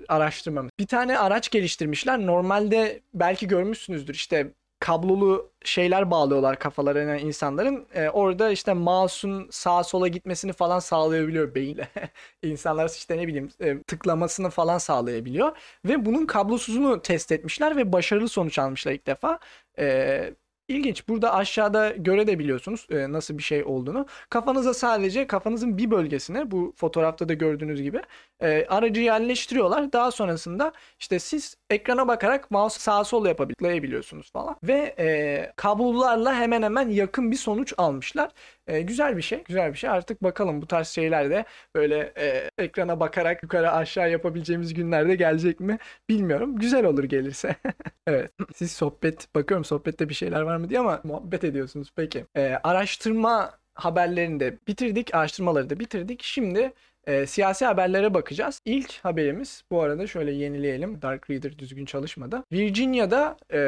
araştırmamız. 0.07 0.71
Bir 0.79 0.87
tane 0.87 1.17
araç 1.19 1.49
geliştirmişler. 1.49 2.19
Normalde 2.19 3.01
belki 3.13 3.47
görmüşsünüzdür. 3.47 4.13
İşte 4.13 4.53
kablolu 4.79 5.51
şeyler 5.63 6.11
bağlıyorlar 6.11 6.59
kafalarına 6.59 7.17
insanların. 7.17 7.87
E, 7.93 8.09
orada 8.09 8.51
işte 8.51 8.73
mouse'un 8.73 9.47
sağa 9.51 9.83
sola 9.83 10.07
gitmesini 10.07 10.53
falan 10.53 10.79
sağlayabiliyor 10.79 11.55
beyinle. 11.55 11.87
İnsanlar 12.43 12.89
işte 12.89 13.17
ne 13.17 13.27
bileyim 13.27 13.49
e, 13.61 13.83
tıklamasını 13.83 14.49
falan 14.49 14.77
sağlayabiliyor. 14.77 15.57
Ve 15.85 16.05
bunun 16.05 16.25
kablosuzunu 16.25 17.01
test 17.01 17.31
etmişler 17.31 17.77
ve 17.77 17.91
başarılı 17.93 18.29
sonuç 18.29 18.59
almışlar 18.59 18.91
ilk 18.91 19.07
defa. 19.07 19.39
E, 19.79 20.33
İlginç. 20.69 21.07
Burada 21.07 21.33
aşağıda 21.33 21.89
görebiliyorsunuz 21.89 22.87
e, 22.91 23.11
nasıl 23.11 23.37
bir 23.37 23.43
şey 23.43 23.63
olduğunu. 23.63 24.05
Kafanıza 24.29 24.73
sadece 24.73 25.27
kafanızın 25.27 25.77
bir 25.77 25.91
bölgesine 25.91 26.51
bu 26.51 26.73
fotoğrafta 26.75 27.29
da 27.29 27.33
gördüğünüz 27.33 27.81
gibi 27.81 28.01
e, 28.41 28.65
aracı 28.65 29.01
yerleştiriyorlar. 29.01 29.93
Daha 29.93 30.11
sonrasında 30.11 30.73
işte 30.99 31.19
siz 31.19 31.55
ekrana 31.69 32.07
bakarak 32.07 32.51
mouse 32.51 32.79
sağ 32.79 33.03
sol 33.03 33.25
yapabiliyorsunuz 33.25 34.31
falan. 34.31 34.55
Ve 34.63 34.95
e, 34.99 35.53
kablolarla 35.55 36.35
hemen 36.35 36.61
hemen 36.61 36.89
yakın 36.89 37.31
bir 37.31 37.35
sonuç 37.37 37.73
almışlar. 37.77 38.31
E, 38.69 38.81
güzel 38.81 39.17
bir 39.17 39.21
şey. 39.21 39.43
Güzel 39.43 39.73
bir 39.73 39.77
şey. 39.77 39.89
Artık 39.89 40.23
bakalım 40.23 40.61
bu 40.61 40.67
tarz 40.67 40.87
şeyler 40.87 41.29
de 41.29 41.45
böyle 41.75 42.13
e, 42.17 42.49
ekrana 42.57 42.99
bakarak 42.99 43.43
yukarı 43.43 43.71
aşağı 43.71 44.11
yapabileceğimiz 44.11 44.73
günlerde 44.73 45.15
gelecek 45.15 45.59
mi 45.59 45.77
bilmiyorum. 46.09 46.55
Güzel 46.55 46.85
olur 46.85 47.03
gelirse. 47.03 47.55
evet. 48.07 48.31
Siz 48.55 48.71
sohbet 48.71 49.35
bakıyorum 49.35 49.65
sohbette 49.65 50.09
bir 50.09 50.13
şeyler 50.13 50.41
var 50.41 50.57
mı 50.57 50.69
diye 50.69 50.79
ama 50.79 51.01
muhabbet 51.03 51.43
ediyorsunuz. 51.43 51.91
Peki. 51.95 52.25
E, 52.35 52.59
araştırma 52.63 53.59
haberlerini 53.73 54.39
de 54.39 54.57
bitirdik. 54.67 55.15
Araştırmaları 55.15 55.69
da 55.69 55.79
bitirdik. 55.79 56.23
Şimdi 56.23 56.73
e, 57.07 57.25
siyasi 57.25 57.65
haberlere 57.65 58.13
bakacağız. 58.13 58.61
İlk 58.65 58.99
haberimiz 59.05 59.63
bu 59.71 59.81
arada 59.81 60.07
şöyle 60.07 60.31
yenileyelim. 60.31 61.01
Dark 61.01 61.29
Reader 61.29 61.59
düzgün 61.59 61.85
çalışmadı. 61.85 62.43
Virginia'da 62.51 63.37
e, 63.53 63.59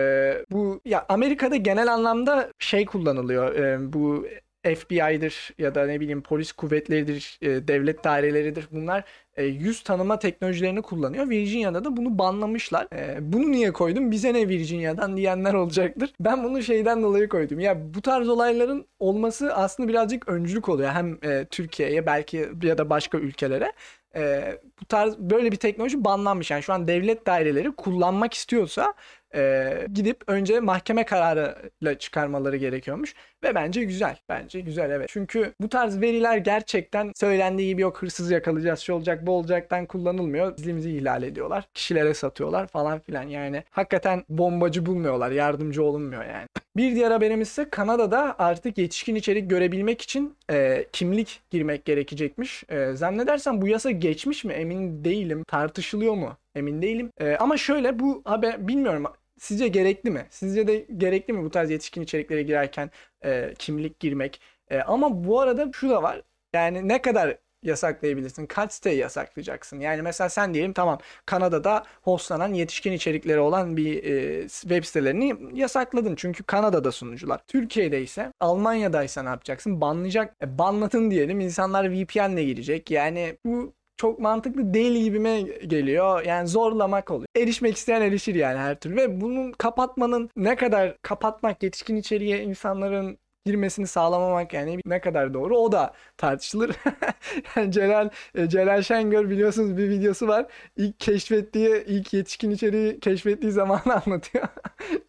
bu 0.51 0.81
ya 0.85 1.05
Amerika'da 1.09 1.55
genel 1.55 1.93
anlamda 1.93 2.51
şey 2.59 2.85
kullanılıyor. 2.85 3.55
E, 3.55 3.93
bu 3.93 4.27
FBI'dir 4.63 5.53
ya 5.57 5.75
da 5.75 5.85
ne 5.85 5.99
bileyim 5.99 6.21
polis 6.21 6.51
kuvvetleridir, 6.51 7.37
e, 7.41 7.67
devlet 7.67 8.03
daireleridir. 8.03 8.67
Bunlar 8.71 9.03
e, 9.35 9.43
yüz 9.43 9.83
tanıma 9.83 10.19
teknolojilerini 10.19 10.81
kullanıyor. 10.81 11.29
Virginia'da 11.29 11.83
da 11.83 11.97
bunu 11.97 12.19
banlamışlar. 12.19 12.87
E, 12.93 13.17
bunu 13.33 13.51
niye 13.51 13.71
koydum? 13.73 14.11
Bize 14.11 14.33
ne 14.33 14.49
Virginia'dan 14.49 15.17
diyenler 15.17 15.53
olacaktır. 15.53 16.13
Ben 16.19 16.43
bunu 16.43 16.63
şeyden 16.63 17.03
dolayı 17.03 17.29
koydum. 17.29 17.59
Ya 17.59 17.93
bu 17.93 18.01
tarz 18.01 18.29
olayların 18.29 18.85
olması 18.99 19.55
aslında 19.55 19.89
birazcık 19.89 20.27
öncülük 20.27 20.69
oluyor. 20.69 20.89
Hem 20.89 21.17
e, 21.23 21.45
Türkiye'ye 21.45 22.05
belki 22.05 22.49
ya 22.63 22.77
da 22.77 22.89
başka 22.89 23.17
ülkelere. 23.17 23.71
E, 24.15 24.57
bu 24.81 24.85
tarz 24.85 25.17
böyle 25.17 25.51
bir 25.51 25.57
teknoloji 25.57 26.03
banlanmış. 26.03 26.51
Yani 26.51 26.63
şu 26.63 26.73
an 26.73 26.87
devlet 26.87 27.25
daireleri 27.25 27.71
kullanmak 27.71 28.33
istiyorsa 28.33 28.93
e, 29.35 29.73
gidip 29.93 30.23
önce 30.27 30.59
mahkeme 30.59 31.05
kararıyla 31.05 31.97
çıkarmaları 31.99 32.57
gerekiyormuş. 32.57 33.15
Ve 33.43 33.55
bence 33.55 33.83
güzel. 33.83 34.17
Bence 34.29 34.59
güzel 34.59 34.91
evet. 34.91 35.09
Çünkü 35.09 35.53
bu 35.61 35.69
tarz 35.69 36.01
veriler 36.01 36.37
gerçekten 36.37 37.11
söylendiği 37.15 37.67
gibi 37.67 37.81
yok 37.81 38.01
hırsız 38.01 38.31
yakalayacağız, 38.31 38.79
şu 38.79 38.93
olacak, 38.93 39.25
bu 39.25 39.31
olacaktan 39.31 39.85
kullanılmıyor. 39.85 40.55
Gizlimizi 40.57 40.91
ihlal 40.91 41.23
ediyorlar. 41.23 41.67
Kişilere 41.73 42.13
satıyorlar 42.13 42.67
falan 42.67 42.99
filan. 42.99 43.23
Yani 43.23 43.63
hakikaten 43.71 44.23
bombacı 44.29 44.85
bulmuyorlar. 44.85 45.31
Yardımcı 45.31 45.83
olunmuyor 45.83 46.25
yani. 46.25 46.47
Bir 46.77 46.95
diğer 46.95 47.11
haberimiz 47.11 47.47
ise 47.47 47.69
Kanada'da 47.69 48.35
artık 48.39 48.77
yetişkin 48.77 49.15
içerik 49.15 49.49
görebilmek 49.49 50.01
için 50.01 50.37
e, 50.51 50.85
kimlik 50.91 51.41
girmek 51.49 51.85
gerekecekmiş. 51.85 52.63
E, 52.69 52.93
zannedersem 52.93 53.61
bu 53.61 53.67
yasa 53.67 53.91
geçmiş 53.91 54.43
mi 54.43 54.53
emin 54.53 55.03
değilim. 55.03 55.43
Tartışılıyor 55.47 56.13
mu? 56.13 56.37
Emin 56.55 56.81
değilim. 56.81 57.11
E, 57.19 57.35
ama 57.35 57.57
şöyle 57.57 57.99
bu 57.99 58.21
haber 58.25 58.67
bilmiyorum 58.67 59.05
sizce 59.41 59.67
gerekli 59.67 60.11
mi? 60.11 60.27
Sizce 60.29 60.67
de 60.67 60.87
gerekli 60.97 61.33
mi 61.33 61.43
bu 61.43 61.49
tarz 61.51 61.69
yetişkin 61.71 62.01
içeriklere 62.01 62.43
girerken 62.43 62.91
e, 63.25 63.53
kimlik 63.59 63.99
girmek? 63.99 64.41
E, 64.69 64.79
ama 64.81 65.23
bu 65.23 65.39
arada 65.41 65.69
şu 65.73 65.89
da 65.89 66.03
var. 66.03 66.21
Yani 66.53 66.87
ne 66.87 67.01
kadar 67.01 67.37
yasaklayabilirsin? 67.63 68.45
Kaç 68.45 68.73
siteyi 68.73 68.97
yasaklayacaksın? 68.97 69.79
Yani 69.79 70.01
mesela 70.01 70.29
sen 70.29 70.53
diyelim 70.53 70.73
tamam 70.73 70.99
Kanada'da 71.25 71.83
hostlanan 72.01 72.53
yetişkin 72.53 72.91
içerikleri 72.91 73.39
olan 73.39 73.77
bir 73.77 74.03
e, 74.03 74.47
web 74.49 74.83
sitelerini 74.83 75.35
yasakladın. 75.59 76.15
Çünkü 76.15 76.43
Kanada'da 76.43 76.91
sunucular. 76.91 77.41
Türkiye'de 77.47 78.01
ise 78.01 78.33
Almanya'daysa 78.39 79.23
ne 79.23 79.29
yapacaksın? 79.29 79.81
Banlayacak. 79.81 80.35
E, 80.43 80.57
banladın 80.57 81.11
diyelim 81.11 81.39
insanlar 81.39 81.91
VPN'le 81.91 82.43
girecek. 82.45 82.91
Yani 82.91 83.37
bu 83.45 83.73
çok 84.01 84.19
mantıklı 84.19 84.73
değil 84.73 85.03
gibime 85.03 85.41
geliyor. 85.41 86.25
Yani 86.25 86.47
zorlamak 86.47 87.11
oluyor. 87.11 87.27
Erişmek 87.37 87.77
isteyen 87.77 88.01
erişir 88.01 88.35
yani 88.35 88.57
her 88.57 88.79
türlü. 88.79 88.95
Ve 88.95 89.21
bunun 89.21 89.51
kapatmanın 89.51 90.29
ne 90.35 90.55
kadar 90.55 90.97
kapatmak 91.01 91.63
yetişkin 91.63 91.95
içeriğe 91.95 92.43
insanların 92.43 93.17
girmesini 93.45 93.87
sağlamamak 93.87 94.53
yani 94.53 94.79
ne 94.85 95.01
kadar 95.01 95.33
doğru 95.33 95.57
o 95.57 95.71
da 95.71 95.93
tartışılır. 96.17 96.75
yani 97.55 97.71
Celal 97.71 98.09
e, 98.35 98.49
Celal 98.49 98.81
Şengör 98.81 99.29
biliyorsunuz 99.29 99.77
bir 99.77 99.89
videosu 99.89 100.27
var. 100.27 100.45
İlk 100.77 100.99
keşfettiği, 100.99 101.83
ilk 101.87 102.13
yetişkin 102.13 102.51
içeriği 102.51 102.99
keşfettiği 102.99 103.51
zamanı 103.51 103.81
anlatıyor. 104.05 104.47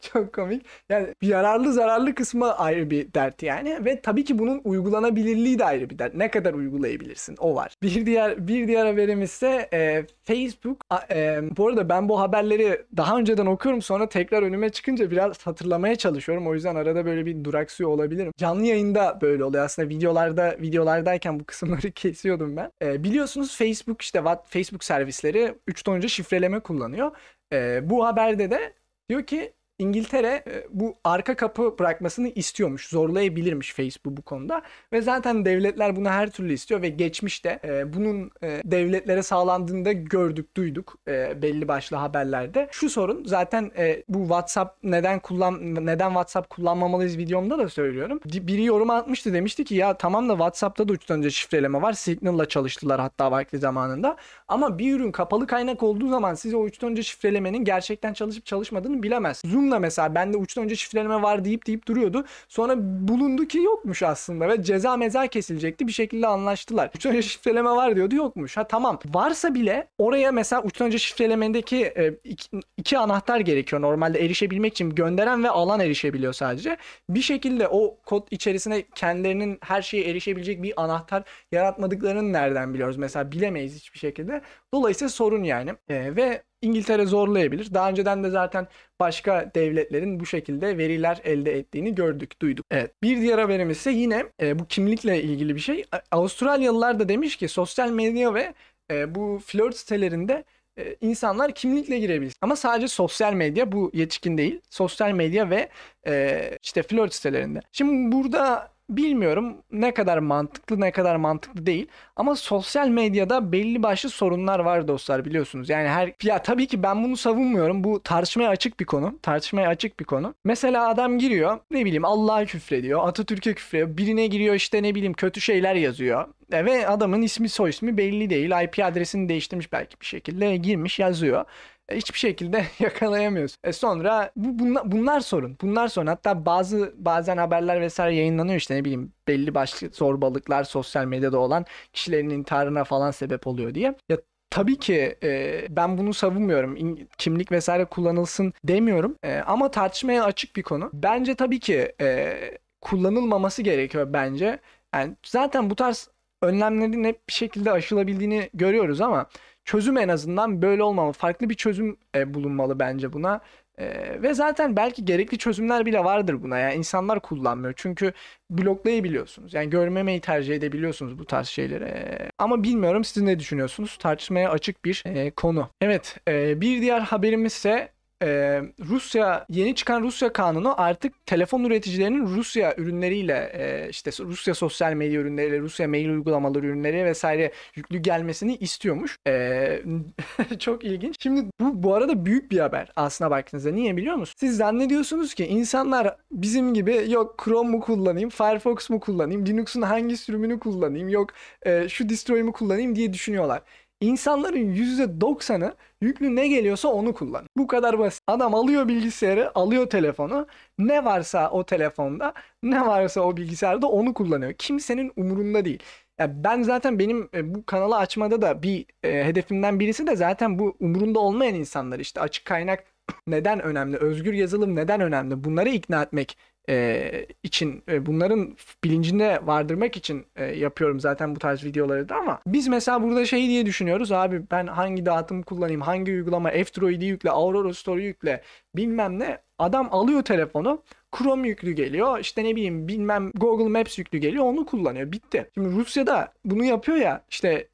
Çok 0.00 0.32
komik. 0.32 0.66
Yani 0.88 1.14
yararlı 1.22 1.72
zararlı 1.72 2.14
kısmı 2.14 2.58
ayrı 2.58 2.90
bir 2.90 3.14
dert 3.14 3.42
yani 3.42 3.84
ve 3.84 4.00
tabii 4.00 4.24
ki 4.24 4.38
bunun 4.38 4.60
uygulanabilirliği 4.64 5.58
de 5.58 5.64
ayrı 5.64 5.90
bir 5.90 5.98
dert. 5.98 6.14
Ne 6.14 6.30
kadar 6.30 6.54
uygulayabilirsin 6.54 7.36
o 7.40 7.54
var. 7.54 7.74
Bir 7.82 8.06
diğer 8.06 8.48
bir 8.48 8.68
diğer 8.68 8.86
haberimiz 8.86 9.30
ise 9.30 9.68
e, 9.72 10.06
Facebook. 10.24 10.84
E, 11.10 11.40
bu 11.56 11.68
arada 11.68 11.88
ben 11.88 12.08
bu 12.08 12.20
haberleri 12.20 12.82
daha 12.96 13.18
önceden 13.18 13.46
okuyorum 13.46 13.82
sonra 13.82 14.08
tekrar 14.08 14.42
önüme 14.42 14.70
çıkınca 14.70 15.10
biraz 15.10 15.46
hatırlamaya 15.46 15.96
çalışıyorum. 15.96 16.46
O 16.46 16.54
yüzden 16.54 16.74
arada 16.74 17.04
böyle 17.06 17.26
bir 17.26 17.44
duraksıyor 17.44 17.90
olabilirim. 18.22 18.32
Canlı 18.36 18.66
yayında 18.66 19.18
böyle 19.20 19.44
oluyor 19.44 19.64
aslında 19.64 19.88
videolarda 19.88 20.56
videolardayken 20.60 21.40
bu 21.40 21.44
kısımları 21.44 21.90
kesiyordum 21.94 22.56
ben. 22.56 22.72
E, 22.82 23.04
biliyorsunuz 23.04 23.56
Facebook 23.56 24.02
işte 24.02 24.24
Facebook 24.48 24.84
servisleri 24.84 25.54
3 25.66 25.82
ton 25.82 25.94
önce 25.94 26.08
şifreleme 26.08 26.60
kullanıyor. 26.60 27.16
E, 27.52 27.90
bu 27.90 28.06
haberde 28.06 28.50
de 28.50 28.74
diyor 29.08 29.26
ki 29.26 29.52
İngiltere 29.78 30.44
e, 30.46 30.66
bu 30.70 30.96
arka 31.04 31.36
kapı 31.36 31.78
bırakmasını 31.78 32.28
istiyormuş. 32.28 32.88
Zorlayabilirmiş 32.88 33.74
Facebook 33.74 34.16
bu 34.16 34.22
konuda. 34.22 34.62
Ve 34.92 35.02
zaten 35.02 35.44
devletler 35.44 35.96
bunu 35.96 36.08
her 36.08 36.30
türlü 36.30 36.52
istiyor 36.52 36.82
ve 36.82 36.88
geçmişte 36.88 37.60
e, 37.64 37.92
bunun 37.92 38.30
e, 38.42 38.60
devletlere 38.64 39.22
sağlandığında 39.22 39.92
gördük, 39.92 40.56
duyduk 40.56 40.98
e, 41.08 41.42
belli 41.42 41.68
başlı 41.68 41.96
haberlerde. 41.96 42.68
Şu 42.70 42.90
sorun 42.90 43.24
zaten 43.24 43.70
e, 43.78 44.02
bu 44.08 44.18
WhatsApp 44.18 44.84
neden 44.84 45.18
kullan 45.20 45.74
neden 45.74 46.08
WhatsApp 46.08 46.50
kullanmamalıyız 46.50 47.18
videomda 47.18 47.58
da 47.58 47.68
söylüyorum. 47.68 48.20
Biri 48.24 48.64
yorum 48.64 48.90
atmıştı 48.90 49.32
demişti 49.32 49.64
ki 49.64 49.74
ya 49.74 49.96
tamam 49.96 50.28
da 50.28 50.32
WhatsApp'ta 50.32 50.88
da 50.88 50.92
uçtan 50.92 51.18
önce 51.18 51.30
şifreleme 51.30 51.82
var. 51.82 51.92
Signal'la 51.92 52.48
çalıştılar 52.48 53.00
hatta 53.00 53.30
vakti 53.30 53.58
zamanında. 53.58 54.16
Ama 54.48 54.78
bir 54.78 54.96
ürün 54.96 55.12
kapalı 55.12 55.46
kaynak 55.46 55.82
olduğu 55.82 56.08
zaman 56.08 56.34
size 56.34 56.56
o 56.56 56.60
uçtan 56.60 56.90
önce 56.90 57.02
şifrelemenin 57.02 57.64
gerçekten 57.64 58.12
çalışıp 58.12 58.46
çalışmadığını 58.46 59.02
bilemez. 59.02 59.42
Zoom 59.44 59.61
da 59.70 59.78
mesela 59.78 60.14
bende 60.14 60.36
uçtan 60.36 60.64
önce 60.64 60.76
şifreleme 60.76 61.22
var 61.22 61.44
deyip 61.44 61.66
deyip 61.66 61.88
duruyordu. 61.88 62.24
Sonra 62.48 62.74
bulundu 62.78 63.44
ki 63.46 63.58
yokmuş 63.58 64.02
aslında 64.02 64.48
ve 64.48 64.62
ceza 64.62 64.96
meza 64.96 65.26
kesilecekti. 65.26 65.86
Bir 65.86 65.92
şekilde 65.92 66.26
anlaştılar. 66.26 66.90
Uçtan 66.96 67.12
önce 67.12 67.22
şifreleme 67.22 67.70
var 67.70 67.96
diyordu 67.96 68.14
yokmuş. 68.14 68.56
Ha 68.56 68.68
tamam. 68.68 68.98
Varsa 69.06 69.54
bile 69.54 69.88
oraya 69.98 70.32
mesela 70.32 70.62
uçtan 70.62 70.86
önce 70.86 70.98
şifrelemendeki 70.98 71.84
e, 71.84 72.14
iki, 72.24 72.48
iki 72.76 72.98
anahtar 72.98 73.40
gerekiyor 73.40 73.82
normalde 73.82 74.24
erişebilmek 74.24 74.72
için. 74.72 74.90
Gönderen 74.90 75.44
ve 75.44 75.50
alan 75.50 75.80
erişebiliyor 75.80 76.32
sadece. 76.32 76.76
Bir 77.08 77.22
şekilde 77.22 77.68
o 77.68 77.96
kod 78.06 78.28
içerisine 78.30 78.82
kendilerinin 78.94 79.58
her 79.62 79.82
şeye 79.82 80.10
erişebilecek 80.10 80.62
bir 80.62 80.82
anahtar 80.82 81.22
yaratmadıklarını 81.52 82.32
nereden 82.32 82.74
biliyoruz? 82.74 82.96
Mesela 82.96 83.32
bilemeyiz 83.32 83.76
hiçbir 83.76 83.98
şekilde. 83.98 84.42
Dolayısıyla 84.74 85.08
sorun 85.08 85.42
yani. 85.42 85.70
E, 85.88 86.16
ve 86.16 86.42
İngiltere 86.62 87.06
zorlayabilir. 87.06 87.74
Daha 87.74 87.90
önceden 87.90 88.24
de 88.24 88.30
zaten 88.30 88.68
başka 89.00 89.50
devletlerin 89.54 90.20
bu 90.20 90.26
şekilde 90.26 90.78
veriler 90.78 91.20
elde 91.24 91.58
ettiğini 91.58 91.94
gördük, 91.94 92.42
duyduk. 92.42 92.66
Evet. 92.70 92.94
Bir 93.02 93.20
diğer 93.20 93.38
haberimiz 93.38 93.76
ise 93.76 93.90
yine 93.90 94.26
e, 94.42 94.58
bu 94.58 94.66
kimlikle 94.66 95.22
ilgili 95.22 95.54
bir 95.54 95.60
şey. 95.60 95.84
Avustralyalılar 96.10 96.98
da 97.00 97.08
demiş 97.08 97.36
ki 97.36 97.48
sosyal 97.48 97.90
medya 97.90 98.34
ve 98.34 98.54
e, 98.90 99.14
bu 99.14 99.40
flört 99.46 99.76
sitelerinde 99.76 100.44
e, 100.78 100.96
insanlar 101.00 101.54
kimlikle 101.54 101.98
girebilir. 101.98 102.34
Ama 102.40 102.56
sadece 102.56 102.88
sosyal 102.88 103.32
medya 103.32 103.72
bu 103.72 103.90
yetişkin 103.94 104.38
değil. 104.38 104.60
Sosyal 104.70 105.12
medya 105.12 105.50
ve 105.50 105.68
e, 106.06 106.58
işte 106.62 106.82
flört 106.82 107.14
sitelerinde. 107.14 107.60
Şimdi 107.72 108.16
burada 108.16 108.71
bilmiyorum 108.90 109.56
ne 109.72 109.94
kadar 109.94 110.18
mantıklı 110.18 110.80
ne 110.80 110.90
kadar 110.92 111.16
mantıklı 111.16 111.66
değil. 111.66 111.86
Ama 112.16 112.36
sosyal 112.36 112.88
medyada 112.88 113.52
belli 113.52 113.82
başlı 113.82 114.10
sorunlar 114.10 114.58
var 114.58 114.88
dostlar 114.88 115.24
biliyorsunuz. 115.24 115.70
Yani 115.70 115.88
her 115.88 116.12
ya 116.22 116.42
tabii 116.42 116.66
ki 116.66 116.82
ben 116.82 117.04
bunu 117.04 117.16
savunmuyorum. 117.16 117.84
Bu 117.84 118.02
tartışmaya 118.02 118.48
açık 118.48 118.80
bir 118.80 118.84
konu. 118.84 119.18
Tartışmaya 119.22 119.68
açık 119.68 120.00
bir 120.00 120.04
konu. 120.04 120.34
Mesela 120.44 120.88
adam 120.88 121.18
giriyor 121.18 121.58
ne 121.70 121.84
bileyim 121.84 122.04
Allah'a 122.04 122.44
küfrediyor. 122.44 123.08
Atatürk'e 123.08 123.54
küfrediyor. 123.54 123.96
Birine 123.96 124.26
giriyor 124.26 124.54
işte 124.54 124.82
ne 124.82 124.94
bileyim 124.94 125.14
kötü 125.14 125.40
şeyler 125.40 125.74
yazıyor. 125.74 126.28
E, 126.52 126.64
ve 126.64 126.88
adamın 126.88 127.22
ismi 127.22 127.48
soy 127.48 127.70
ismi 127.70 127.96
belli 127.96 128.30
değil. 128.30 128.50
IP 128.64 128.84
adresini 128.84 129.28
değiştirmiş 129.28 129.72
belki 129.72 130.00
bir 130.00 130.06
şekilde 130.06 130.56
girmiş 130.56 130.98
yazıyor. 130.98 131.44
Hiçbir 131.93 132.18
şekilde 132.18 132.64
yakalayamıyoruz. 132.78 133.57
E 133.64 133.72
sonra 133.72 134.30
bu 134.36 134.59
bunlar, 134.59 134.93
bunlar 134.93 135.20
sorun. 135.20 135.57
Bunlar 135.62 135.88
sorun. 135.88 136.07
Hatta 136.07 136.47
bazı 136.47 136.95
bazen 136.97 137.36
haberler 137.36 137.80
vesaire 137.80 138.14
yayınlanıyor 138.14 138.57
işte 138.57 138.76
ne 138.76 138.84
bileyim 138.84 139.12
belli 139.28 139.55
başlı 139.55 139.88
zorbalıklar 139.88 140.64
sosyal 140.64 141.05
medyada 141.05 141.38
olan 141.38 141.66
kişilerin 141.93 142.30
intiharına 142.30 142.84
falan 142.84 143.11
sebep 143.11 143.47
oluyor 143.47 143.74
diye. 143.74 143.95
Ya 144.09 144.18
Tabii 144.53 144.78
ki 144.78 145.16
e, 145.22 145.66
ben 145.70 145.99
bunu 145.99 146.14
savunmuyorum. 146.14 146.99
Kimlik 147.18 147.53
vesaire 147.53 147.84
kullanılsın 147.84 148.53
demiyorum. 148.64 149.16
E, 149.22 149.38
ama 149.38 149.70
tartışmaya 149.70 150.24
açık 150.24 150.57
bir 150.57 150.62
konu. 150.62 150.90
Bence 150.93 151.34
tabii 151.34 151.61
ki 151.61 151.95
e, 152.01 152.38
kullanılmaması 152.80 153.62
gerekiyor 153.62 154.12
bence. 154.12 154.59
Yani 154.95 155.16
zaten 155.26 155.70
bu 155.70 155.76
tarz 155.76 156.11
önlemlerin 156.43 157.05
hep 157.05 157.28
bir 157.28 157.32
şekilde 157.32 157.70
aşılabildiğini 157.72 158.51
görüyoruz 158.55 159.01
ama 159.01 159.26
çözüm 159.64 159.96
en 159.96 160.08
azından 160.08 160.62
böyle 160.62 160.82
olmamalı. 160.82 161.12
Farklı 161.12 161.50
bir 161.50 161.54
çözüm 161.54 161.96
e, 162.16 162.34
bulunmalı 162.34 162.78
bence 162.78 163.12
buna. 163.12 163.40
E, 163.78 164.22
ve 164.22 164.34
zaten 164.34 164.76
belki 164.76 165.04
gerekli 165.04 165.38
çözümler 165.38 165.86
bile 165.86 166.04
vardır 166.04 166.42
buna. 166.42 166.58
Yani 166.58 166.74
insanlar 166.74 167.20
kullanmıyor. 167.20 167.74
Çünkü 167.76 168.12
bloklayabiliyorsunuz. 168.50 169.54
Yani 169.54 169.70
görmemeyi 169.70 170.20
tercih 170.20 170.54
edebiliyorsunuz 170.54 171.18
bu 171.18 171.24
tarz 171.24 171.48
şeyleri. 171.48 171.84
E, 171.84 172.30
ama 172.38 172.62
bilmiyorum 172.62 173.04
siz 173.04 173.22
ne 173.22 173.38
düşünüyorsunuz? 173.38 173.96
Tartışmaya 174.00 174.50
açık 174.50 174.84
bir 174.84 175.02
e, 175.06 175.30
konu. 175.30 175.68
Evet 175.80 176.16
e, 176.28 176.60
bir 176.60 176.82
diğer 176.82 177.00
haberimiz 177.00 177.52
ise 177.52 177.92
e, 178.22 178.60
Rusya 178.88 179.46
yeni 179.48 179.74
çıkan 179.74 180.02
Rusya 180.02 180.32
kanunu 180.32 180.80
artık 180.80 181.26
telefon 181.26 181.64
üreticilerinin 181.64 182.26
Rusya 182.26 182.74
ürünleriyle 182.76 183.52
e, 183.54 183.88
işte 183.90 184.10
Rusya 184.20 184.54
sosyal 184.54 184.92
medya 184.92 185.20
ürünleri, 185.20 185.60
Rusya 185.60 185.88
mail 185.88 186.08
uygulamaları 186.08 186.66
ürünleri 186.66 187.04
vesaire 187.04 187.52
yüklü 187.76 187.98
gelmesini 187.98 188.56
istiyormuş. 188.56 189.16
E, 189.26 189.82
çok 190.58 190.84
ilginç. 190.84 191.16
Şimdi 191.20 191.44
bu 191.60 191.82
bu 191.82 191.94
arada 191.94 192.24
büyük 192.24 192.50
bir 192.50 192.58
haber 192.58 192.92
aslına 192.96 193.30
baktığınızda. 193.30 193.70
Niye 193.70 193.96
biliyor 193.96 194.14
musunuz? 194.14 194.36
Siz 194.38 194.56
zannediyorsunuz 194.56 195.34
ki 195.34 195.46
insanlar 195.46 196.16
bizim 196.30 196.74
gibi 196.74 197.04
yok 197.08 197.42
Chrome 197.44 197.70
mu 197.70 197.80
kullanayım, 197.80 198.30
Firefox 198.30 198.90
mu 198.90 199.00
kullanayım, 199.00 199.46
Linux'un 199.46 199.82
hangi 199.82 200.16
sürümünü 200.16 200.58
kullanayım, 200.58 201.08
yok 201.08 201.30
e, 201.62 201.88
şu 201.88 202.08
distroyu 202.08 202.44
mu 202.44 202.52
kullanayım 202.52 202.96
diye 202.96 203.12
düşünüyorlar. 203.12 203.62
İnsanların 204.03 204.74
%90'ı 204.74 205.74
yüklü 206.00 206.36
ne 206.36 206.48
geliyorsa 206.48 206.88
onu 206.88 207.14
kullan. 207.14 207.46
Bu 207.57 207.66
kadar 207.66 207.98
basit. 207.98 208.22
Adam 208.26 208.55
alıyor 208.55 208.88
bilgisayarı, 208.88 209.59
alıyor 209.59 209.86
telefonu. 209.90 210.46
Ne 210.78 211.05
varsa 211.05 211.50
o 211.50 211.66
telefonda, 211.66 212.34
ne 212.62 212.86
varsa 212.86 213.20
o 213.20 213.36
bilgisayarda 213.36 213.86
onu 213.86 214.14
kullanıyor. 214.14 214.53
Kimsenin 214.53 215.12
umurunda 215.16 215.64
değil. 215.64 215.82
Yani 216.18 216.32
ben 216.44 216.62
zaten 216.62 216.98
benim 216.98 217.28
e, 217.34 217.55
bu 217.55 217.66
kanalı 217.66 217.96
açmada 217.96 218.42
da 218.42 218.62
bir 218.62 218.86
e, 219.03 219.24
hedefimden 219.24 219.80
birisi 219.80 220.07
de 220.07 220.16
zaten 220.16 220.59
bu 220.59 220.76
umurunda 220.80 221.18
olmayan 221.18 221.55
insanlar 221.55 221.98
işte 221.98 222.20
açık 222.20 222.44
kaynak 222.46 222.84
neden 223.26 223.61
önemli, 223.61 223.96
özgür 223.96 224.32
yazılım 224.32 224.76
neden 224.76 225.00
önemli 225.00 225.44
bunları 225.44 225.68
ikna 225.68 226.03
etmek 226.03 226.38
e, 226.68 227.26
için 227.42 227.82
e, 227.88 228.06
bunların 228.06 228.56
bilincinde 228.84 229.40
vardırmak 229.42 229.96
için 229.96 230.26
e, 230.36 230.44
yapıyorum 230.44 231.00
zaten 231.00 231.36
bu 231.36 231.38
tarz 231.38 231.64
videoları 231.64 232.08
da 232.08 232.16
ama 232.16 232.40
biz 232.46 232.68
mesela 232.68 233.02
burada 233.02 233.24
şey 233.24 233.48
diye 233.48 233.66
düşünüyoruz 233.66 234.12
abi 234.12 234.42
ben 234.50 234.66
hangi 234.66 235.06
dağıtım 235.06 235.42
kullanayım 235.42 235.80
hangi 235.80 236.12
uygulama 236.12 236.50
F-Droid'i 236.50 237.04
yükle 237.04 237.30
Aurora 237.30 237.74
Store'u 237.74 238.04
yükle 238.04 238.42
bilmem 238.76 239.18
ne. 239.18 239.38
Adam 239.58 239.88
alıyor 239.90 240.22
telefonu 240.22 240.82
Chrome 241.18 241.48
yüklü 241.48 241.72
geliyor. 241.72 242.18
İşte 242.18 242.44
ne 242.44 242.56
bileyim 242.56 242.88
bilmem 242.88 243.30
Google 243.34 243.68
Maps 243.68 243.98
yüklü 243.98 244.18
geliyor. 244.18 244.44
Onu 244.44 244.66
kullanıyor. 244.66 245.12
Bitti. 245.12 245.50
Şimdi 245.54 245.68
Rusya'da 245.68 246.32
bunu 246.44 246.64
yapıyor 246.64 246.98
ya 246.98 247.24
işte 247.30 247.68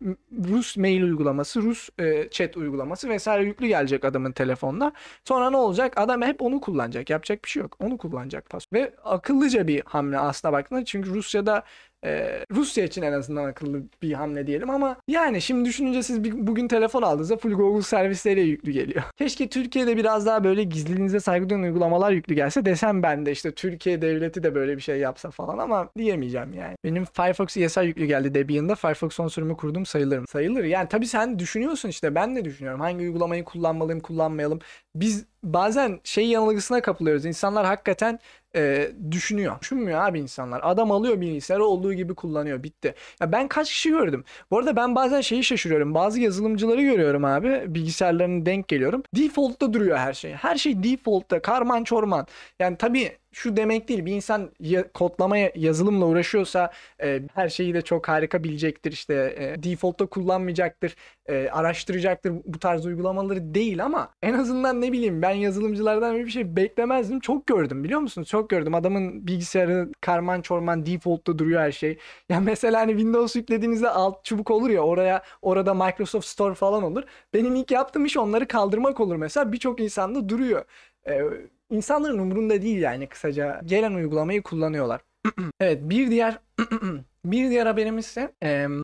Rus 0.48 0.76
mail 0.76 1.02
uygulaması, 1.02 1.62
Rus 1.62 1.88
e, 1.98 2.28
chat 2.30 2.56
uygulaması 2.56 3.08
vesaire 3.08 3.44
yüklü 3.44 3.66
gelecek 3.66 4.04
adamın 4.04 4.32
telefonuna. 4.32 4.92
Sonra 5.24 5.50
ne 5.50 5.56
olacak? 5.56 5.98
Adam 5.98 6.22
hep 6.22 6.42
onu 6.42 6.60
kullanacak. 6.60 7.10
Yapacak 7.10 7.44
bir 7.44 7.50
şey 7.50 7.62
yok. 7.62 7.76
Onu 7.80 7.98
kullanacak. 7.98 8.44
Ve 8.72 8.92
akıllıca 9.04 9.68
bir 9.68 9.82
hamle 9.86 10.18
aslında 10.18 10.52
baktığında. 10.52 10.84
Çünkü 10.84 11.10
Rusya'da 11.10 11.62
ee, 12.04 12.44
Rusya 12.52 12.84
için 12.84 13.02
en 13.02 13.12
azından 13.12 13.44
akıllı 13.44 13.82
bir 14.02 14.12
hamle 14.12 14.46
diyelim 14.46 14.70
ama 14.70 14.96
yani 15.08 15.42
şimdi 15.42 15.68
düşününce 15.68 16.02
siz 16.02 16.24
bir, 16.24 16.46
bugün 16.46 16.68
telefon 16.68 17.02
aldığınızda 17.02 17.36
full 17.36 17.52
Google 17.52 17.82
servisleriyle 17.82 18.48
yüklü 18.48 18.72
geliyor. 18.72 19.02
Keşke 19.16 19.48
Türkiye'de 19.48 19.96
biraz 19.96 20.26
daha 20.26 20.44
böyle 20.44 20.62
gizliliğinize 20.62 21.20
saygı 21.20 21.48
duyan 21.48 21.62
uygulamalar 21.62 22.12
yüklü 22.12 22.34
gelse 22.34 22.64
desem 22.64 23.02
ben 23.02 23.26
de 23.26 23.32
işte 23.32 23.50
Türkiye 23.52 24.02
devleti 24.02 24.42
de 24.42 24.54
böyle 24.54 24.76
bir 24.76 24.82
şey 24.82 24.98
yapsa 24.98 25.30
falan 25.30 25.58
ama 25.58 25.88
diyemeyeceğim 25.98 26.52
yani. 26.52 26.76
Benim 26.84 27.04
Firefox 27.04 27.56
ESR 27.56 27.82
yüklü 27.82 28.04
geldi 28.06 28.34
Debian'da 28.34 28.74
Firefox 28.74 29.12
son 29.12 29.28
sürümü 29.28 29.56
kurdum 29.56 29.86
sayılır 29.86 30.18
mı? 30.18 30.26
Sayılır. 30.26 30.64
Yani 30.64 30.88
tabii 30.88 31.06
sen 31.06 31.38
düşünüyorsun 31.38 31.88
işte 31.88 32.14
ben 32.14 32.36
de 32.36 32.44
düşünüyorum. 32.44 32.80
Hangi 32.80 33.04
uygulamayı 33.04 33.44
kullanmalıyım 33.44 34.00
kullanmayalım. 34.00 34.58
Biz 34.94 35.24
bazen 35.52 36.00
şey 36.04 36.26
yanılgısına 36.26 36.80
kapılıyoruz. 36.80 37.24
İnsanlar 37.24 37.66
hakikaten 37.66 38.18
e, 38.56 38.92
düşünüyor. 39.10 39.60
Düşünmüyor 39.60 40.00
abi 40.00 40.20
insanlar. 40.20 40.60
Adam 40.64 40.90
alıyor 40.90 41.20
bilgisayarı 41.20 41.64
olduğu 41.64 41.92
gibi 41.94 42.14
kullanıyor. 42.14 42.62
Bitti. 42.62 42.94
Ya 43.20 43.32
ben 43.32 43.48
kaç 43.48 43.70
kişi 43.70 43.90
gördüm. 43.90 44.24
Bu 44.50 44.58
arada 44.58 44.76
ben 44.76 44.94
bazen 44.94 45.20
şeyi 45.20 45.44
şaşırıyorum. 45.44 45.94
Bazı 45.94 46.20
yazılımcıları 46.20 46.82
görüyorum 46.82 47.24
abi. 47.24 47.62
Bilgisayarlarını 47.66 48.46
denk 48.46 48.68
geliyorum. 48.68 49.02
Default'ta 49.16 49.72
duruyor 49.72 49.98
her 49.98 50.12
şey. 50.12 50.32
Her 50.32 50.56
şey 50.56 50.82
default'ta. 50.82 51.42
Karman 51.42 51.84
çorman. 51.84 52.26
Yani 52.60 52.76
tabii 52.76 53.12
şu 53.32 53.56
demek 53.56 53.88
değil. 53.88 54.04
Bir 54.06 54.12
insan 54.12 54.50
ya, 54.60 54.92
kodlamaya 54.92 55.52
yazılımla 55.54 56.06
uğraşıyorsa 56.06 56.72
e, 57.02 57.20
her 57.34 57.48
şeyi 57.48 57.74
de 57.74 57.82
çok 57.82 58.08
harika 58.08 58.44
bilecektir. 58.44 58.92
İşte 58.92 59.14
e, 59.38 59.62
default'ta 59.62 60.06
kullanmayacaktır. 60.06 60.96
E, 61.26 61.48
araştıracaktır 61.52 62.32
bu 62.44 62.58
tarz 62.58 62.86
uygulamaları 62.86 63.54
değil 63.54 63.84
ama 63.84 64.10
en 64.22 64.34
azından 64.34 64.80
ne 64.80 64.92
bileyim 64.92 65.22
ben 65.22 65.30
yazılımcılardan 65.30 66.16
bir 66.16 66.30
şey 66.30 66.56
beklemezdim. 66.56 67.20
Çok 67.20 67.46
gördüm 67.46 67.84
biliyor 67.84 68.00
musunuz? 68.00 68.28
Çok 68.28 68.50
gördüm. 68.50 68.74
Adamın 68.74 69.26
bilgisayarı 69.26 69.92
karman 70.00 70.40
çorman 70.42 70.86
default'ta 70.86 71.38
duruyor 71.38 71.60
her 71.60 71.72
şey. 71.72 71.98
Ya 72.28 72.40
mesela 72.40 72.80
hani 72.80 72.90
Windows 72.92 73.36
yüklediğinizde 73.36 73.88
alt 73.90 74.24
çubuk 74.24 74.50
olur 74.50 74.70
ya 74.70 74.80
oraya 74.82 75.22
orada 75.42 75.74
Microsoft 75.74 76.26
Store 76.26 76.54
falan 76.54 76.82
olur. 76.82 77.02
Benim 77.34 77.54
ilk 77.56 77.70
yaptığım 77.70 78.04
iş 78.04 78.16
onları 78.16 78.48
kaldırmak 78.48 79.00
olur 79.00 79.16
mesela. 79.16 79.52
Birçok 79.52 79.80
insanda 79.80 80.28
duruyor. 80.28 80.64
Ee, 81.08 81.22
insanların 81.70 82.18
umurunda 82.18 82.62
değil 82.62 82.78
yani 82.78 83.08
kısaca 83.08 83.60
gelen 83.64 83.94
uygulamayı 83.94 84.42
kullanıyorlar. 84.42 85.00
evet 85.60 85.80
bir 85.82 86.10
diğer 86.10 86.38
bir 87.32 87.50
diğer 87.50 87.66
haberimiz 87.66 88.06
ise 88.06 88.32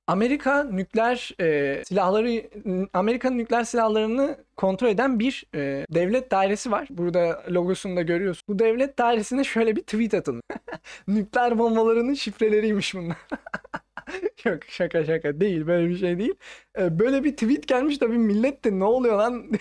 Amerika 0.07 0.65
nükleer 0.65 1.35
silahları 1.85 2.43
Amerika'nın 2.93 3.39
nükleer 3.39 3.65
silahlarını 3.65 4.39
kontrol 4.57 4.89
eden 4.89 5.19
bir 5.19 5.47
devlet 5.95 6.31
dairesi 6.31 6.71
var. 6.71 6.89
Burada 6.91 7.45
logosunu 7.51 7.97
da 7.97 8.03
görüyorsun. 8.03 8.45
Bu 8.49 8.59
devlet 8.59 8.99
dairesine 8.99 9.45
şöyle 9.45 9.77
bir 9.77 9.83
tweet 9.83 10.15
atın. 10.15 10.43
nükleer 11.09 11.59
bombalarının 11.59 12.15
şifreleriymiş 12.15 12.95
bunlar. 12.95 13.17
Yok 14.45 14.59
şaka 14.69 15.05
şaka 15.05 15.41
değil 15.41 15.67
böyle 15.67 15.89
bir 15.89 15.97
şey 15.97 16.19
değil. 16.19 16.35
Ee, 16.79 16.99
böyle 16.99 17.25
bir 17.25 17.33
tweet 17.33 17.69
gelmiş 17.69 17.99
tabii 17.99 18.19
millet 18.19 18.65
de 18.65 18.79
ne 18.79 18.85
oluyor 18.85 19.17
lan 19.17 19.53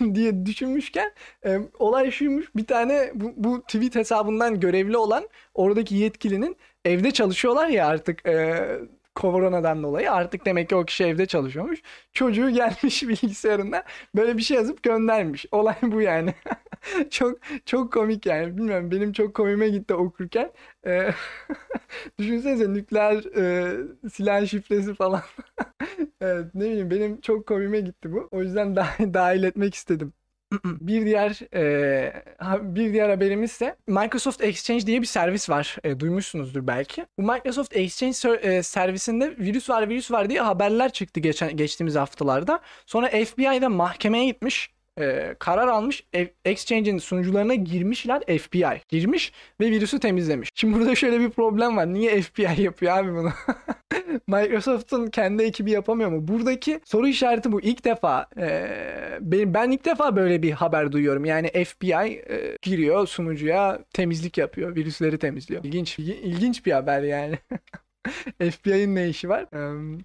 diye 0.14 0.46
düşünmüşken 0.46 1.12
e, 1.44 1.58
olay 1.78 2.10
şuymuş 2.10 2.46
bir 2.56 2.66
tane 2.66 3.10
bu, 3.14 3.32
bu 3.36 3.62
tweet 3.62 3.94
hesabından 3.94 4.60
görevli 4.60 4.96
olan 4.96 5.28
oradaki 5.54 5.94
yetkilinin 5.94 6.56
evde 6.84 7.10
çalışıyorlar 7.10 7.68
ya 7.68 7.86
artık 7.86 8.26
e, 8.26 8.80
koronadan 9.14 9.82
dolayı 9.82 10.12
artık 10.12 10.46
demek 10.46 10.68
ki 10.68 10.76
o 10.76 10.84
kişi 10.84 11.04
evde 11.04 11.26
çalışıyormuş. 11.26 11.82
Çocuğu 12.12 12.50
gelmiş 12.50 13.02
bilgisayarında 13.08 13.84
böyle 14.16 14.36
bir 14.36 14.42
şey 14.42 14.56
yazıp 14.56 14.82
göndermiş. 14.82 15.46
Olay 15.52 15.74
bu 15.82 16.00
yani. 16.00 16.34
çok 17.10 17.38
çok 17.66 17.92
komik 17.92 18.26
yani. 18.26 18.56
Bilmiyorum 18.56 18.90
benim 18.90 19.12
çok 19.12 19.34
komime 19.34 19.68
gitti 19.68 19.94
okurken. 19.94 20.52
Ee, 20.86 21.10
düşünsenize 22.18 22.72
nükleer 22.74 23.24
e, 23.36 24.08
silah 24.12 24.46
şifresi 24.46 24.94
falan. 24.94 25.22
evet, 26.20 26.54
ne 26.54 26.64
bileyim 26.64 26.90
benim 26.90 27.20
çok 27.20 27.46
komime 27.46 27.80
gitti 27.80 28.12
bu. 28.12 28.28
O 28.30 28.42
yüzden 28.42 28.76
dahil, 28.76 29.14
dahil 29.14 29.42
etmek 29.42 29.74
istedim. 29.74 30.12
Bir 30.64 31.06
diğer 31.06 31.54
e, 31.54 32.24
bir 32.62 32.92
diğer 32.92 33.08
haberimiz 33.08 33.50
ise 33.50 33.76
Microsoft 33.86 34.42
Exchange 34.44 34.86
diye 34.86 35.00
bir 35.00 35.06
servis 35.06 35.50
var. 35.50 35.76
E, 35.84 36.00
duymuşsunuzdur 36.00 36.66
belki. 36.66 37.06
Bu 37.18 37.22
Microsoft 37.22 37.76
Exchange 37.76 38.40
e, 38.42 38.62
servisinde 38.62 39.36
virüs 39.38 39.70
var 39.70 39.88
virüs 39.88 40.10
var 40.10 40.30
diye 40.30 40.40
haberler 40.40 40.92
çıktı 40.92 41.20
geçen 41.20 41.56
geçtiğimiz 41.56 41.94
haftalarda. 41.94 42.60
Sonra 42.86 43.08
FBI'da 43.08 43.68
mahkemeye 43.68 44.24
gitmiş 44.24 44.70
e, 45.00 45.34
karar 45.38 45.68
almış. 45.68 46.04
Exchange'in 46.44 46.98
sunucularına 46.98 47.54
girmişler 47.54 48.38
FBI. 48.38 48.80
Girmiş 48.88 49.32
ve 49.60 49.70
virüsü 49.70 50.00
temizlemiş. 50.00 50.48
Şimdi 50.54 50.78
burada 50.78 50.94
şöyle 50.94 51.20
bir 51.20 51.30
problem 51.30 51.76
var. 51.76 51.92
Niye 51.92 52.22
FBI 52.22 52.62
yapıyor 52.62 52.98
abi 52.98 53.14
bunu? 53.14 53.32
Microsoft'un 54.26 55.06
kendi 55.06 55.42
ekibi 55.42 55.70
yapamıyor 55.70 56.10
mu? 56.10 56.28
Buradaki 56.28 56.80
soru 56.84 57.08
işareti 57.08 57.52
bu. 57.52 57.60
İlk 57.60 57.84
defa 57.84 58.26
e, 58.38 58.68
ben, 59.20 59.54
ben 59.54 59.70
ilk 59.70 59.84
defa 59.84 60.16
böyle 60.16 60.42
bir 60.42 60.52
haber 60.52 60.92
duyuyorum. 60.92 61.24
Yani 61.24 61.50
FBI 61.64 61.92
e, 61.94 62.56
giriyor 62.62 63.06
sunucuya 63.06 63.78
temizlik 63.92 64.38
yapıyor. 64.38 64.76
Virüsleri 64.76 65.18
temizliyor. 65.18 65.64
İlginç, 65.64 65.98
ilginç 65.98 66.66
bir 66.66 66.72
haber 66.72 67.02
yani. 67.02 67.38
FBI'nin 68.38 68.94
ne 68.94 69.08
işi 69.08 69.28
var? 69.28 69.46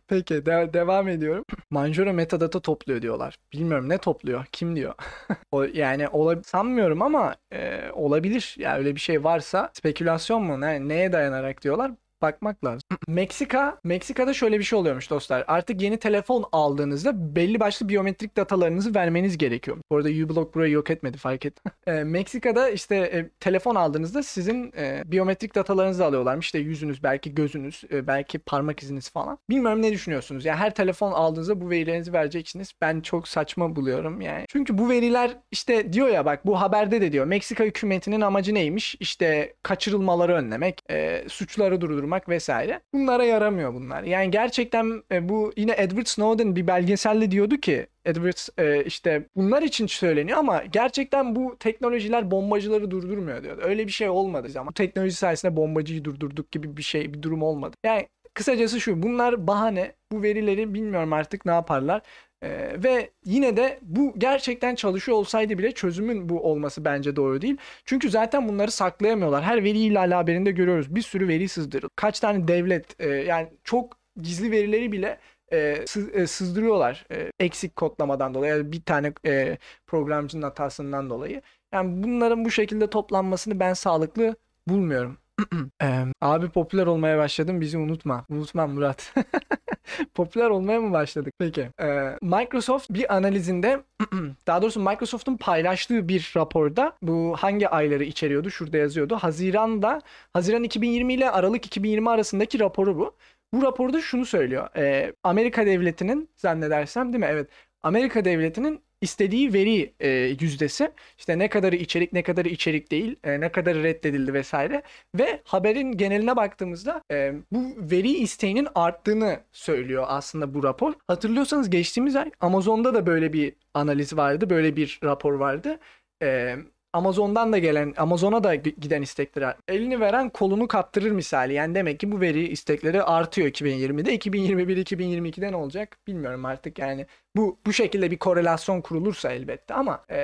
peki 0.07 0.45
de- 0.45 0.73
devam 0.73 1.07
ediyorum. 1.07 1.45
Manjaro 1.69 2.13
metadata 2.13 2.59
topluyor 2.61 3.01
diyorlar. 3.01 3.37
Bilmiyorum 3.53 3.89
ne 3.89 3.97
topluyor? 3.97 4.45
Kim 4.51 4.75
diyor? 4.75 4.93
o, 5.51 5.63
yani 5.63 6.07
ola- 6.07 6.43
sanmıyorum 6.43 7.01
ama 7.01 7.35
e, 7.53 7.91
olabilir. 7.93 8.55
Yani 8.59 8.77
öyle 8.79 8.95
bir 8.95 8.99
şey 9.01 9.23
varsa 9.23 9.69
spekülasyon 9.73 10.43
mu? 10.43 10.61
Ne, 10.61 10.87
neye 10.87 11.11
dayanarak 11.11 11.61
diyorlar? 11.63 11.91
Bakmak 12.21 12.65
lazım. 12.65 12.81
Meksika, 13.07 13.79
Meksika'da 13.83 14.33
şöyle 14.33 14.59
bir 14.59 14.63
şey 14.63 14.79
oluyormuş 14.79 15.09
dostlar. 15.09 15.43
Artık 15.47 15.81
yeni 15.81 15.97
telefon 15.97 16.45
aldığınızda 16.51 17.35
belli 17.35 17.59
başlı 17.59 17.89
biyometrik 17.89 18.37
datalarınızı 18.37 18.95
vermeniz 18.95 19.37
gerekiyor. 19.37 19.77
Bu 19.91 19.95
arada 19.95 20.09
uBlock 20.09 20.55
burayı 20.55 20.71
yok 20.71 20.91
etmedi 20.91 21.17
fark 21.17 21.45
et. 21.45 21.53
e, 21.87 21.91
Meksika'da 21.91 22.69
işte 22.69 22.95
e, 22.95 23.29
telefon 23.39 23.75
aldığınızda 23.75 24.23
sizin 24.23 24.73
e, 24.77 25.03
biyometrik 25.05 25.55
datalarınızı 25.55 26.05
alıyorlarmış. 26.05 26.45
İşte 26.45 26.59
yüzünüz, 26.59 27.03
belki 27.03 27.35
gözünüz, 27.35 27.83
e, 27.91 28.07
belki 28.07 28.39
parmak 28.39 28.83
iziniz 28.83 29.09
falan. 29.09 29.37
Bilmiyorum 29.49 29.81
ne 29.81 29.91
düşünüyorsunuz? 29.91 30.45
Yani 30.45 30.57
her 30.57 30.75
telefon 30.75 31.11
aldığınızda 31.11 31.61
bu 31.61 31.69
verilerinizi 31.69 32.13
vereceksiniz. 32.13 32.73
Ben 32.81 33.01
çok 33.01 33.27
saçma 33.27 33.75
buluyorum 33.75 34.21
yani. 34.21 34.45
Çünkü 34.49 34.77
bu 34.77 34.89
veriler 34.89 35.37
işte 35.51 35.93
diyor 35.93 36.07
ya 36.07 36.25
bak 36.25 36.45
bu 36.45 36.61
haberde 36.61 37.01
de 37.01 37.11
diyor. 37.11 37.25
Meksika 37.25 37.63
hükümetinin 37.63 38.21
amacı 38.21 38.53
neymiş? 38.53 38.95
İşte 38.99 39.55
kaçırılmaları 39.63 40.33
önlemek, 40.33 40.81
e, 40.89 41.23
suçları 41.29 41.81
durdurmak 41.81 42.06
oluşturmak 42.07 42.29
vesaire. 42.29 42.81
Bunlara 42.93 43.23
yaramıyor 43.23 43.73
bunlar. 43.73 44.03
Yani 44.03 44.31
gerçekten 44.31 45.03
e, 45.11 45.29
bu 45.29 45.51
yine 45.57 45.75
Edward 45.77 46.07
Snowden 46.07 46.55
bir 46.55 46.67
belgeselde 46.67 47.31
diyordu 47.31 47.57
ki 47.57 47.87
Edward 48.05 48.37
e, 48.57 48.83
işte 48.85 49.27
bunlar 49.35 49.61
için 49.61 49.87
söyleniyor 49.87 50.37
ama 50.37 50.63
gerçekten 50.63 51.35
bu 51.35 51.57
teknolojiler 51.59 52.31
bombacıları 52.31 52.91
durdurmuyor 52.91 53.43
diyordu. 53.43 53.61
Öyle 53.63 53.87
bir 53.87 53.91
şey 53.91 54.09
olmadı 54.09 54.47
ama 54.59 54.71
teknoloji 54.71 55.15
sayesinde 55.15 55.55
bombacıyı 55.55 56.03
durdurduk 56.03 56.51
gibi 56.51 56.77
bir 56.77 56.83
şey 56.83 57.13
bir 57.13 57.21
durum 57.21 57.41
olmadı. 57.43 57.75
Yani 57.85 58.07
kısacası 58.33 58.79
şu 58.81 59.03
bunlar 59.03 59.47
bahane 59.47 59.95
bu 60.11 60.21
verileri 60.21 60.73
bilmiyorum 60.73 61.13
artık 61.13 61.45
ne 61.45 61.51
yaparlar. 61.51 62.01
Ee, 62.43 62.83
ve 62.83 63.11
yine 63.25 63.57
de 63.57 63.79
bu 63.81 64.13
gerçekten 64.17 64.75
çalışıyor 64.75 65.17
olsaydı 65.17 65.57
bile 65.57 65.71
çözümün 65.71 66.29
bu 66.29 66.43
olması 66.43 66.85
bence 66.85 67.15
doğru 67.15 67.41
değil. 67.41 67.57
Çünkü 67.85 68.09
zaten 68.09 68.47
bunları 68.47 68.71
saklayamıyorlar. 68.71 69.43
Her 69.43 69.63
veri 69.63 69.79
ihlali 69.79 70.13
haberinde 70.13 70.51
görüyoruz. 70.51 70.95
Bir 70.95 71.01
sürü 71.01 71.27
veri 71.27 71.49
sızdırıldı. 71.49 71.93
Kaç 71.95 72.19
tane 72.19 72.47
devlet 72.47 73.01
e, 73.01 73.07
yani 73.09 73.49
çok 73.63 73.97
gizli 74.21 74.51
verileri 74.51 74.91
bile 74.91 75.19
e, 75.53 75.85
sız, 75.87 76.15
e, 76.15 76.27
sızdırıyorlar 76.27 77.05
e, 77.11 77.31
eksik 77.39 77.75
kodlamadan 77.75 78.33
dolayı 78.33 78.53
yani 78.55 78.71
bir 78.71 78.81
tane 78.81 79.13
e, 79.25 79.57
programcının 79.87 80.41
hatasından 80.43 81.09
dolayı. 81.09 81.41
Yani 81.73 82.03
bunların 82.03 82.45
bu 82.45 82.51
şekilde 82.51 82.89
toplanmasını 82.89 83.59
ben 83.59 83.73
sağlıklı 83.73 84.35
bulmuyorum. 84.67 85.17
abi 86.21 86.49
popüler 86.49 86.85
olmaya 86.85 87.17
başladım 87.17 87.61
bizi 87.61 87.77
unutma. 87.77 88.25
Unutmam 88.29 88.71
Murat. 88.73 89.13
popüler 90.15 90.49
olmaya 90.49 90.81
mı 90.81 90.91
başladık? 90.91 91.33
Peki. 91.39 91.69
Ee, 91.81 92.17
Microsoft 92.21 92.89
bir 92.89 93.15
analizinde 93.15 93.83
daha 94.47 94.61
doğrusu 94.61 94.79
Microsoft'un 94.79 95.37
paylaştığı 95.37 96.07
bir 96.07 96.33
raporda 96.37 96.97
bu 97.01 97.35
hangi 97.39 97.69
ayları 97.69 98.03
içeriyordu? 98.03 98.51
Şurada 98.51 98.77
yazıyordu. 98.77 99.15
Haziran'da 99.15 100.01
Haziran 100.33 100.63
2020 100.63 101.13
ile 101.13 101.31
Aralık 101.31 101.65
2020 101.65 102.09
arasındaki 102.09 102.59
raporu 102.59 102.97
bu. 102.97 103.15
Bu 103.53 103.61
raporda 103.61 104.01
şunu 104.01 104.25
söylüyor. 104.25 104.67
Ee, 104.77 105.13
Amerika 105.23 105.65
devletinin 105.65 106.29
zannedersem 106.35 107.13
değil 107.13 107.23
mi? 107.23 107.29
Evet. 107.31 107.49
Amerika 107.83 108.25
devletinin 108.25 108.81
istediği 109.01 109.53
veri 109.53 109.93
e, 109.99 110.09
yüzdesi. 110.39 110.91
İşte 111.17 111.39
ne 111.39 111.49
kadarı 111.49 111.75
içerik 111.75 112.13
ne 112.13 112.23
kadarı 112.23 112.49
içerik 112.49 112.91
değil 112.91 113.15
e, 113.23 113.39
ne 113.39 113.51
kadarı 113.51 113.83
reddedildi 113.83 114.33
vesaire. 114.33 114.83
Ve 115.15 115.41
haberin 115.43 115.91
geneline 115.91 116.35
baktığımızda 116.35 117.03
e, 117.11 117.33
bu 117.51 117.91
veri 117.91 118.11
isteğinin 118.11 118.67
arttığını 118.75 119.39
söylüyor 119.51 120.05
aslında 120.07 120.53
bu 120.53 120.63
rapor. 120.63 120.93
Hatırlıyorsanız 121.07 121.69
geçtiğimiz 121.69 122.15
ay 122.15 122.31
Amazon'da 122.39 122.93
da 122.93 123.05
böyle 123.05 123.33
bir 123.33 123.53
analiz 123.73 124.17
vardı. 124.17 124.49
Böyle 124.49 124.75
bir 124.75 124.99
rapor 125.03 125.33
vardı. 125.33 125.79
E, 126.23 126.55
Amazon'dan 126.97 127.53
da 127.53 127.57
gelen, 127.57 127.93
Amazon'a 127.97 128.43
da 128.43 128.55
giden 128.55 129.01
istekler 129.01 129.55
elini 129.67 129.99
veren 129.99 130.29
kolunu 130.29 130.67
kaptırır 130.67 131.11
misali. 131.11 131.53
Yani 131.53 131.75
demek 131.75 131.99
ki 131.99 132.11
bu 132.11 132.21
veri 132.21 132.47
istekleri 132.47 133.03
artıyor 133.03 133.47
2020'de. 133.47 134.13
2021 134.13 134.77
2022'de 134.77 135.51
ne 135.51 135.55
olacak 135.55 135.97
bilmiyorum 136.07 136.45
artık 136.45 136.79
yani. 136.79 137.05
Bu 137.35 137.59
bu 137.65 137.73
şekilde 137.73 138.11
bir 138.11 138.17
korelasyon 138.17 138.81
kurulursa 138.81 139.31
elbette 139.31 139.73
ama 139.73 140.05
e, 140.11 140.17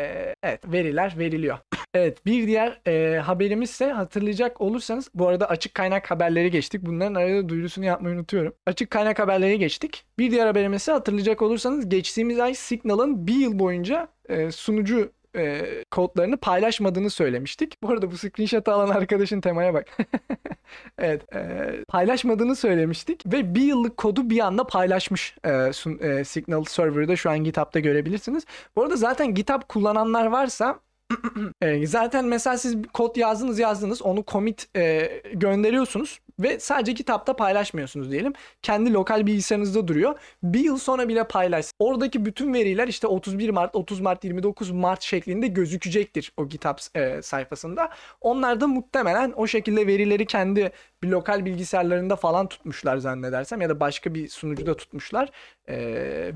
evet 0.43 0.71
veriler 0.71 1.15
veriliyor. 1.17 1.57
evet 1.93 2.26
bir 2.26 2.47
diğer 2.47 2.82
e, 2.88 3.19
haberimiz 3.19 3.69
ise 3.69 3.91
hatırlayacak 3.91 4.61
olursanız 4.61 5.09
bu 5.13 5.28
arada 5.28 5.49
açık 5.49 5.74
kaynak 5.74 6.11
haberleri 6.11 6.51
geçtik. 6.51 6.82
Bunların 6.86 7.15
arada 7.15 7.49
duyurusunu 7.49 7.86
yapmayı 7.86 8.15
unutuyorum. 8.15 8.53
Açık 8.67 8.89
kaynak 8.89 9.19
haberleri 9.19 9.59
geçtik. 9.59 10.05
Bir 10.19 10.32
diğer 10.32 10.47
haberimiz 10.47 10.82
ise 10.82 10.91
hatırlayacak 10.91 11.41
olursanız 11.41 11.89
geçtiğimiz 11.89 12.39
ay 12.39 12.53
Signal'ın 12.53 13.28
bir 13.28 13.36
yıl 13.36 13.59
boyunca 13.59 14.07
e, 14.30 14.51
sunucu 14.51 15.11
e, 15.36 15.66
kodlarını 15.92 16.38
paylaşmadığını 16.38 17.10
söylemiştik. 17.10 17.84
Bu 17.84 17.90
arada 17.90 18.12
bu 18.12 18.18
screenshot 18.18 18.68
alan 18.68 18.90
arkadaşın 18.90 19.42
temaya 19.42 19.74
bak. 19.74 19.98
evet. 20.98 21.36
E, 21.36 21.70
paylaşmadığını 21.88 22.56
söylemiştik 22.56 23.34
ve 23.34 23.56
bir 23.56 23.62
yıllık 23.62 23.98
kodu 23.98 24.30
bir 24.30 24.40
anda 24.40 24.68
paylaşmış 24.68 25.36
e, 25.44 25.74
sun, 25.74 26.00
e, 26.00 26.24
Signal 26.24 26.64
Server'da 26.64 27.16
şu 27.16 27.30
an 27.30 27.44
GitHub'da 27.44 27.80
görebilirsiniz. 27.80 28.46
Bu 28.76 28.84
arada 28.84 28.96
zaten 28.96 29.34
GitHub 29.34 29.62
kullananlar 29.70 30.26
varsa 30.26 30.80
e, 31.62 31.88
zaten 31.88 32.26
mesela 32.26 32.58
siz 32.58 32.78
kod 32.94 33.16
yazdınız 33.16 33.60
yazdınız 33.60 34.02
onu 34.02 34.24
commit 34.28 34.68
e, 34.76 35.10
gönderiyorsunuz 35.34 36.20
ve 36.40 36.60
sadece 36.60 36.94
kitapta 36.94 37.36
paylaşmıyorsunuz 37.36 38.12
diyelim. 38.12 38.34
Kendi 38.62 38.94
lokal 38.94 39.26
bilgisayarınızda 39.26 39.88
duruyor. 39.88 40.20
Bir 40.44 40.60
yıl 40.60 40.78
sonra 40.78 41.08
bile 41.08 41.24
paylaş. 41.24 41.66
Oradaki 41.80 42.26
bütün 42.26 42.54
veriler 42.54 42.88
işte 42.88 43.08
31 43.08 43.50
Mart, 43.50 43.76
30 43.76 44.00
Mart, 44.00 44.24
29 44.24 44.72
Mart 44.72 45.02
şeklinde 45.02 45.48
gözükecektir 45.48 46.34
o 46.38 46.50
GitHub 46.50 46.78
e, 46.96 47.22
sayfasında. 47.22 47.90
Onlar 48.22 48.62
da 48.62 48.68
muhtemelen 48.68 49.34
o 49.36 49.48
şekilde 49.48 49.88
verileri 49.88 50.26
kendi 50.26 50.72
bir 51.04 51.08
lokal 51.08 51.46
bilgisayarlarında 51.46 52.16
falan 52.16 52.48
tutmuşlar 52.48 52.98
zannedersem 52.98 53.62
ya 53.62 53.70
da 53.70 53.80
başka 53.80 54.14
bir 54.16 54.28
sunucuda 54.28 54.78
tutmuşlar. 54.78 55.30
E, 55.68 55.76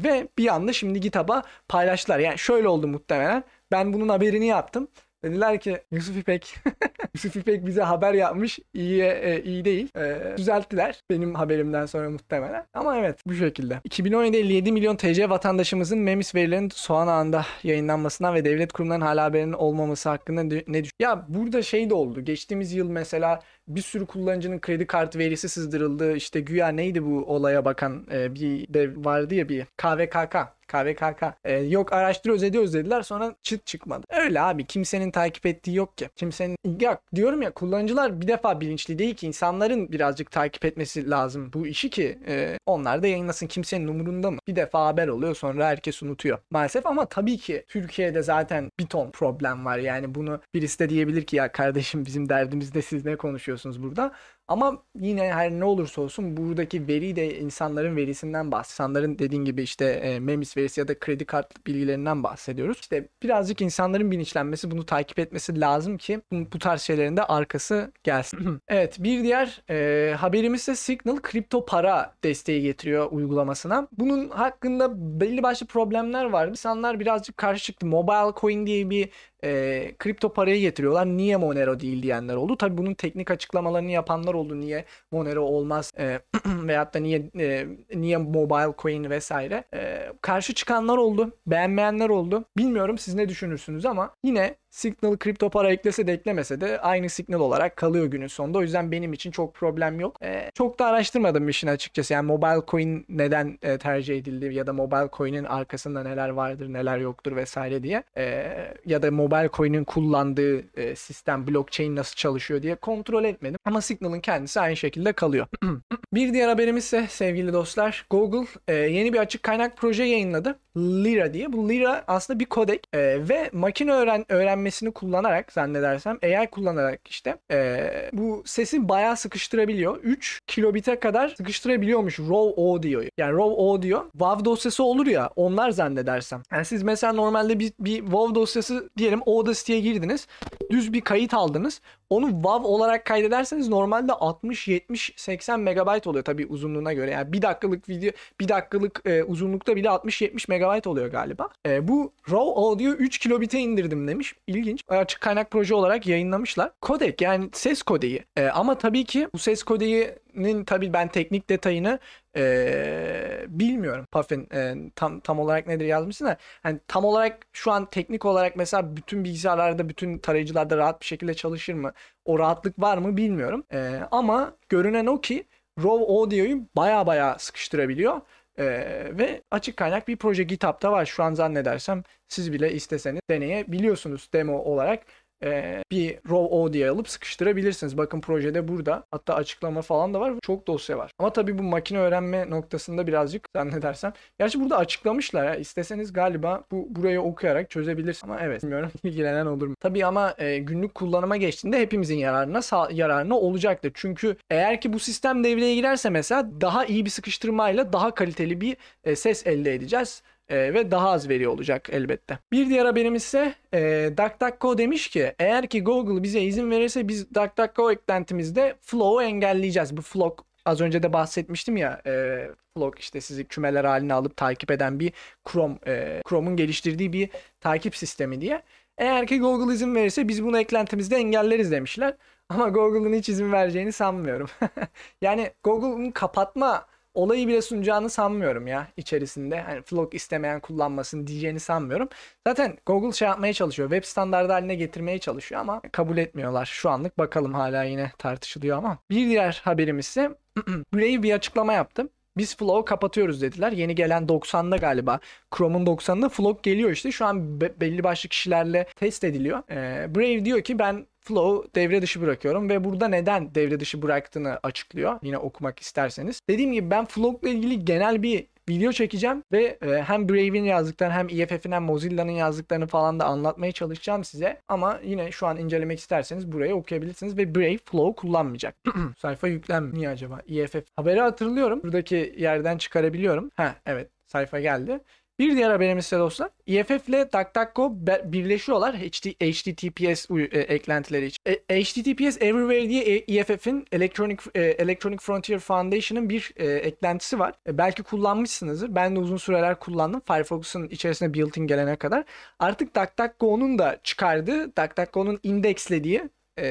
ve 0.03 0.27
bir 0.37 0.47
anda 0.47 0.73
şimdi 0.73 0.99
GitHub'a 0.99 1.43
paylaştılar. 1.67 2.19
Yani 2.19 2.37
şöyle 2.37 2.67
oldu 2.67 2.87
muhtemelen. 2.87 3.43
Ben 3.71 3.93
bunun 3.93 4.09
haberini 4.09 4.47
yaptım. 4.47 4.87
Dediler 5.23 5.59
ki 5.59 5.77
Yusuf 5.91 6.17
İpek 6.17 6.55
Yusuf 7.13 7.35
İpek 7.35 7.65
bize 7.65 7.81
haber 7.81 8.13
yapmış. 8.13 8.59
İyiye 8.73 9.13
e, 9.13 9.43
iyi 9.43 9.65
değil. 9.65 9.89
E, 9.97 10.37
düzelttiler 10.37 11.01
benim 11.09 11.35
haberimden 11.35 11.85
sonra 11.85 12.09
muhtemelen. 12.09 12.65
Ama 12.73 12.97
evet 12.97 13.19
bu 13.27 13.33
şekilde. 13.33 13.73
2017'de 13.73 14.39
57 14.39 14.71
milyon 14.71 14.95
TC 14.95 15.29
vatandaşımızın 15.29 15.99
Memis 15.99 16.35
verilerinin 16.35 16.69
soğan 16.69 17.07
ağında 17.07 17.45
yayınlanmasından 17.63 18.35
ve 18.35 18.45
devlet 18.45 18.73
kurumlarının 18.73 19.05
hala 19.05 19.23
haberinin 19.23 19.53
olmaması 19.53 20.09
hakkında 20.09 20.43
ne 20.43 20.51
düşünüyorsunuz? 20.51 20.91
Ya 20.99 21.25
burada 21.29 21.61
şey 21.61 21.89
de 21.89 21.93
oldu. 21.93 22.21
Geçtiğimiz 22.21 22.73
yıl 22.73 22.89
mesela 22.89 23.41
bir 23.67 23.81
sürü 23.81 24.05
kullanıcının 24.05 24.59
kredi 24.59 24.87
kartı 24.87 25.19
verisi 25.19 25.49
sızdırıldı. 25.49 26.15
İşte 26.15 26.39
güya 26.39 26.67
neydi 26.67 27.05
bu 27.05 27.25
olaya 27.25 27.65
bakan 27.65 28.07
e, 28.11 28.35
bir 28.35 28.73
de 28.73 29.05
vardı 29.05 29.35
ya 29.35 29.49
bir 29.49 29.65
KVKK. 29.65 30.35
KVKK. 30.67 31.23
E, 31.45 31.53
yok 31.57 31.93
araştırıyoruz 31.93 32.43
ediyoruz 32.43 32.73
dediler 32.73 33.01
sonra 33.01 33.35
çıt 33.43 33.65
çıkmadı. 33.65 34.05
Öyle 34.09 34.41
abi 34.41 34.65
kimsenin 34.65 35.11
takip 35.11 35.45
ettiği 35.45 35.75
yok 35.75 35.97
ki. 35.97 36.09
Kimsenin 36.15 36.57
ya 36.79 36.99
diyorum 37.15 37.41
ya 37.41 37.51
kullanıcılar 37.51 38.21
bir 38.21 38.27
defa 38.27 38.61
bilinçli 38.61 38.99
değil 38.99 39.15
ki 39.15 39.27
insanların 39.27 39.91
birazcık 39.91 40.31
takip 40.31 40.65
etmesi 40.65 41.09
lazım 41.09 41.53
bu 41.53 41.67
işi 41.67 41.89
ki 41.89 42.19
e, 42.27 42.57
onlar 42.65 43.03
da 43.03 43.07
yayınlasın. 43.07 43.47
Kimsenin 43.47 43.87
umurunda 43.87 44.31
mı? 44.31 44.39
Bir 44.47 44.55
defa 44.55 44.85
haber 44.85 45.07
oluyor 45.07 45.35
sonra 45.35 45.67
herkes 45.67 46.03
unutuyor. 46.03 46.37
Maalesef 46.51 46.85
ama 46.85 47.05
tabii 47.05 47.37
ki 47.37 47.65
Türkiye'de 47.67 48.21
zaten 48.21 48.71
bir 48.79 48.85
ton 48.85 49.11
problem 49.11 49.65
var. 49.65 49.77
Yani 49.77 50.15
bunu 50.15 50.39
birisi 50.53 50.79
de 50.79 50.89
diyebilir 50.89 51.25
ki 51.25 51.35
ya 51.35 51.51
kardeşim 51.51 52.05
bizim 52.05 52.29
derdimizde 52.29 52.81
siz 52.81 53.05
ne 53.05 53.15
konuşuyorsunuz 53.15 53.56
burada? 53.83 54.11
Ama 54.47 54.83
yine 54.99 55.33
her 55.33 55.51
ne 55.51 55.65
olursa 55.65 56.01
olsun 56.01 56.37
buradaki 56.37 56.87
veri 56.87 57.15
de 57.15 57.39
insanların 57.39 57.95
verisinden 57.95 58.51
bahsediyoruz. 58.51 58.67
İnsanların 58.77 59.19
dediğin 59.19 59.45
gibi 59.45 59.61
işte 59.63 59.85
e, 59.85 60.19
memis 60.19 60.57
verisi 60.57 60.79
ya 60.79 60.87
da 60.87 60.99
kredi 60.99 61.25
kart 61.25 61.67
bilgilerinden 61.67 62.23
bahsediyoruz. 62.23 62.79
İşte 62.79 63.09
birazcık 63.23 63.61
insanların 63.61 64.11
bilinçlenmesi, 64.11 64.71
bunu 64.71 64.85
takip 64.85 65.19
etmesi 65.19 65.59
lazım 65.59 65.97
ki 65.97 66.21
bu, 66.31 66.51
bu 66.53 66.59
tarz 66.59 66.81
şeylerin 66.81 67.17
de 67.17 67.23
arkası 67.23 67.91
gelsin. 68.03 68.61
evet 68.67 68.95
bir 68.99 69.23
diğer 69.23 69.61
e, 69.69 70.13
haberimiz 70.13 70.61
ise 70.61 70.75
Signal 70.75 71.17
kripto 71.17 71.65
para 71.65 72.15
desteği 72.23 72.61
getiriyor 72.61 73.07
uygulamasına. 73.11 73.87
Bunun 73.91 74.29
hakkında 74.29 75.19
belli 75.21 75.43
başlı 75.43 75.65
problemler 75.67 76.25
var. 76.25 76.47
İnsanlar 76.47 76.99
birazcık 76.99 77.37
karşı 77.37 77.63
çıktı. 77.63 77.85
Mobile 77.85 78.39
Coin 78.41 78.65
diye 78.67 78.89
bir 78.89 79.09
e, 79.43 79.95
kripto 79.99 80.33
parayı 80.33 80.61
getiriyorlar. 80.61 81.05
Niye 81.05 81.37
Monero 81.37 81.79
değil 81.79 82.03
diyenler 82.03 82.35
oldu. 82.35 82.57
Tabi 82.57 82.77
bunun 82.77 82.93
teknik 82.93 83.31
açıklamalarını 83.31 83.91
yapanlar 83.91 84.33
oldu. 84.37 84.59
Niye 84.59 84.85
Monero 85.11 85.41
olmaz 85.41 85.91
e, 85.99 86.19
veyahut 86.45 86.93
da 86.93 86.99
niye 86.99 87.31
e, 87.39 87.67
niye 87.95 88.17
mobile 88.17 88.73
coin 88.77 89.09
vesaire. 89.09 89.63
E, 89.73 90.11
karşı 90.21 90.53
çıkanlar 90.53 90.97
oldu. 90.97 91.31
Beğenmeyenler 91.47 92.09
oldu. 92.09 92.45
Bilmiyorum 92.57 92.97
siz 92.97 93.13
ne 93.13 93.29
düşünürsünüz 93.29 93.85
ama 93.85 94.13
yine 94.23 94.55
Signal 94.69 95.17
kripto 95.17 95.49
para 95.49 95.71
eklese 95.71 96.07
de 96.07 96.13
eklemese 96.13 96.61
de 96.61 96.81
aynı 96.81 97.09
Signal 97.09 97.39
olarak 97.39 97.75
kalıyor 97.75 98.05
günün 98.05 98.27
sonunda. 98.27 98.57
O 98.57 98.61
yüzden 98.61 98.91
benim 98.91 99.13
için 99.13 99.31
çok 99.31 99.53
problem 99.53 99.99
yok. 99.99 100.17
Ee, 100.23 100.51
çok 100.53 100.79
da 100.79 100.85
araştırmadım 100.85 101.49
işin 101.49 101.67
açıkçası. 101.67 102.13
Yani 102.13 102.25
mobile 102.25 102.61
coin 102.67 103.05
neden 103.09 103.59
e, 103.61 103.77
tercih 103.77 104.17
edildi 104.17 104.53
ya 104.53 104.67
da 104.67 104.73
mobile 104.73 105.09
coin'in 105.13 105.43
arkasında 105.43 106.03
neler 106.03 106.29
vardır 106.29 106.73
neler 106.73 106.97
yoktur 106.97 107.35
vesaire 107.35 107.83
diye. 107.83 108.03
Ee, 108.17 108.73
ya 108.85 109.01
da 109.01 109.11
mobile 109.11 109.49
coin'in 109.53 109.83
kullandığı 109.83 110.79
e, 110.79 110.95
sistem 110.95 111.47
blockchain 111.47 111.95
nasıl 111.95 112.15
çalışıyor 112.15 112.61
diye 112.61 112.75
kontrol 112.75 113.23
etmedim. 113.23 113.59
Ama 113.65 113.81
Signal'ın 113.81 114.19
kendisi 114.19 114.59
aynı 114.59 114.77
şekilde 114.77 115.13
kalıyor. 115.13 115.47
bir 116.13 116.33
diğer 116.33 116.47
haberimiz 116.47 116.83
ise 116.83 117.05
sevgili 117.09 117.53
dostlar 117.53 118.05
Google 118.09 118.47
e, 118.67 118.73
yeni 118.73 119.13
bir 119.13 119.19
açık 119.19 119.43
kaynak 119.43 119.77
proje 119.77 120.03
yayınladı. 120.03 120.59
Lyra 120.77 121.33
diye. 121.33 121.53
Bu 121.53 121.69
Lyra 121.69 122.03
aslında 122.07 122.39
bir 122.39 122.45
kodek 122.45 122.87
e, 122.93 122.99
ve 123.29 123.49
makine 123.53 123.91
öğren 123.91 124.25
öğrenmesini 124.57 124.91
kullanarak 124.91 125.51
zannedersem 125.51 126.17
AI 126.23 126.47
kullanarak 126.47 126.99
işte 127.09 127.37
e, 127.51 128.09
bu 128.13 128.43
sesi 128.45 128.89
bayağı 128.89 129.17
sıkıştırabiliyor. 129.17 129.97
3 130.03 130.39
kilobite 130.47 130.99
kadar 130.99 131.29
sıkıştırabiliyormuş 131.29 132.19
raw 132.19 132.61
audio'yu. 132.61 133.09
Yani 133.17 133.33
raw 133.33 133.61
audio 133.63 134.09
WAV 134.11 134.45
dosyası 134.45 134.83
olur 134.83 135.07
ya 135.07 135.29
onlar 135.35 135.71
zannedersem. 135.71 136.41
Yani 136.51 136.65
siz 136.65 136.83
mesela 136.83 137.13
normalde 137.13 137.59
bir, 137.59 137.73
bir 137.79 137.99
WAV 137.99 138.35
dosyası 138.35 138.89
diyelim 138.97 139.21
Audacity'ye 139.25 139.79
girdiniz. 139.79 140.27
Düz 140.71 140.93
bir 140.93 141.01
kayıt 141.01 141.33
aldınız. 141.33 141.81
Onu 142.09 142.29
WAV 142.29 142.63
olarak 142.63 143.05
kaydederseniz 143.05 143.67
normalde 143.67 144.13
60, 144.13 144.67
70, 144.67 145.13
80 145.15 145.59
megabayt 145.59 146.07
oluyor 146.07 146.25
tabii 146.25 146.45
uzunluğuna 146.45 146.93
göre. 146.93 147.11
Yani 147.11 147.33
bir 147.33 147.41
dakikalık 147.41 147.89
video, 147.89 148.11
bir 148.39 148.47
dakikalık 148.47 149.01
e, 149.05 149.23
uzunlukta 149.23 149.75
bile 149.75 149.87
60-70 149.87 150.45
megabayt 150.49 150.87
oluyor 150.87 151.07
galiba. 151.07 151.49
E, 151.65 151.87
bu 151.87 152.13
RAW 152.31 152.61
audio 152.61 152.91
3 152.91 153.17
kilobit'e 153.17 153.59
indirdim 153.59 154.07
demiş. 154.07 154.35
İlginç. 154.47 154.83
Açık 154.87 155.21
kaynak 155.21 155.51
proje 155.51 155.75
olarak 155.75 156.07
yayınlamışlar. 156.07 156.71
Kodek 156.81 157.21
yani 157.21 157.49
ses 157.53 157.81
kodeyi. 157.81 158.25
E, 158.37 158.47
ama 158.47 158.77
tabii 158.77 159.05
ki 159.05 159.27
bu 159.33 159.37
ses 159.37 159.63
kodeğinin 159.63 160.65
tabii 160.65 160.93
ben 160.93 161.07
teknik 161.07 161.49
detayını 161.49 161.99
ee, 162.37 163.45
bilmiyorum 163.47 164.05
Puffin 164.11 164.47
e, 164.53 164.75
tam 164.95 165.19
tam 165.19 165.39
olarak 165.39 165.67
nedir 165.67 165.85
yazmışsın 165.85 166.25
da 166.25 166.37
hani 166.63 166.79
tam 166.87 167.05
olarak 167.05 167.47
şu 167.53 167.71
an 167.71 167.89
teknik 167.89 168.25
olarak 168.25 168.55
mesela 168.55 168.95
bütün 168.95 169.23
bilgisayarlarda 169.23 169.89
bütün 169.89 170.17
tarayıcılarda 170.17 170.77
rahat 170.77 171.01
bir 171.01 171.05
şekilde 171.05 171.33
çalışır 171.33 171.73
mı? 171.73 171.93
O 172.25 172.39
rahatlık 172.39 172.79
var 172.81 172.97
mı 172.97 173.17
bilmiyorum. 173.17 173.63
Ee, 173.73 174.01
ama 174.11 174.53
görünen 174.69 175.05
o 175.05 175.21
ki 175.21 175.45
RAW 175.79 176.13
audio'yu 176.13 176.67
baya 176.75 177.07
baya 177.07 177.35
sıkıştırabiliyor. 177.39 178.21
Ee, 178.59 179.17
ve 179.17 179.41
açık 179.51 179.77
kaynak 179.77 180.07
bir 180.07 180.17
proje 180.17 180.43
GitHub'da 180.43 180.91
var. 180.91 181.05
Şu 181.05 181.23
an 181.23 181.33
zannedersem 181.33 182.03
siz 182.27 182.53
bile 182.53 182.73
isteseniz 182.73 183.21
deneyebiliyorsunuz 183.29 184.29
demo 184.33 184.57
olarak 184.57 185.05
e, 185.43 185.83
bir 185.91 186.15
raw 186.15 186.55
audio 186.55 186.93
alıp 186.93 187.09
sıkıştırabilirsiniz. 187.09 187.97
Bakın 187.97 188.21
projede 188.21 188.67
burada. 188.67 189.03
Hatta 189.11 189.35
açıklama 189.35 189.81
falan 189.81 190.13
da 190.13 190.19
var. 190.19 190.33
Çok 190.41 190.67
dosya 190.67 190.97
var. 190.97 191.11
Ama 191.19 191.33
tabii 191.33 191.57
bu 191.57 191.63
makine 191.63 191.99
öğrenme 191.99 192.49
noktasında 192.49 193.07
birazcık 193.07 193.47
zannedersem. 193.55 194.13
Gerçi 194.39 194.61
burada 194.61 194.77
açıklamışlar 194.77 195.45
ya. 195.45 195.55
İsteseniz 195.55 196.13
galiba 196.13 196.63
bu 196.71 196.87
burayı 196.89 197.21
okuyarak 197.21 197.69
çözebilirsiniz. 197.69 198.23
Ama 198.23 198.39
evet 198.41 198.63
bilmiyorum 198.63 198.91
ilgilenen 199.03 199.45
olur 199.45 199.67
mu? 199.67 199.75
Tabii 199.79 200.05
ama 200.05 200.33
e, 200.37 200.57
günlük 200.57 200.95
kullanıma 200.95 201.37
geçtiğinde 201.37 201.79
hepimizin 201.79 202.17
yararına 202.17 202.61
yararına 202.91 203.39
olacaktır. 203.39 203.91
Çünkü 203.95 204.35
eğer 204.49 204.81
ki 204.81 204.93
bu 204.93 204.99
sistem 204.99 205.43
devreye 205.43 205.75
girerse 205.75 206.09
mesela 206.09 206.61
daha 206.61 206.85
iyi 206.85 207.05
bir 207.05 207.09
sıkıştırmayla 207.09 207.93
daha 207.93 208.15
kaliteli 208.15 208.61
bir 208.61 208.77
e, 209.03 209.15
ses 209.15 209.47
elde 209.47 209.73
edeceğiz 209.73 210.23
e, 210.49 210.73
ve 210.73 210.91
daha 210.91 211.09
az 211.09 211.29
veri 211.29 211.47
olacak 211.47 211.89
elbette. 211.91 212.39
Bir 212.51 212.69
diğer 212.69 212.85
haberimiz 212.85 213.23
ise 213.23 213.53
e, 213.73 214.11
DuckDuckGo 214.17 214.77
demiş 214.77 215.07
ki 215.07 215.33
eğer 215.39 215.67
ki 215.67 215.83
Google 215.83 216.23
bize 216.23 216.41
izin 216.41 216.71
verirse 216.71 217.07
biz 217.07 217.35
DuckDuckGo 217.35 217.91
eklentimizde 217.91 218.75
flow'u 218.81 219.23
engelleyeceğiz. 219.23 219.97
Bu 219.97 220.01
flow 220.01 220.43
az 220.65 220.81
önce 220.81 221.03
de 221.03 221.13
bahsetmiştim 221.13 221.77
ya 221.77 222.01
e, 222.05 222.47
Flock 222.77 222.99
işte 222.99 223.21
sizi 223.21 223.45
kümeler 223.45 223.85
haline 223.85 224.13
alıp 224.13 224.37
takip 224.37 224.71
eden 224.71 224.99
bir 224.99 225.13
Chrome 225.51 225.77
e, 225.87 226.21
Chrome'un 226.29 226.55
geliştirdiği 226.55 227.13
bir 227.13 227.29
takip 227.59 227.95
sistemi 227.95 228.41
diye. 228.41 228.63
Eğer 228.97 229.27
ki 229.27 229.39
Google 229.39 229.73
izin 229.73 229.95
verirse 229.95 230.27
biz 230.27 230.43
bunu 230.43 230.59
eklentimizde 230.59 231.15
engelleriz 231.15 231.71
demişler. 231.71 232.17
Ama 232.49 232.69
Google'ın 232.69 233.13
hiç 233.13 233.29
izin 233.29 233.51
vereceğini 233.51 233.91
sanmıyorum. 233.91 234.49
yani 235.21 235.51
Google'ın 235.63 236.11
kapatma 236.11 236.87
olayı 237.17 237.47
bile 237.47 237.61
sunacağını 237.61 238.09
sanmıyorum 238.09 238.67
ya 238.67 238.87
içerisinde. 238.97 239.61
Hani 239.61 239.81
Flock 239.81 240.13
istemeyen 240.13 240.59
kullanmasın 240.59 241.27
diyeceğini 241.27 241.59
sanmıyorum. 241.59 242.09
Zaten 242.47 242.77
Google 242.85 243.11
şey 243.11 243.27
yapmaya 243.27 243.53
çalışıyor. 243.53 243.89
Web 243.89 244.07
standardı 244.07 244.51
haline 244.51 244.75
getirmeye 244.75 245.19
çalışıyor 245.19 245.61
ama 245.61 245.81
kabul 245.91 246.17
etmiyorlar. 246.17 246.65
Şu 246.65 246.89
anlık 246.89 247.17
bakalım 247.17 247.53
hala 247.53 247.83
yine 247.83 248.11
tartışılıyor 248.17 248.77
ama. 248.77 248.97
Bir 249.09 249.29
diğer 249.29 249.61
haberimiz 249.63 250.05
ise 250.05 250.29
Brave 250.93 251.23
bir 251.23 251.33
açıklama 251.33 251.73
yaptı. 251.73 252.09
Biz 252.37 252.57
Flow'u 252.57 252.85
kapatıyoruz 252.85 253.41
dediler. 253.41 253.71
Yeni 253.71 253.95
gelen 253.95 254.27
90'da 254.27 254.77
galiba. 254.77 255.19
Chrome'un 255.57 255.85
90'da 255.85 256.29
Flow 256.29 256.71
geliyor 256.71 256.91
işte. 256.91 257.11
Şu 257.11 257.25
an 257.25 257.61
be- 257.61 257.81
belli 257.81 258.03
başlı 258.03 258.29
kişilerle 258.29 258.87
test 258.95 259.23
ediliyor. 259.23 259.63
Ee, 259.71 260.15
Brave 260.15 260.45
diyor 260.45 260.61
ki 260.61 260.79
ben 260.79 261.07
Flow 261.27 261.81
devre 261.81 262.01
dışı 262.01 262.21
bırakıyorum 262.21 262.69
ve 262.69 262.83
burada 262.83 263.07
neden 263.07 263.55
devre 263.55 263.79
dışı 263.79 264.01
bıraktığını 264.01 264.59
açıklıyor. 264.63 265.19
Yine 265.23 265.37
okumak 265.37 265.79
isterseniz. 265.79 266.39
Dediğim 266.49 266.71
gibi 266.71 266.91
ben 266.91 267.05
Flow 267.05 267.49
ile 267.49 267.57
ilgili 267.57 267.85
genel 267.85 268.23
bir 268.23 268.47
video 268.69 268.91
çekeceğim 268.91 269.43
ve 269.51 269.77
e, 269.81 270.03
hem 270.03 270.29
Brave'in 270.29 270.63
yazdıklarını 270.63 271.13
hem 271.13 271.29
EFF'in 271.29 271.71
hem 271.71 271.83
Mozilla'nın 271.83 272.31
yazdıklarını 272.31 272.87
falan 272.87 273.19
da 273.19 273.25
anlatmaya 273.25 273.71
çalışacağım 273.71 274.23
size. 274.23 274.61
Ama 274.67 274.99
yine 275.03 275.31
şu 275.31 275.47
an 275.47 275.57
incelemek 275.57 275.99
isterseniz 275.99 276.51
burayı 276.51 276.75
okuyabilirsiniz 276.75 277.37
ve 277.37 277.55
Brave 277.55 277.77
Flow 277.85 278.21
kullanmayacak. 278.21 278.75
Sayfa 279.17 279.47
yüklenmiyor. 279.47 280.11
Acaba? 280.11 280.41
EFF. 280.49 280.83
Haberi 280.95 281.19
hatırlıyorum. 281.19 281.83
Buradaki 281.83 282.35
yerden 282.37 282.77
çıkarabiliyorum. 282.77 283.51
Ha 283.55 283.75
evet 283.85 284.09
sayfa 284.27 284.59
geldi. 284.59 284.99
Bir 285.39 285.55
diğer 285.55 285.69
haberimiz 285.69 286.05
ise 286.05 286.19
dostlar 286.19 286.49
EFF 286.67 287.09
ile 287.09 287.31
DuckDuckGo 287.33 287.91
birleşiyorlar 288.23 288.95
HD, 288.95 289.25
HTTPS 289.51 290.31
e, 290.31 290.59
eklentileri 290.59 291.25
için. 291.25 291.37
E, 291.45 291.83
HTTPS 291.83 292.41
Everywhere 292.41 292.89
diye 292.89 293.17
EFF'in 293.17 293.85
Electronic 293.91 294.43
e, 294.55 294.61
Electronic 294.61 295.17
Frontier 295.21 295.59
Foundation'ın 295.59 296.29
bir 296.29 296.51
e, 296.55 296.65
eklentisi 296.65 297.39
var. 297.39 297.53
E, 297.67 297.77
belki 297.77 298.03
kullanmışsınızdır. 298.03 298.95
Ben 298.95 299.15
de 299.15 299.19
uzun 299.19 299.37
süreler 299.37 299.79
kullandım. 299.79 300.21
Firefox'un 300.27 300.87
içerisine 300.87 301.33
built-in 301.33 301.67
gelene 301.67 301.95
kadar. 301.95 302.23
Artık 302.59 302.95
DuckDuckGo'nun 302.95 303.79
da 303.79 303.99
çıkardığı, 304.03 304.75
DuckDuckGo'nun 304.77 305.39
indekslediği 305.43 306.29
e, 306.57 306.65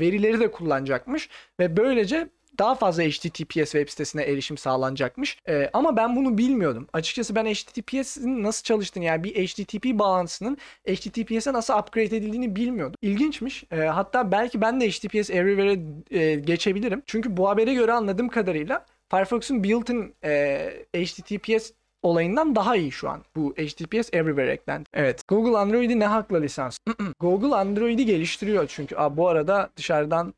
verileri 0.00 0.40
de 0.40 0.50
kullanacakmış 0.50 1.28
ve 1.60 1.76
böylece 1.76 2.28
daha 2.58 2.74
fazla 2.74 3.02
HTTPS 3.02 3.72
web 3.72 3.88
sitesine 3.88 4.22
erişim 4.22 4.58
sağlanacakmış. 4.58 5.38
Ee, 5.48 5.70
ama 5.72 5.96
ben 5.96 6.16
bunu 6.16 6.38
bilmiyordum. 6.38 6.86
Açıkçası 6.92 7.34
ben 7.34 7.46
HTTPS'in 7.46 8.42
nasıl 8.42 8.62
çalıştığını 8.62 9.04
yani 9.04 9.24
bir 9.24 9.46
HTTP 9.46 9.84
bağlantısının 9.84 10.58
HTTPS'e 10.88 11.52
nasıl 11.52 11.74
upgrade 11.78 12.16
edildiğini 12.16 12.56
bilmiyordum. 12.56 12.98
İlginçmiş. 13.02 13.64
Ee, 13.72 13.76
hatta 13.76 14.32
belki 14.32 14.60
ben 14.60 14.80
de 14.80 14.90
HTTPS 14.90 15.30
Everywhere'e 15.30 15.78
e, 16.20 16.34
geçebilirim. 16.34 17.02
Çünkü 17.06 17.36
bu 17.36 17.48
habere 17.48 17.74
göre 17.74 17.92
anladığım 17.92 18.28
kadarıyla 18.28 18.86
Firefox'un 19.10 19.64
built-in 19.64 20.14
e, 20.24 20.86
HTTPS 20.96 21.70
olayından 22.02 22.54
daha 22.54 22.76
iyi 22.76 22.92
şu 22.92 23.08
an 23.08 23.24
bu 23.36 23.54
HTTPS 23.54 24.08
Everywhere 24.12 24.52
eklenti. 24.52 24.90
Evet. 24.94 25.28
Google 25.28 25.58
Android'i 25.58 26.00
ne 26.00 26.06
hakla 26.06 26.38
lisans? 26.38 26.78
Google 27.20 27.54
Android'i 27.54 28.06
geliştiriyor 28.06 28.66
çünkü. 28.68 28.96
Aa, 28.96 29.16
bu 29.16 29.28
arada 29.28 29.70
dışarıdan 29.76 30.34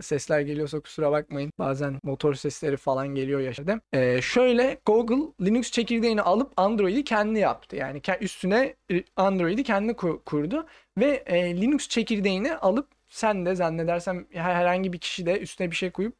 sesler 0.00 0.40
geliyorsa 0.40 0.80
kusura 0.80 1.12
bakmayın. 1.12 1.52
Bazen 1.58 2.00
motor 2.02 2.34
sesleri 2.34 2.76
falan 2.76 3.08
geliyor 3.08 3.40
yaşadım. 3.40 3.80
Ee, 3.92 4.22
şöyle 4.22 4.78
Google 4.86 5.46
Linux 5.46 5.70
çekirdeğini 5.70 6.22
alıp 6.22 6.52
Android'i 6.56 7.04
kendi 7.04 7.38
yaptı. 7.38 7.76
Yani 7.76 8.00
üstüne 8.20 8.74
e, 8.92 9.04
Android'i 9.16 9.64
kendi 9.64 9.94
kurdu 10.24 10.66
ve 10.98 11.22
e, 11.26 11.60
Linux 11.60 11.88
çekirdeğini 11.88 12.56
alıp 12.56 12.86
sen 13.08 13.46
de 13.46 13.54
zannedersem 13.54 14.26
herhangi 14.32 14.92
bir 14.92 14.98
kişi 14.98 15.26
de 15.26 15.40
üstüne 15.40 15.70
bir 15.70 15.76
şey 15.76 15.90
koyup 15.90 16.14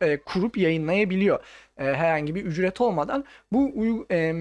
e, 0.00 0.20
kurup 0.20 0.56
yayınlayabiliyor. 0.56 1.40
E, 1.78 1.84
herhangi 1.84 2.34
bir 2.34 2.44
ücret 2.44 2.80
olmadan. 2.80 3.24
Bu 3.52 3.72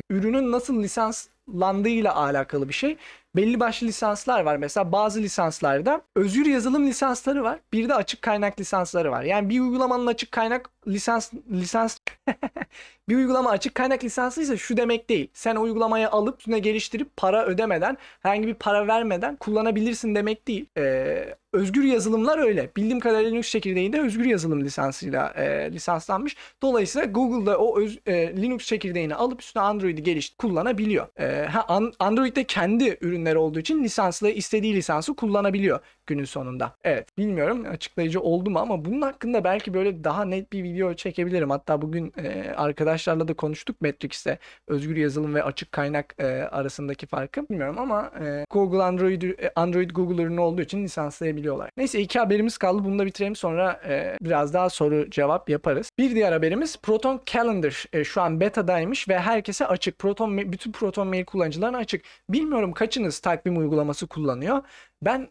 ürünün 0.10 0.52
nasıl 0.52 0.84
lisanslandığıyla 0.84 2.16
alakalı 2.16 2.68
bir 2.70 2.74
şey 2.74 2.98
belli 3.36 3.60
başlı 3.60 3.88
lisanslar 3.88 4.42
var. 4.42 4.58
Mesela 4.58 4.92
bazı 4.92 5.22
lisanslarda 5.22 6.02
özgür 6.16 6.46
yazılım 6.46 6.88
lisansları 6.88 7.44
var. 7.44 7.60
Bir 7.74 7.90
de 7.90 7.96
açık 7.96 8.22
kaynak 8.22 8.60
lisansları 8.60 9.12
var. 9.12 9.24
Yani 9.24 9.50
bir 9.50 9.60
uygulamanın 9.60 10.08
açık 10.08 10.32
kaynak 10.32 10.70
lisans 10.88 11.34
lisans 11.52 11.98
bir 13.10 13.16
uygulama 13.16 13.50
açık 13.50 13.76
kaynak 13.76 14.04
lisanslıysa 14.04 14.58
şu 14.58 14.78
demek 14.78 15.10
değil. 15.10 15.30
Sen 15.34 15.56
uygulamayı 15.56 16.10
alıp 16.10 16.40
üstüne 16.40 16.60
geliştirip 16.60 17.18
para 17.18 17.46
ödemeden, 17.46 17.98
herhangi 18.20 18.48
bir 18.48 18.54
para 18.54 18.88
vermeden 18.88 19.36
kullanabilirsin 19.36 20.16
demek 20.16 20.48
değil. 20.48 20.66
Ee, 20.78 21.36
özgür 21.54 21.84
yazılımlar 21.84 22.40
öyle. 22.40 22.72
Bildiğim 22.78 23.00
kadarıyla 23.00 23.32
Linux 23.32 23.52
çekirdeğinde 23.52 24.02
özgür 24.02 24.26
yazılım 24.26 24.64
lisansıyla 24.64 25.34
e, 25.36 25.72
lisanslanmış. 25.72 26.36
Dolayısıyla 26.62 27.08
Google'da 27.08 27.58
o 27.58 27.80
öz, 27.80 28.00
e, 28.06 28.42
Linux 28.42 28.66
çekirdeğini 28.66 29.16
alıp 29.16 29.42
üstüne 29.42 29.64
Android'i 29.64 30.04
geliş 30.04 30.36
kullanabiliyor. 30.38 31.08
E, 31.20 31.46
ha, 31.46 31.80
Android'de 32.00 32.44
kendi 32.44 32.98
ürünleri 33.02 33.38
olduğu 33.38 33.60
için 33.60 33.84
lisanslı 33.84 34.30
istediği 34.30 34.76
lisansı 34.76 35.16
kullanabiliyor 35.16 35.80
günün 36.10 36.26
sonunda. 36.26 36.76
Evet 36.84 37.18
bilmiyorum 37.18 37.66
açıklayıcı 37.72 38.22
oldu 38.22 38.50
mu 38.50 38.60
ama 38.60 38.86
bunun 38.86 39.02
hakkında 39.02 39.44
belki 39.44 39.74
böyle 39.74 40.04
daha 40.04 40.26
net 40.26 40.54
bir 40.54 40.64
video 40.64 40.94
çekebilirim. 40.94 41.50
Hatta 41.50 41.82
bugün 41.82 42.14
e, 42.18 42.54
arkadaşlarla 42.58 43.28
da 43.28 43.34
konuştuk 43.34 43.82
Matrix'te 43.82 44.40
özgür 44.68 44.96
yazılım 44.96 45.36
ve 45.36 45.44
açık 45.44 45.72
kaynak 45.72 46.16
e, 46.20 46.26
arasındaki 46.28 47.06
farkı. 47.06 47.50
Bilmiyorum 47.50 47.80
ama 47.80 48.12
e, 48.22 48.46
Google 48.50 48.84
Android 48.84 49.22
e, 49.22 49.52
Android 49.56 49.92
Google 49.92 50.24
ürünü 50.24 50.40
olduğu 50.40 50.62
için 50.62 50.84
lisanslayabiliyorlar. 50.84 51.70
Neyse 51.78 52.00
iki 52.00 52.20
haberimiz 52.20 52.58
kaldı. 52.58 52.84
Bunu 52.84 53.00
da 53.00 53.06
bitirelim 53.06 53.36
sonra 53.36 53.82
e, 53.88 54.18
biraz 54.22 54.54
daha 54.54 54.70
soru 54.70 55.10
cevap 55.10 55.50
yaparız. 55.50 55.92
Bir 55.98 56.16
diğer 56.16 56.32
haberimiz 56.32 56.78
Proton 56.78 57.22
Calendar 57.26 57.86
e, 57.94 58.04
şu 58.04 58.22
an 58.22 58.40
beta'daymış 58.40 59.10
ve 59.10 59.20
herkese 59.20 59.66
açık. 59.66 60.00
Proton 60.00 60.38
bütün 60.38 60.72
Proton 60.72 61.08
Mail 61.08 61.26
kullanıcılarına 61.26 61.78
açık. 61.78 62.02
Bilmiyorum 62.30 62.72
kaçınız 62.72 63.20
takvim 63.20 63.58
uygulaması 63.58 64.08
kullanıyor. 64.08 64.62
Ben 65.02 65.30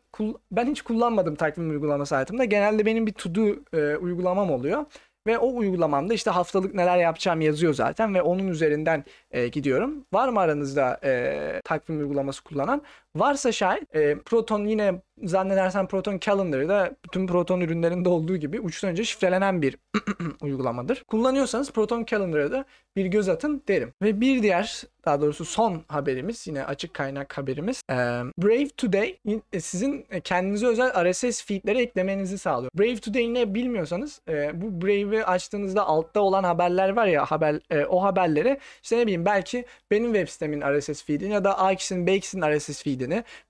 ben 0.53 0.67
hiç 0.71 0.83
kullanmadım 0.83 1.35
takvim 1.37 1.71
uygulaması 1.71 2.15
hayatımda. 2.15 2.45
Genelde 2.45 2.87
benim 2.87 3.07
bir 3.07 3.13
to 3.13 3.35
do 3.35 3.47
e, 3.79 3.97
uygulamam 3.97 4.51
oluyor. 4.51 4.85
Ve 5.27 5.39
o 5.39 5.57
uygulamamda 5.57 6.15
işte 6.15 6.31
haftalık 6.31 6.75
neler 6.75 6.99
yapacağım 6.99 7.41
yazıyor 7.41 7.75
zaten 7.75 8.15
ve 8.15 8.23
onun 8.23 8.49
üzerinden 8.49 9.05
e, 9.31 9.49
gidiyorum. 9.49 10.05
Var 10.13 10.29
mı 10.29 10.41
aranızda 10.41 11.01
e, 11.05 11.61
takvim 11.65 11.99
uygulaması 11.99 12.45
kullanan? 12.45 12.83
Varsa 13.17 13.53
şayet 13.53 13.97
e, 13.97 14.19
Proton 14.19 14.65
yine 14.65 15.03
zannedersem 15.25 15.87
Proton 15.87 16.19
Calendar'da 16.19 16.97
bütün 17.05 17.27
Proton 17.27 17.61
ürünlerinde 17.61 18.09
olduğu 18.09 18.37
gibi 18.37 18.61
uçtan 18.61 18.91
önce 18.91 19.05
şifrelenen 19.05 19.63
bir 19.63 19.77
uygulamadır. 20.43 21.05
Kullanıyorsanız 21.05 21.73
Proton 21.73 22.05
Calendar'a 22.05 22.53
da 22.53 22.65
bir 22.97 23.07
göz 23.07 23.29
atın 23.29 23.63
derim. 23.69 23.93
Ve 24.03 24.21
bir 24.21 24.43
diğer 24.43 24.83
daha 25.05 25.21
doğrusu 25.21 25.45
son 25.45 25.85
haberimiz 25.89 26.47
yine 26.47 26.65
açık 26.65 26.95
kaynak 26.95 27.39
haberimiz. 27.39 27.83
E, 27.91 27.95
Brave 28.39 28.69
Today 28.69 29.19
e, 29.53 29.61
sizin 29.61 30.07
kendinize 30.25 30.67
özel 30.67 31.11
RSS 31.11 31.45
feedleri 31.45 31.79
eklemenizi 31.79 32.39
sağlıyor. 32.39 32.71
Brave 32.79 32.97
Today 32.97 33.35
ne 33.35 33.55
bilmiyorsanız 33.55 34.21
e, 34.29 34.61
bu 34.61 34.87
Brave'i 34.87 35.25
açtığınızda 35.25 35.87
altta 35.87 36.21
olan 36.21 36.45
haberler 36.45 36.89
var 36.89 37.07
ya 37.07 37.25
haber 37.25 37.61
e, 37.71 37.85
o 37.85 38.03
haberleri 38.03 38.59
işte 38.83 38.99
ne 38.99 39.03
bileyim 39.03 39.25
belki 39.25 39.65
benim 39.91 40.13
web 40.15 40.29
sitemin 40.29 40.61
RSS 40.61 41.05
feedini 41.05 41.33
ya 41.33 41.45
da 41.45 41.59
Akis'in 41.59 42.07
Bakes'in 42.07 42.43
RSS 42.43 42.83
feedini 42.83 42.98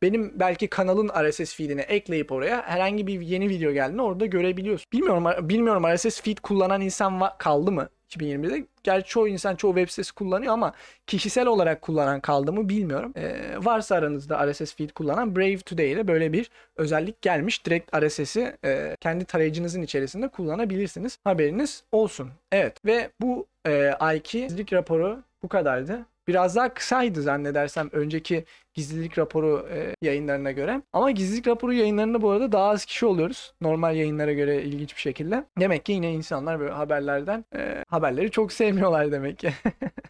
benim 0.03 0.32
belki 0.34 0.68
kanalın 0.68 1.09
RSS 1.09 1.55
feedini 1.55 1.80
ekleyip 1.80 2.32
oraya 2.32 2.62
herhangi 2.62 3.07
bir 3.07 3.20
yeni 3.20 3.49
video 3.49 3.72
geldiğinde 3.72 4.03
orada 4.03 4.26
görebiliyorsun. 4.26 4.86
Bilmiyorum 4.92 5.49
bilmiyorum 5.49 5.84
RSS 5.94 6.20
feed 6.20 6.38
kullanan 6.38 6.80
insan 6.80 7.20
kaldı 7.38 7.72
mı? 7.72 7.88
2020'de. 8.11 8.66
Gerçi 8.82 9.09
çoğu 9.09 9.28
insan 9.28 9.57
çoğu 9.57 9.74
web 9.74 9.88
sitesi 9.88 10.14
kullanıyor 10.14 10.53
ama 10.53 10.72
kişisel 11.07 11.46
olarak 11.46 11.82
kullanan 11.82 12.20
kaldı 12.20 12.53
mı 12.53 12.68
bilmiyorum. 12.68 13.12
Ee, 13.16 13.55
varsa 13.59 13.96
aranızda 13.96 14.53
RSS 14.53 14.74
feed 14.74 14.90
kullanan 14.90 15.36
Brave 15.36 15.59
Today 15.59 15.92
ile 15.92 16.09
böyle 16.09 16.32
bir 16.32 16.51
özellik 16.76 17.22
gelmiş. 17.22 17.66
Direkt 17.66 17.96
RSS'i 17.96 18.57
e, 18.64 18.96
kendi 19.01 19.24
tarayıcınızın 19.24 19.82
içerisinde 19.82 20.28
kullanabilirsiniz. 20.28 21.18
Haberiniz 21.24 21.84
olsun. 21.92 22.30
Evet 22.53 22.84
ve 22.84 23.11
bu 23.20 23.46
e, 23.66 23.94
gizlilik 24.24 24.72
raporu 24.72 25.22
bu 25.42 25.49
kadardı. 25.49 26.07
Biraz 26.28 26.56
daha 26.56 26.74
kısaydı 26.74 27.22
zannedersem 27.22 27.88
önceki 27.92 28.44
gizlilik 28.74 29.18
raporu 29.18 29.68
e, 29.72 29.94
yayınlarına 30.02 30.52
göre. 30.52 30.82
Ama 30.92 31.10
gizlilik 31.10 31.46
raporu 31.46 31.72
yayınlarında 31.72 32.22
bu 32.22 32.30
arada 32.30 32.52
daha 32.52 32.68
az 32.70 32.84
kişi 32.84 33.06
oluyoruz. 33.06 33.54
Normal 33.60 33.96
yayınlara 33.96 34.32
göre 34.32 34.62
ilginç 34.62 34.96
bir 34.96 35.00
şekilde. 35.00 35.44
Demek 35.60 35.84
ki 35.84 35.92
yine 35.92 36.12
insanlar 36.12 36.60
böyle 36.60 36.72
haberlerden 36.72 37.44
e, 37.56 37.84
haberleri 37.88 38.30
çok 38.30 38.52
sevmiyorlar 38.52 39.12
demek 39.12 39.38
ki. 39.38 39.52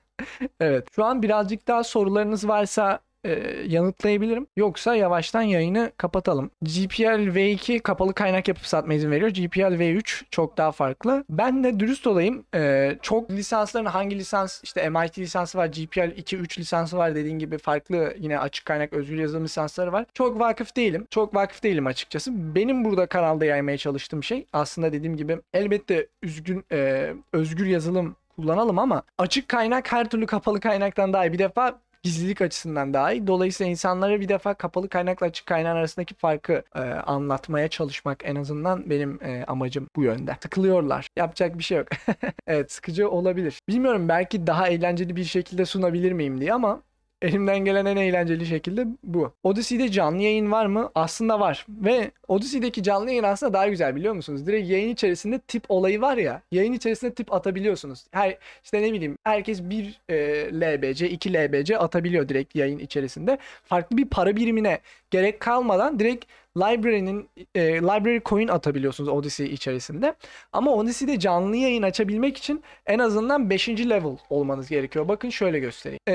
evet. 0.61 0.89
Şu 0.95 1.05
an 1.05 1.23
birazcık 1.23 1.69
daha 1.69 1.85
sorularınız 1.85 2.49
varsa 2.49 3.01
e, 3.25 3.31
yanıtlayabilirim. 3.67 4.47
Yoksa 4.57 4.95
yavaştan 4.95 5.43
yayını 5.43 5.93
kapatalım. 5.97 6.51
GPL 6.63 7.29
V2 7.35 7.81
kapalı 7.81 8.15
kaynak 8.15 8.49
yapıp 8.49 8.67
satma 8.67 8.95
izin 8.95 9.11
veriyor. 9.11 9.31
GPL 9.31 9.79
V3 9.81 10.23
çok 10.31 10.57
daha 10.57 10.73
farklı. 10.73 11.25
Ben 11.31 11.65
de 11.65 11.81
dürüst 11.81 12.07
olayım. 12.07 12.45
E, 12.55 12.93
çok 13.03 13.31
lisansların 13.31 13.87
hangi 13.87 14.19
lisans 14.19 14.61
işte 14.65 14.89
MIT 14.91 15.19
lisansı 15.19 15.59
var, 15.59 15.67
GPL 15.67 16.17
2 16.17 16.37
3 16.37 16.59
lisansı 16.59 16.97
var 16.97 17.15
dediğin 17.15 17.39
gibi 17.39 17.59
farklı 17.59 18.15
yine 18.19 18.39
açık 18.39 18.65
kaynak 18.65 18.93
özgür 18.93 19.19
yazılım 19.19 19.45
lisansları 19.45 19.93
var. 19.93 20.07
Çok 20.15 20.41
vakıf 20.41 20.77
değilim. 20.77 21.07
Çok 21.11 21.35
vakıf 21.35 21.63
değilim 21.63 21.87
açıkçası. 21.87 22.55
Benim 22.55 22.85
burada 22.85 23.07
kanalda 23.07 23.45
yaymaya 23.45 23.79
çalıştığım 23.79 24.25
şey 24.25 24.47
aslında 24.53 24.93
dediğim 24.93 25.17
gibi 25.17 25.39
elbette 25.55 26.07
üzgün 26.23 26.65
e, 26.73 27.13
özgür 27.33 27.67
yazılım 27.67 28.17
kullanalım 28.37 28.79
ama 28.79 29.03
açık 29.19 29.49
kaynak 29.49 29.93
her 29.93 30.09
türlü 30.09 30.27
kapalı 30.27 30.61
kaynaktan 30.61 31.13
daha 31.13 31.27
iyi. 31.27 31.33
Bir 31.33 31.39
defa 31.39 31.81
gizlilik 32.03 32.41
açısından 32.43 32.95
daha 32.95 33.13
iyi. 33.13 33.27
Dolayısıyla 33.27 33.71
insanlara 33.71 34.21
bir 34.21 34.29
defa 34.29 34.55
kapalı 34.55 34.89
kaynakla 34.89 35.27
açık 35.27 35.47
kaynağın 35.47 35.77
arasındaki 35.77 36.15
farkı 36.15 36.63
e, 36.75 36.81
anlatmaya 36.81 37.69
çalışmak 37.69 38.23
en 38.25 38.37
azından 38.37 38.91
benim 38.91 39.19
e, 39.23 39.45
amacım 39.45 39.89
bu 39.97 40.03
yönde. 40.03 40.37
Sıkılıyorlar. 40.43 41.09
Yapacak 41.17 41.59
bir 41.59 41.63
şey 41.65 41.79
yok. 41.79 41.89
evet 42.47 42.73
sıkıcı 42.73 43.11
olabilir. 43.11 43.61
Bilmiyorum 43.69 44.09
belki 44.09 44.47
daha 44.47 44.69
eğlenceli 44.69 45.17
bir 45.17 45.25
şekilde 45.25 45.65
sunabilir 45.65 46.13
miyim 46.13 46.41
diye 46.41 46.53
ama 46.55 46.83
Elimden 47.23 47.59
gelen 47.59 47.87
en 47.87 47.97
eğlenceli 47.97 48.47
şekilde 48.47 48.87
bu. 49.05 49.33
Odyssey'de 49.43 49.91
canlı 49.91 50.23
yayın 50.23 50.53
var 50.53 50.67
mı? 50.67 50.91
Aslında 50.95 51.41
var. 51.41 51.67
Ve 51.69 52.11
Odyssey'deki 52.29 52.83
canlı 52.83 53.11
yayın 53.11 53.23
aslında 53.23 53.53
daha 53.53 53.69
güzel 53.69 53.97
biliyor 53.97 54.15
musunuz? 54.15 54.47
Direkt 54.47 54.71
yayın 54.71 54.89
içerisinde 54.89 55.39
tip 55.39 55.65
olayı 55.69 56.01
var 56.01 56.17
ya. 56.17 56.43
Yayın 56.53 56.73
içerisinde 56.73 57.15
tip 57.15 57.33
atabiliyorsunuz. 57.33 58.05
Her 58.11 58.39
işte 58.65 58.83
ne 58.83 58.93
bileyim 58.93 59.19
herkes 59.25 59.63
bir 59.63 60.01
e, 60.09 60.17
LBC, 60.61 61.11
2 61.11 61.35
LBC 61.35 61.79
atabiliyor 61.79 62.29
direkt 62.29 62.57
yayın 62.57 62.79
içerisinde. 62.79 63.39
Farklı 63.65 63.97
bir 63.97 64.05
para 64.07 64.37
birimine 64.37 64.79
gerek 65.11 65.41
kalmadan 65.41 65.99
direkt 65.99 66.25
library'nin 66.59 67.29
e, 67.55 67.63
library 67.63 68.21
coin 68.25 68.49
atabiliyorsunuz 68.49 69.09
Odyssey 69.09 69.47
içerisinde. 69.47 70.15
Ama 70.53 70.75
Odyssey'de 70.75 71.19
canlı 71.19 71.57
yayın 71.57 71.83
açabilmek 71.83 72.37
için 72.37 72.63
en 72.87 72.99
azından 72.99 73.51
5. 73.51 73.69
level 73.69 74.17
olmanız 74.31 74.69
gerekiyor. 74.69 75.09
Bakın 75.09 75.31
şöyle 75.31 75.59
göstereyim. 75.59 76.01
E, 76.09 76.15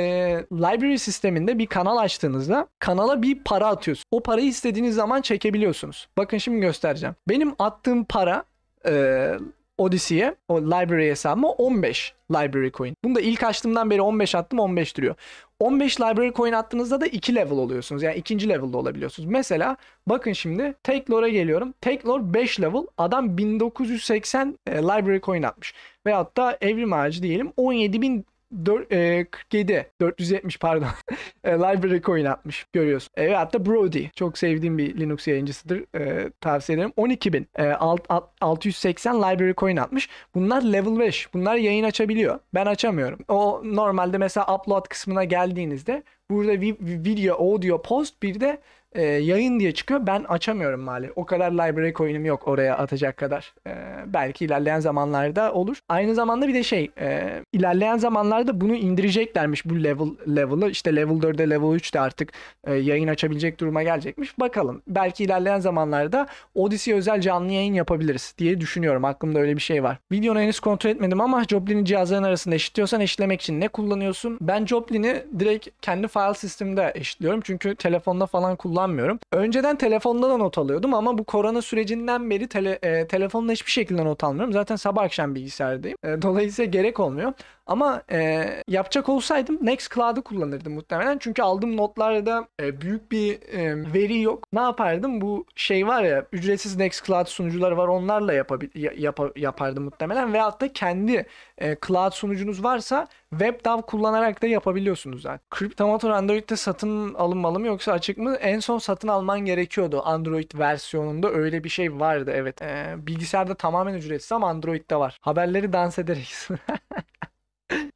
library 0.51 0.97
sisteminde 0.97 1.59
bir 1.59 1.67
kanal 1.67 1.97
açtığınızda 1.97 2.67
kanala 2.79 3.21
bir 3.21 3.43
para 3.43 3.67
atıyorsunuz. 3.67 4.05
O 4.11 4.23
parayı 4.23 4.47
istediğiniz 4.47 4.95
zaman 4.95 5.21
çekebiliyorsunuz. 5.21 6.07
Bakın 6.17 6.37
şimdi 6.37 6.59
göstereceğim. 6.59 7.15
Benim 7.29 7.53
attığım 7.59 8.03
para 8.03 8.43
e, 8.85 9.33
Odyssey'e 9.77 10.35
o 10.47 10.61
library 10.61 11.09
hesabıma 11.09 11.49
15 11.49 12.13
library 12.31 12.71
coin. 12.71 12.95
Bunu 13.03 13.15
da 13.15 13.21
ilk 13.21 13.43
açtığımdan 13.43 13.89
beri 13.89 14.01
15 14.01 14.35
attım 14.35 14.59
15 14.59 14.97
duruyor. 14.97 15.15
15 15.59 16.01
library 16.01 16.31
coin 16.33 16.53
attığınızda 16.53 17.01
da 17.01 17.07
2 17.07 17.35
level 17.35 17.57
oluyorsunuz. 17.57 18.03
Yani 18.03 18.15
ikinci 18.15 18.49
level'da 18.49 18.77
olabiliyorsunuz. 18.77 19.29
Mesela 19.29 19.77
bakın 20.07 20.33
şimdi 20.33 20.73
Take 20.83 21.29
geliyorum. 21.29 21.73
Take 21.81 22.07
Lore 22.07 22.33
5 22.33 22.61
level. 22.61 22.81
Adam 22.97 23.37
1980 23.37 24.59
e, 24.67 24.71
library 24.71 25.19
coin 25.19 25.43
atmış. 25.43 25.73
Veyahut 26.05 26.37
da 26.37 26.57
evrim 26.61 26.93
ağacı 26.93 27.23
diyelim 27.23 27.47
17.000 27.57 28.23
4, 28.65 28.91
e, 28.91 29.25
47 29.31 29.91
470 30.01 30.57
pardon 30.59 30.87
e, 31.43 31.51
library 31.51 32.01
coin 32.01 32.25
atmış 32.25 32.65
görüyorsun. 32.73 33.09
E, 33.17 33.29
hatta 33.29 33.65
Brody 33.65 34.07
çok 34.15 34.37
sevdiğim 34.37 34.77
bir 34.77 34.99
Linux 34.99 35.27
yayıncısıdır 35.27 35.99
e, 35.99 36.31
tavsiye 36.41 36.77
ederim. 36.77 36.93
12.000 36.97 37.45
e, 37.55 37.71
alt, 37.73 38.01
alt, 38.09 38.29
680 38.41 39.17
library 39.17 39.53
coin 39.53 39.77
atmış. 39.77 40.09
Bunlar 40.35 40.61
level 40.61 40.99
5. 40.99 41.33
Bunlar 41.33 41.55
yayın 41.55 41.83
açabiliyor. 41.83 42.39
Ben 42.53 42.65
açamıyorum. 42.65 43.19
O 43.27 43.61
normalde 43.63 44.17
mesela 44.17 44.55
upload 44.55 44.87
kısmına 44.87 45.23
geldiğinizde 45.23 46.03
burada 46.29 46.51
video, 46.81 47.35
audio, 47.35 47.81
post 47.81 48.23
bir 48.23 48.39
de 48.39 48.61
e, 48.95 49.01
yayın 49.01 49.59
diye 49.59 49.71
çıkıyor. 49.71 50.07
Ben 50.07 50.23
açamıyorum 50.23 50.81
maalesef. 50.81 51.17
O 51.17 51.25
kadar 51.25 51.51
library 51.51 51.93
coin'im 51.93 52.25
yok 52.25 52.47
oraya 52.47 52.77
atacak 52.77 53.17
kadar. 53.17 53.53
E, 53.67 53.73
belki 54.05 54.45
ilerleyen 54.45 54.79
zamanlarda 54.79 55.53
olur. 55.53 55.79
Aynı 55.89 56.15
zamanda 56.15 56.47
bir 56.47 56.53
de 56.53 56.63
şey 56.63 56.91
e, 56.99 57.29
ilerleyen 57.53 57.97
zamanlarda 57.97 58.61
bunu 58.61 58.75
indireceklermiş 58.75 59.65
bu 59.65 59.83
level 59.83 60.07
level'ı. 60.35 60.69
İşte 60.69 60.95
level 60.95 61.15
4'e 61.15 61.49
level 61.49 61.79
3'te 61.79 61.99
artık 61.99 62.31
e, 62.67 62.73
yayın 62.73 63.07
açabilecek 63.07 63.59
duruma 63.59 63.83
gelecekmiş. 63.83 64.39
Bakalım. 64.39 64.81
Belki 64.87 65.23
ilerleyen 65.23 65.59
zamanlarda 65.59 66.27
Odyssey 66.55 66.93
özel 66.93 67.21
canlı 67.21 67.51
yayın 67.51 67.73
yapabiliriz 67.73 68.35
diye 68.37 68.61
düşünüyorum. 68.61 69.05
Aklımda 69.05 69.39
öyle 69.39 69.55
bir 69.55 69.61
şey 69.61 69.83
var. 69.83 69.97
Videonu 70.11 70.39
henüz 70.39 70.59
kontrol 70.59 70.89
etmedim 70.91 71.21
ama 71.21 71.43
Joblin'i 71.43 71.85
cihazların 71.85 72.23
arasında 72.23 72.55
eşitliyorsan 72.55 73.01
eşitlemek 73.01 73.41
için 73.41 73.59
ne 73.61 73.67
kullanıyorsun? 73.67 74.37
Ben 74.41 74.65
Joblin'i 74.65 75.23
direkt 75.39 75.67
kendi 75.81 76.07
file 76.07 76.33
sistemimde 76.33 76.91
eşitliyorum. 76.95 77.41
Çünkü 77.43 77.75
telefonda 77.75 78.25
falan 78.25 78.55
kullan 78.55 78.82
kullanmıyorum. 78.83 79.19
Önceden 79.31 79.75
telefonda 79.75 80.29
da 80.29 80.37
not 80.37 80.57
alıyordum 80.57 80.93
ama 80.93 81.17
bu 81.17 81.23
korona 81.23 81.61
sürecinden 81.61 82.29
beri 82.29 82.47
tele, 82.47 82.79
e, 82.83 83.07
telefonla 83.07 83.51
hiçbir 83.51 83.71
şekilde 83.71 84.05
not 84.05 84.23
almıyorum. 84.23 84.53
Zaten 84.53 84.75
sabah 84.75 85.03
akşam 85.03 85.35
bilgisayardayım. 85.35 85.97
E, 86.03 86.21
dolayısıyla 86.21 86.71
gerek 86.71 86.99
olmuyor. 86.99 87.33
Ama 87.65 88.03
e, 88.11 88.49
yapacak 88.67 89.09
olsaydım 89.09 89.59
Nextcloud'u 89.61 90.23
kullanırdım 90.23 90.73
muhtemelen. 90.73 91.17
Çünkü 91.17 91.41
aldığım 91.41 91.77
notlarda 91.77 92.47
e, 92.61 92.81
büyük 92.81 93.11
bir 93.11 93.41
e, 93.41 93.93
veri 93.93 94.21
yok. 94.21 94.43
Ne 94.53 94.59
yapardım? 94.61 95.21
Bu 95.21 95.45
şey 95.55 95.87
var 95.87 96.03
ya 96.03 96.25
ücretsiz 96.31 96.75
Nextcloud 96.77 97.25
sunucuları 97.27 97.77
var. 97.77 97.87
Onlarla 97.87 98.33
yapabil- 98.33 98.99
yap 98.99 99.19
yapardım 99.35 99.83
muhtemelen. 99.83 100.33
Veyahut 100.33 100.61
da 100.61 100.73
kendi 100.73 101.25
e, 101.57 101.77
cloud 101.87 102.11
sunucunuz 102.11 102.63
varsa 102.63 103.07
WebDAV 103.29 103.81
kullanarak 103.81 104.41
da 104.41 104.47
yapabiliyorsunuz 104.47 105.21
zaten. 105.21 105.39
Cryptomotor 105.59 106.09
Android'de 106.09 106.55
satın 106.55 107.13
alınmalı 107.13 107.59
mı 107.59 107.67
yoksa 107.67 107.91
açık 107.91 108.17
mı? 108.17 108.35
En 108.35 108.59
son 108.59 108.77
satın 108.77 109.07
alman 109.07 109.39
gerekiyordu. 109.39 110.01
Android 110.05 110.51
versiyonunda 110.55 111.29
öyle 111.31 111.63
bir 111.63 111.69
şey 111.69 111.99
vardı 111.99 112.31
evet. 112.35 112.61
E, 112.61 112.95
bilgisayarda 112.97 113.55
tamamen 113.55 113.93
ücretsiz 113.93 114.31
ama 114.31 114.49
Android'de 114.49 114.95
var. 114.95 115.17
Haberleri 115.21 115.73
dans 115.73 115.99
ederek. 115.99 116.33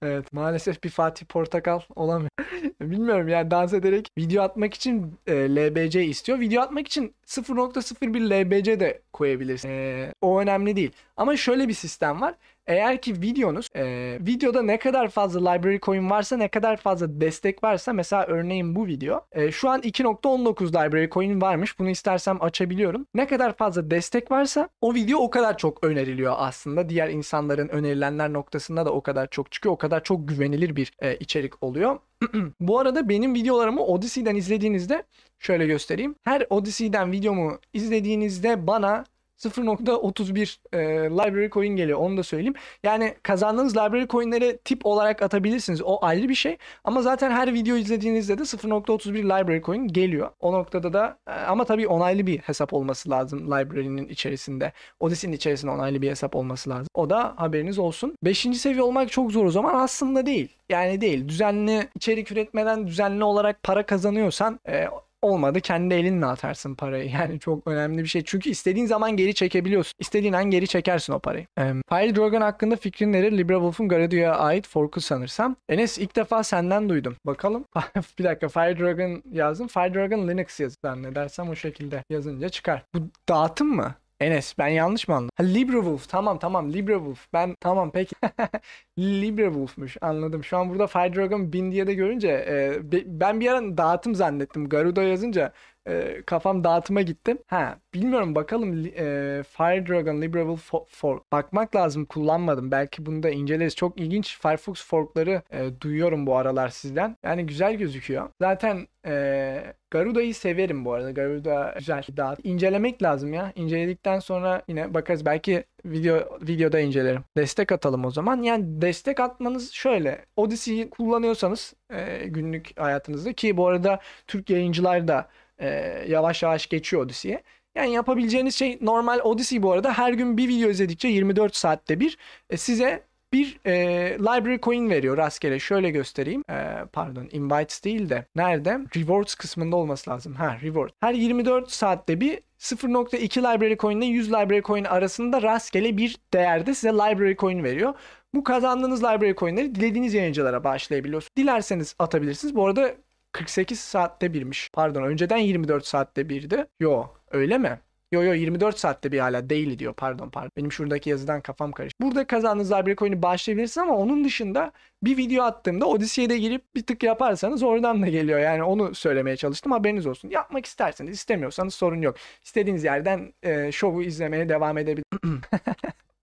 Evet 0.01 0.33
maalesef 0.33 0.83
bir 0.83 0.89
Fatih 0.89 1.25
Portakal 1.25 1.79
olamıyor. 1.95 2.29
Bilmiyorum 2.81 3.27
yani 3.27 3.51
dans 3.51 3.73
ederek 3.73 4.07
video 4.17 4.43
atmak 4.43 4.73
için 4.73 5.19
e, 5.27 5.33
LBC 5.55 6.05
istiyor. 6.05 6.39
Video 6.39 6.61
atmak 6.61 6.87
için 6.87 7.15
0.01 7.27 8.45
LBC 8.45 8.79
de 8.79 9.01
koyabilirsin. 9.13 9.69
E, 9.69 10.13
o 10.21 10.41
önemli 10.41 10.75
değil. 10.75 10.91
Ama 11.17 11.37
şöyle 11.37 11.67
bir 11.67 11.73
sistem 11.73 12.21
var. 12.21 12.35
Eğer 12.67 13.01
ki 13.01 13.21
videonuz 13.21 13.67
e, 13.75 14.17
videoda 14.21 14.61
ne 14.61 14.79
kadar 14.79 15.07
fazla 15.07 15.51
library 15.51 15.79
coin 15.79 16.09
varsa 16.09 16.37
ne 16.37 16.47
kadar 16.47 16.77
fazla 16.77 17.21
destek 17.21 17.63
varsa 17.63 17.93
mesela 17.93 18.25
örneğin 18.25 18.75
bu 18.75 18.87
video 18.87 19.25
e, 19.31 19.51
şu 19.51 19.69
an 19.69 19.81
2.19 19.81 20.69
library 20.69 21.09
coin 21.09 21.41
varmış 21.41 21.79
bunu 21.79 21.89
istersem 21.89 22.37
açabiliyorum. 22.41 23.05
Ne 23.13 23.27
kadar 23.27 23.53
fazla 23.53 23.91
destek 23.91 24.31
varsa 24.31 24.69
o 24.81 24.93
video 24.93 25.19
o 25.19 25.29
kadar 25.29 25.57
çok 25.57 25.83
öneriliyor 25.83 26.35
aslında. 26.37 26.89
Diğer 26.89 27.09
insanların 27.09 27.67
önerilenler 27.67 28.33
noktasında 28.33 28.85
da 28.85 28.93
o 28.93 29.01
kadar 29.01 29.27
çok 29.27 29.51
çıkıyor. 29.51 29.75
O 29.75 29.77
kadar 29.77 30.03
çok 30.03 30.27
güvenilir 30.27 30.75
bir 30.75 30.91
e, 30.99 31.15
içerik 31.15 31.63
oluyor. 31.63 31.99
bu 32.59 32.79
arada 32.79 33.09
benim 33.09 33.33
videolarımı 33.33 33.83
Odyssey'den 33.85 34.35
izlediğinizde 34.35 35.03
şöyle 35.39 35.65
göstereyim. 35.67 36.15
Her 36.23 36.45
Odyssey'den 36.49 37.11
videomu 37.11 37.59
izlediğinizde 37.73 38.67
bana 38.67 39.05
0.31 39.37 40.57
e, 40.73 40.79
library 41.09 41.49
coin 41.49 41.75
geliyor 41.75 41.99
onu 41.99 42.17
da 42.17 42.23
söyleyeyim. 42.23 42.53
Yani 42.83 43.15
kazandığınız 43.23 43.77
library 43.77 44.07
coinleri 44.07 44.59
tip 44.65 44.85
olarak 44.85 45.21
atabilirsiniz. 45.21 45.81
O 45.81 45.97
ayrı 46.01 46.29
bir 46.29 46.35
şey. 46.35 46.57
Ama 46.83 47.01
zaten 47.01 47.31
her 47.31 47.53
video 47.53 47.75
izlediğinizde 47.75 48.37
de 48.37 48.41
0.31 48.41 49.17
library 49.23 49.61
coin 49.61 49.87
geliyor. 49.87 50.29
O 50.39 50.53
noktada 50.53 50.93
da 50.93 51.17
e, 51.27 51.31
ama 51.31 51.65
tabii 51.65 51.87
onaylı 51.87 52.27
bir 52.27 52.37
hesap 52.37 52.73
olması 52.73 53.09
lazım 53.09 53.47
library'nin 53.47 54.07
içerisinde. 54.07 54.73
Odyssey'nin 54.99 55.35
içerisinde 55.35 55.71
onaylı 55.71 56.01
bir 56.01 56.09
hesap 56.09 56.35
olması 56.35 56.69
lazım. 56.69 56.87
O 56.93 57.09
da 57.09 57.33
haberiniz 57.37 57.79
olsun. 57.79 58.15
Beşinci 58.23 58.59
seviye 58.59 58.83
olmak 58.83 59.11
çok 59.11 59.31
zor 59.31 59.45
o 59.45 59.51
zaman 59.51 59.75
aslında 59.75 60.25
değil. 60.25 60.49
Yani 60.69 61.01
değil. 61.01 61.27
Düzenli 61.27 61.87
içerik 61.95 62.31
üretmeden 62.31 62.87
düzenli 62.87 63.23
olarak 63.23 63.63
para 63.63 63.85
kazanıyorsan 63.85 64.59
e, 64.67 64.87
olmadı 65.21 65.61
kendi 65.61 65.93
elinle 65.93 66.25
atarsın 66.25 66.75
parayı. 66.75 67.11
Yani 67.17 67.39
çok 67.39 67.67
önemli 67.67 68.03
bir 68.03 68.07
şey. 68.07 68.23
Çünkü 68.25 68.49
istediğin 68.49 68.85
zaman 68.85 69.17
geri 69.17 69.33
çekebiliyorsun. 69.33 69.93
İstediğin 69.99 70.33
an 70.33 70.43
geri 70.45 70.67
çekersin 70.67 71.13
o 71.13 71.19
parayı. 71.19 71.47
Um, 71.59 71.81
Fire 71.89 72.15
Dragon 72.15 72.41
hakkında 72.41 72.75
fikrin 72.75 73.13
nedir? 73.13 73.37
LibraWolf'un 73.37 73.87
Garadu'ya 73.87 74.35
ait 74.35 74.67
forku 74.67 75.01
sanırsam. 75.01 75.55
Enes 75.69 75.97
ilk 75.97 76.15
defa 76.15 76.43
senden 76.43 76.89
duydum. 76.89 77.15
Bakalım. 77.25 77.65
bir 78.19 78.23
dakika 78.23 78.47
Fire 78.47 78.79
Dragon 78.79 79.23
yazdım. 79.31 79.67
Fire 79.67 79.93
Dragon 79.93 80.27
Linux 80.27 80.59
yaz 80.59 80.75
zannedersem 80.85 81.49
o 81.49 81.55
şekilde 81.55 82.03
yazınca 82.09 82.49
çıkar. 82.49 82.83
Bu 82.95 82.99
dağıtım 83.29 83.75
mı? 83.75 83.95
Enes 84.19 84.57
ben 84.57 84.67
yanlış 84.67 85.07
mı 85.07 85.15
anladım? 85.15 85.29
Ha, 85.37 85.43
LibreWolf 85.43 86.09
tamam 86.09 86.39
tamam 86.39 86.73
LibreWolf 86.73 87.27
ben 87.33 87.55
tamam 87.59 87.91
peki 87.91 88.15
LibreWolf'muş 88.99 89.97
anladım. 90.01 90.43
Şu 90.43 90.57
an 90.57 90.69
burada 90.69 90.87
Fire 90.87 91.15
Dragon 91.15 91.53
1000 91.53 91.71
diye 91.71 91.87
de 91.87 91.93
görünce 91.93 92.27
e, 92.29 92.79
ben 93.19 93.39
bir 93.39 93.47
ara 93.51 93.77
dağıtım 93.77 94.15
zannettim. 94.15 94.69
Garuda 94.69 95.03
yazınca 95.03 95.53
e, 95.87 96.21
kafam 96.25 96.63
dağıtıma 96.63 97.01
gitti. 97.01 97.37
Ha 97.47 97.79
bilmiyorum 97.93 98.35
bakalım 98.35 98.85
e, 98.85 99.43
Fire 99.43 99.87
Dragon 99.87 100.21
LibreWolf 100.21 100.71
Fork 100.87 101.31
bakmak 101.31 101.75
lazım 101.75 102.05
kullanmadım. 102.05 102.71
Belki 102.71 103.05
bunu 103.05 103.23
da 103.23 103.29
inceleriz. 103.29 103.75
Çok 103.75 103.99
ilginç 103.99 104.39
Firefox 104.41 104.87
forkları 104.87 105.41
e, 105.51 105.81
duyuyorum 105.81 106.27
bu 106.27 106.37
aralar 106.37 106.69
sizden. 106.69 107.17
Yani 107.23 107.45
güzel 107.45 107.75
gözüküyor. 107.75 108.29
Zaten 108.41 108.87
e, 109.05 109.73
Garuda'yı 109.91 110.35
severim 110.35 110.85
bu 110.85 110.93
arada. 110.93 111.11
Garuda 111.11 111.73
güzel. 111.77 112.03
Daha 112.17 112.35
incelemek 112.43 113.03
lazım 113.03 113.33
ya. 113.33 113.51
İnceledikten 113.55 114.19
sonra 114.19 114.61
yine 114.67 114.93
bakarız. 114.93 115.25
Belki 115.25 115.63
video 115.85 116.39
videoda 116.41 116.79
incelerim. 116.79 117.23
Destek 117.37 117.71
atalım 117.71 118.05
o 118.05 118.11
zaman. 118.11 118.41
Yani 118.41 118.81
destek 118.81 119.19
atmanız 119.19 119.71
şöyle. 119.71 120.25
Odyssey'yi 120.35 120.89
kullanıyorsanız 120.89 121.73
e, 121.89 122.27
günlük 122.27 122.79
hayatınızda 122.79 123.33
ki 123.33 123.57
bu 123.57 123.67
arada 123.67 123.99
Türk 124.27 124.49
yayıncılar 124.49 125.07
da 125.07 125.27
e, 125.59 125.67
yavaş 126.07 126.43
yavaş 126.43 126.67
geçiyor 126.67 127.01
Odyssey'ye. 127.01 127.43
Yani 127.75 127.93
yapabileceğiniz 127.93 128.55
şey 128.55 128.77
normal 128.81 129.19
Odyssey 129.19 129.63
bu 129.63 129.71
arada 129.71 129.93
her 129.93 130.13
gün 130.13 130.37
bir 130.37 130.47
video 130.47 130.69
izledikçe 130.69 131.07
24 131.07 131.55
saatte 131.55 131.99
bir 131.99 132.17
e, 132.49 132.57
size 132.57 133.03
bir 133.33 133.59
e, 133.65 133.73
library 134.19 134.59
coin 134.59 134.89
veriyor 134.89 135.17
rastgele. 135.17 135.59
Şöyle 135.59 135.89
göstereyim. 135.89 136.43
E, 136.49 136.85
pardon 136.93 137.29
invites 137.31 137.83
değil 137.83 138.09
de 138.09 138.25
nerede? 138.35 138.79
Rewards 138.95 139.35
kısmında 139.35 139.75
olması 139.75 140.09
lazım. 140.09 140.33
Ha 140.33 140.57
reward. 140.61 140.89
Her 140.99 141.13
24 141.13 141.71
saatte 141.71 142.21
bir 142.21 142.39
0.2 142.59 143.39
library 143.39 143.77
coin 143.77 144.01
ile 144.01 144.05
100 144.05 144.29
library 144.29 144.61
coin 144.61 144.83
arasında 144.83 145.41
rastgele 145.41 145.97
bir 145.97 146.17
değerde 146.33 146.73
size 146.73 146.93
library 146.93 147.35
coin 147.35 147.63
veriyor. 147.63 147.93
Bu 148.33 148.43
kazandığınız 148.43 149.03
library 149.03 149.35
coinleri 149.35 149.75
dilediğiniz 149.75 150.13
yayıncılara 150.13 150.63
bağışlayabiliyorsunuz. 150.63 151.35
Dilerseniz 151.37 151.95
atabilirsiniz. 151.99 152.55
Bu 152.55 152.67
arada 152.67 152.95
48 153.37 153.79
saatte 153.79 154.33
birmiş. 154.33 154.69
Pardon 154.73 155.03
önceden 155.03 155.37
24 155.37 155.87
saatte 155.87 156.29
birdi. 156.29 156.65
Yo 156.79 157.05
öyle 157.31 157.57
mi? 157.57 157.79
Yo 158.11 158.23
yo 158.23 158.33
24 158.33 158.79
saatte 158.79 159.11
bir 159.11 159.19
hala 159.19 159.49
daily 159.49 159.79
diyor 159.79 159.93
pardon 159.93 160.29
pardon. 160.29 160.51
Benim 160.57 160.71
şuradaki 160.71 161.09
yazıdan 161.09 161.41
kafam 161.41 161.71
karıştı. 161.71 161.97
Burada 162.01 162.27
kazandığınız 162.27 162.71
library 162.71 162.95
coin'i 162.95 163.21
bağışlayabilirsiniz 163.21 163.77
ama 163.87 163.97
onun 163.97 164.23
dışında 164.23 164.71
bir 165.03 165.17
video 165.17 165.43
attığımda 165.43 165.85
Odyssey'e 165.85 166.29
de 166.29 166.37
girip 166.37 166.75
bir 166.75 166.83
tık 166.83 167.03
yaparsanız 167.03 167.63
oradan 167.63 168.01
da 168.01 168.07
geliyor. 168.07 168.39
Yani 168.39 168.63
onu 168.63 168.95
söylemeye 168.95 169.37
çalıştım 169.37 169.71
haberiniz 169.71 170.07
olsun. 170.07 170.29
Yapmak 170.29 170.65
isterseniz 170.65 171.13
istemiyorsanız 171.13 171.73
sorun 171.73 172.01
yok. 172.01 172.15
İstediğiniz 172.43 172.83
yerden 172.83 173.33
e, 173.43 173.71
şovu 173.71 174.03
izlemeye 174.03 174.49
devam 174.49 174.77
edebilirsiniz. 174.77 175.41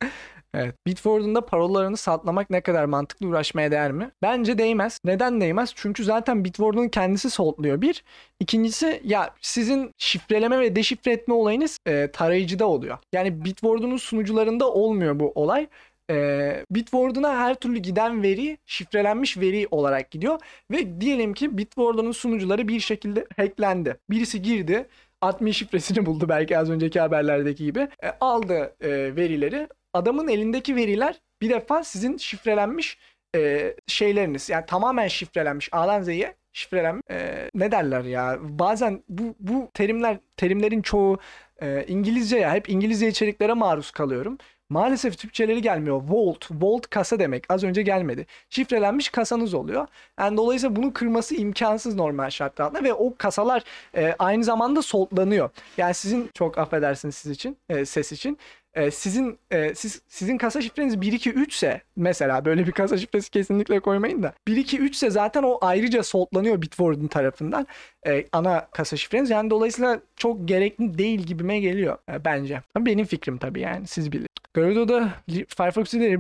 Evet. 0.55 0.75
Bitforden'da 0.87 1.47
parollarını 1.47 1.97
satlamak 1.97 2.51
ne 2.51 2.61
kadar 2.61 2.85
mantıklı 2.85 3.27
uğraşmaya 3.27 3.71
değer 3.71 3.93
mi? 3.93 4.11
Bence 4.23 4.59
değmez. 4.59 5.01
Neden 5.05 5.41
değmez? 5.41 5.73
Çünkü 5.75 6.05
zaten 6.05 6.45
Bitwarden'ın 6.45 6.89
kendisi 6.89 7.31
saltluyor 7.31 7.81
bir. 7.81 8.05
İkincisi 8.41 9.01
ya 9.05 9.35
sizin 9.41 9.91
şifreleme 9.99 10.61
ve 10.61 10.77
deşifre 10.77 11.13
etme 11.13 11.35
olayınız 11.35 11.79
e, 11.87 12.11
tarayıcıda 12.11 12.67
oluyor. 12.67 12.99
Yani 13.13 13.45
Bitwarden'ın 13.45 13.97
sunucularında 13.97 14.73
olmuyor 14.73 15.21
bu 15.21 15.33
olay. 15.35 15.67
E, 16.11 16.65
Bitwarden'a 16.71 17.39
her 17.39 17.55
türlü 17.55 17.79
giden 17.79 18.23
veri 18.23 18.59
şifrelenmiş 18.67 19.39
veri 19.39 19.69
olarak 19.71 20.11
gidiyor. 20.11 20.39
Ve 20.71 21.01
diyelim 21.01 21.35
ki 21.35 21.59
Bitwarden'ın 21.59 22.13
sunucuları 22.13 22.69
bir 22.69 22.81
şekilde 22.81 23.27
hacklendi. 23.37 23.97
Birisi 24.11 24.43
girdi 24.43 24.89
admin 25.21 25.53
şifresini 25.53 26.07
buldu 26.07 26.29
belki 26.29 26.59
az 26.59 26.71
önceki 26.71 27.01
haberlerdeki 27.01 27.65
gibi. 27.65 27.81
E, 27.81 28.11
aldı 28.21 28.75
e, 28.81 29.17
verileri 29.17 29.69
adamın 29.95 30.29
elindeki 30.29 30.77
veriler 30.77 31.21
bir 31.43 31.51
defa 31.51 31.85
sizin 31.85 32.17
şifrelenmiş 32.17 32.99
e, 33.37 33.75
şeyleriniz. 33.87 34.51
Yani 34.51 34.67
tamamen 34.67 35.09
şifrelenmiş. 35.09 35.69
A'dan 35.73 36.03
Z'ye 36.03 36.35
şifrelenmiş. 36.53 37.03
E, 37.11 37.51
ne 37.55 37.73
derler 37.73 38.05
ya? 38.05 38.39
Bazen 38.41 39.03
bu, 39.09 39.35
bu 39.41 39.71
terimler 39.75 40.19
terimlerin 40.37 40.83
çoğu 40.83 41.19
e, 41.63 41.85
İngilizce 41.89 42.37
ya. 42.39 42.55
Hep 42.55 42.69
İngilizce 42.69 43.09
içeriklere 43.09 43.53
maruz 43.53 43.91
kalıyorum. 43.91 44.39
Maalesef 44.69 45.19
Türkçeleri 45.19 45.63
gelmiyor. 45.63 46.03
Vault, 46.09 46.51
vault 46.51 46.87
kasa 46.91 47.19
demek. 47.19 47.45
Az 47.49 47.65
önce 47.65 47.83
gelmedi. 47.83 48.27
Şifrelenmiş 48.51 49.09
kasanız 49.09 49.55
oluyor. 49.55 49.87
Yani 50.19 50.37
dolayısıyla 50.37 50.77
bunu 50.77 50.93
kırması 50.93 51.35
imkansız 51.35 51.95
normal 51.95 52.31
şartlarda 52.31 52.85
ve 52.85 52.95
o 52.95 53.15
kasalar 53.19 53.65
e, 53.97 54.15
aynı 54.19 54.45
zamanda 54.45 54.83
soltlanıyor. 54.83 55.51
Yani 55.77 55.95
sizin 55.95 56.31
çok 56.35 56.59
affedersiniz 56.59 57.15
siz 57.15 57.33
için, 57.33 57.57
e, 57.69 57.85
ses 57.85 58.13
için 58.13 58.39
e, 58.75 58.91
sizin 58.91 59.39
e, 59.51 59.75
siz 59.75 60.03
sizin 60.09 60.39
kasa 60.39 60.63
şifreniz 60.63 61.01
1 61.01 61.13
2 61.13 61.31
3 61.31 61.55
ise 61.55 61.83
mesela 61.97 62.45
böyle 62.45 62.67
bir 62.67 62.73
kasa 62.73 62.99
şifresi 62.99 63.31
kesinlikle 63.31 63.81
koymayın 63.81 64.23
da 64.23 64.33
1 64.49 64.57
2 64.57 64.79
3 64.79 64.95
ise 64.95 65.11
zaten 65.11 65.43
o 65.43 65.59
ayrıca 65.61 66.03
saltlanıyor 66.03 66.63
Bitwarden 66.63 67.09
tarafından 67.09 67.67
e, 68.07 68.25
ana 68.33 68.69
kasa 68.73 68.97
şifreniz. 68.97 69.31
Yani 69.31 69.51
dolayısıyla 69.51 70.01
çok 70.17 70.49
gerekli 70.49 70.99
değil 70.99 71.21
gibime 71.21 71.61
geliyor 71.61 71.99
e, 72.13 72.25
bence. 72.25 72.63
Benim 72.79 73.07
fikrim 73.07 73.39
tabii 73.39 73.61
yani 73.61 73.87
siz 73.87 74.13
bilin. 74.13 74.29
Garudo'da 74.55 75.13
Firefox 75.29 75.95
ile 75.95 76.13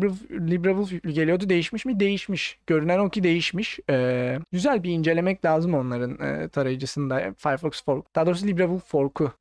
LibreWolf 0.51 0.91
geliyordu. 1.03 1.49
Değişmiş 1.49 1.85
mi? 1.85 2.01
Değişmiş. 2.01 2.59
Görünen 2.67 2.99
o 2.99 3.09
ki 3.11 3.23
değişmiş. 3.23 3.79
Ee, 3.91 4.39
güzel 4.53 4.83
bir 4.83 4.91
incelemek 4.91 5.45
lazım 5.45 5.75
onların 5.75 6.21
e, 6.21 6.49
tarayıcısında. 6.49 7.35
Firefox 7.39 7.85
Fork. 7.85 8.17
Daha 8.17 8.27
doğrusu 8.27 8.47
LibreWolf 8.47 8.85
Fork'u. 8.87 9.33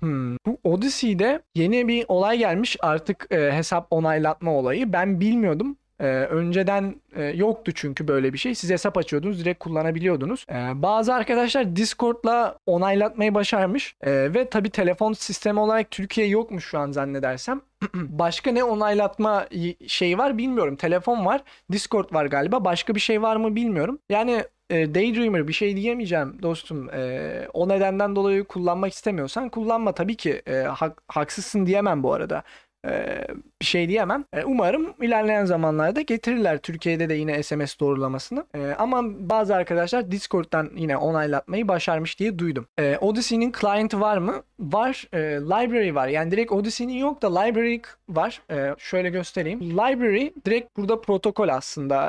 Hmm. 0.00 0.36
Bu 0.46 0.58
Odyssey'de 0.64 1.42
yeni 1.54 1.88
bir 1.88 2.04
olay 2.08 2.38
gelmiş. 2.38 2.59
Artık 2.80 3.26
e, 3.30 3.52
hesap 3.52 3.86
onaylatma 3.90 4.52
olayı. 4.52 4.92
Ben 4.92 5.20
bilmiyordum. 5.20 5.76
Ee, 6.00 6.06
önceden 6.06 6.94
e, 7.16 7.22
yoktu 7.24 7.72
çünkü 7.74 8.08
böyle 8.08 8.32
bir 8.32 8.38
şey. 8.38 8.54
Siz 8.54 8.70
hesap 8.70 8.98
açıyordunuz, 8.98 9.40
direkt 9.40 9.58
kullanabiliyordunuz. 9.58 10.46
Ee, 10.50 10.54
bazı 10.82 11.14
arkadaşlar 11.14 11.76
Discord'la 11.76 12.58
onaylatmayı 12.66 13.34
başarmış. 13.34 13.96
Ee, 14.02 14.34
ve 14.34 14.50
tabii 14.50 14.70
telefon 14.70 15.12
sistemi 15.12 15.60
olarak 15.60 15.90
Türkiye 15.90 16.26
yokmuş 16.26 16.64
şu 16.64 16.78
an 16.78 16.92
zannedersem. 16.92 17.60
Başka 17.94 18.52
ne 18.52 18.64
onaylatma 18.64 19.46
şeyi 19.86 20.18
var 20.18 20.38
bilmiyorum. 20.38 20.76
Telefon 20.76 21.26
var, 21.26 21.42
Discord 21.72 22.14
var 22.14 22.26
galiba. 22.26 22.64
Başka 22.64 22.94
bir 22.94 23.00
şey 23.00 23.22
var 23.22 23.36
mı 23.36 23.56
bilmiyorum. 23.56 23.98
Yani 24.10 24.44
e, 24.70 24.94
Daydreamer 24.94 25.48
bir 25.48 25.52
şey 25.52 25.76
diyemeyeceğim 25.76 26.42
dostum. 26.42 26.90
E, 26.90 27.48
o 27.52 27.68
nedenden 27.68 28.16
dolayı 28.16 28.44
kullanmak 28.44 28.92
istemiyorsan 28.92 29.48
kullanma 29.48 29.92
tabii 29.92 30.16
ki. 30.16 30.42
E, 30.46 30.56
hak, 30.56 31.02
haksızsın 31.08 31.66
diyemem 31.66 32.02
bu 32.02 32.12
arada 32.12 32.42
e, 32.86 33.26
bir 33.60 33.66
şey 33.66 33.88
diyemem. 33.88 34.24
E, 34.32 34.44
umarım 34.44 34.94
ilerleyen 35.00 35.44
zamanlarda 35.44 36.00
getirirler 36.00 36.58
Türkiye'de 36.58 37.08
de 37.08 37.14
yine 37.14 37.42
SMS 37.42 37.80
doğrulamasını. 37.80 38.46
E, 38.54 38.74
ama 38.78 39.02
bazı 39.30 39.54
arkadaşlar 39.54 40.10
Discord'dan 40.10 40.70
yine 40.76 40.96
onaylatmayı 40.96 41.68
başarmış 41.68 42.18
diye 42.18 42.38
duydum. 42.38 42.66
Odyssey'nin 43.00 43.52
client'ı 43.60 44.00
var 44.00 44.18
mı? 44.18 44.42
Var. 44.60 45.06
Library 45.40 45.94
var. 45.94 46.08
Yani 46.08 46.30
direkt 46.30 46.52
Odyssey'nin 46.52 46.92
yok 46.92 47.22
da 47.22 47.40
library 47.40 47.80
var. 48.08 48.42
Şöyle 48.78 49.10
göstereyim. 49.10 49.60
Library 49.60 50.30
direkt 50.46 50.76
burada 50.76 51.00
protokol 51.00 51.48
aslında. 51.48 52.08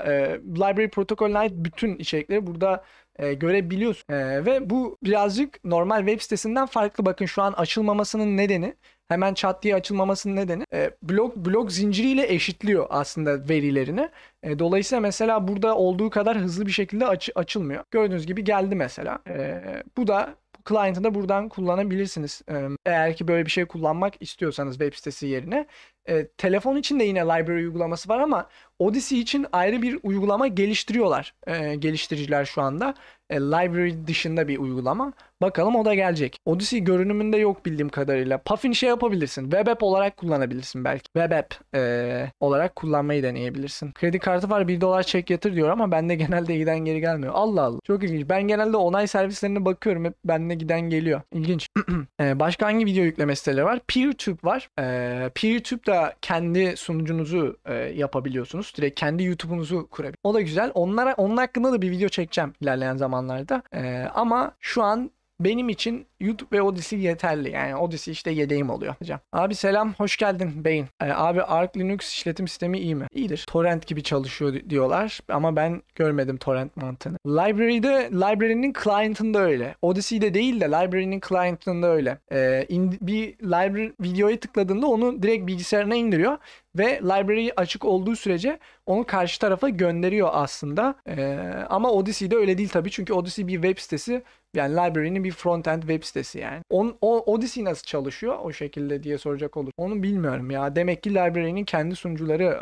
Library 0.56 0.88
protokolüne 0.90 1.38
ait 1.38 1.52
bütün 1.56 1.96
içerikleri 1.96 2.48
burada 2.48 2.84
e, 3.22 3.34
görebiliyorsun. 3.34 4.14
E, 4.14 4.46
ve 4.46 4.70
bu 4.70 4.98
birazcık 5.04 5.64
normal 5.66 6.00
web 6.00 6.22
sitesinden 6.22 6.66
farklı. 6.66 7.06
Bakın 7.06 7.26
şu 7.26 7.42
an 7.42 7.54
açılmamasının 7.54 8.38
nedeni 8.38 8.76
hemen 9.10 9.34
çat 9.34 9.64
diye 9.64 9.76
açılmamasının 9.76 10.36
nedeni 10.36 10.66
e, 10.74 10.92
blok 11.04 11.36
blok 11.38 11.72
zinciriyle 11.72 12.34
eşitliyor 12.34 12.88
aslında 12.90 13.50
verilerini. 13.50 14.10
E, 14.44 14.60
dolayısıyla 14.60 15.02
mesela 15.02 15.48
burada 15.48 15.76
olduğu 15.78 16.10
kadar 16.10 16.38
hızlı 16.38 16.66
bir 16.66 16.72
şekilde 16.72 17.08
aç, 17.08 17.30
açılmıyor. 17.36 17.84
Gördüğünüz 17.92 18.26
gibi 18.26 18.44
geldi 18.44 18.76
mesela. 18.76 19.20
E, 19.30 19.62
bu 19.98 20.08
da 20.08 20.36
client'ı 20.70 21.04
da 21.04 21.16
buradan 21.16 21.50
kullanabilirsiniz. 21.50 22.42
E, 22.50 22.68
eğer 22.86 23.16
ki 23.16 23.28
böyle 23.28 23.46
bir 23.46 23.52
şey 23.52 23.66
kullanmak 23.66 24.22
istiyorsanız 24.22 24.78
web 24.78 24.94
sitesi 24.94 25.28
yerine. 25.28 25.68
E, 26.10 26.28
telefon 26.28 26.76
için 26.76 27.00
de 27.00 27.04
yine 27.04 27.22
library 27.22 27.64
uygulaması 27.66 28.10
var 28.10 28.20
ama 28.20 28.48
Odyssey 28.82 29.20
için 29.20 29.46
ayrı 29.52 29.82
bir 29.82 30.00
uygulama 30.04 30.48
geliştiriyorlar 30.48 31.34
e, 31.48 31.76
geliştiriciler 31.76 32.46
şu 32.46 32.62
anda. 32.62 32.94
E, 33.30 33.36
library 33.36 33.94
dışında 34.08 34.48
bir 34.48 34.58
uygulama. 34.58 35.14
Bakalım 35.42 35.76
o 35.76 35.86
da 35.86 35.94
gelecek. 35.94 36.38
Odyssey 36.46 36.80
görünümünde 36.80 37.38
yok 37.38 37.66
bildiğim 37.66 37.90
kadarıyla. 37.90 38.38
Puffin 38.38 38.72
şey 38.72 38.90
yapabilirsin. 38.90 39.44
Web 39.44 39.68
app 39.68 39.84
olarak 39.84 40.18
kullanabilirsin 40.18 40.86
belki. 40.86 41.04
Web 41.04 41.32
app 41.32 41.76
e, 41.76 42.32
olarak 42.40 42.76
kullanmayı 42.76 43.24
deneyebilirsin. 43.24 43.92
Kredi 43.92 44.20
kartı 44.20 44.50
var 44.50 44.68
1 44.68 44.82
dolar 44.82 45.04
çek 45.04 45.30
yatır 45.30 45.56
diyor 45.56 45.70
ama 45.70 45.92
bende 45.92 46.16
genelde 46.16 46.58
giden 46.58 46.80
geri 46.80 47.00
gelmiyor. 47.02 47.34
Allah 47.36 47.62
Allah. 47.62 47.80
Çok 47.84 48.04
ilginç. 48.04 48.30
Ben 48.30 48.44
genelde 48.48 48.78
onay 48.78 49.08
servislerine 49.08 49.66
bakıyorum. 49.66 50.06
Hep 50.06 50.14
bende 50.26 50.56
giden 50.56 50.82
geliyor. 50.82 51.22
İlginç. 51.34 51.68
e, 52.22 52.40
başka 52.40 52.66
hangi 52.66 52.86
video 52.86 53.04
yükleme 53.04 53.36
siteleri 53.36 53.66
var? 53.66 53.80
PeerTube 53.88 54.40
var. 54.44 54.70
E, 54.80 55.30
PeerTube'da 55.36 55.91
kendi 56.22 56.78
sunucunuzu 56.78 57.58
e, 57.66 57.74
yapabiliyorsunuz. 57.74 58.74
Direkt 58.78 59.00
kendi 59.00 59.24
YouTube'unuzu 59.24 59.88
kurabiliyorsunuz. 59.90 60.20
O 60.24 60.34
da 60.34 60.42
güzel. 60.42 60.72
Onlara 60.74 61.14
onun 61.18 61.38
hakkında 61.38 61.72
da 61.72 61.82
bir 61.82 61.92
video 61.92 62.10
çekeceğim 62.10 62.54
ilerleyen 62.62 62.98
zamanlarda. 62.98 63.64
E, 63.74 64.08
ama 64.16 64.52
şu 64.60 64.84
an 64.84 65.12
benim 65.46 65.70
için 65.70 66.06
YouTube 66.20 66.58
ve 66.58 66.62
Odyssey 66.62 67.00
yeterli. 67.00 67.52
Yani 67.52 67.76
Odyssey 67.76 68.12
işte 68.12 68.32
yedeğim 68.32 68.70
oluyor 68.70 68.96
hocam. 69.00 69.20
Abi 69.34 69.56
selam, 69.56 69.94
hoş 69.94 70.18
geldin 70.18 70.66
Beyin. 70.66 70.86
Ee, 71.02 71.12
abi 71.12 71.44
Arch 71.44 71.78
Linux 71.78 72.14
işletim 72.14 72.48
sistemi 72.48 72.80
iyi 72.80 72.96
mi? 72.96 73.08
İyidir. 73.14 73.46
Torrent 73.48 73.88
gibi 73.88 74.04
çalışıyor 74.04 74.54
diyorlar 74.70 75.20
ama 75.30 75.56
ben 75.56 75.82
görmedim 75.96 76.38
torrent 76.38 76.78
mantığını. 76.78 77.18
Library'de, 77.28 78.10
library'nin 78.12 78.74
client'ında 78.84 79.40
öyle. 79.40 79.76
Odyssey'de 79.82 80.34
değil 80.34 80.62
de 80.62 80.66
library'nin 80.66 81.22
client'ında 81.30 81.88
öyle. 81.88 82.18
Ee, 82.32 82.66
in, 82.70 82.98
bir 83.02 83.34
library 83.34 83.92
videoya 84.02 84.40
tıkladığında 84.40 84.88
onu 84.88 85.24
direkt 85.24 85.48
bilgisayarına 85.48 85.96
indiriyor 85.96 86.38
ve 86.78 87.00
library 87.04 87.50
açık 87.58 87.86
olduğu 87.86 88.16
sürece 88.16 88.60
onu 88.86 89.06
karşı 89.06 89.40
tarafa 89.40 89.70
gönderiyor 89.70 90.30
aslında. 90.32 90.96
Ee, 91.08 91.38
ama 91.70 91.92
Odyssey'de 91.92 92.36
öyle 92.36 92.58
değil 92.58 92.70
tabii 92.70 92.92
çünkü 92.92 93.14
Odyssey 93.14 93.48
bir 93.48 93.54
web 93.54 93.78
sitesi 93.78 94.24
yani 94.56 94.74
library'nin 94.74 95.24
bir 95.24 95.32
front-end 95.32 95.82
web 95.82 96.04
sitesi 96.04 96.40
yani. 96.40 96.62
On, 96.70 96.98
o 97.02 97.34
Odyssey 97.34 97.66
nasıl 97.66 97.84
çalışıyor 97.84 98.38
o 98.44 98.54
şekilde 98.54 99.04
diye 99.04 99.18
soracak 99.18 99.58
olur. 99.58 99.72
Onu 99.78 100.04
bilmiyorum 100.04 100.52
ya. 100.52 100.76
Demek 100.76 101.04
ki 101.04 101.10
library'nin 101.10 101.66
kendi 101.66 101.96
sunucuları 101.96 102.60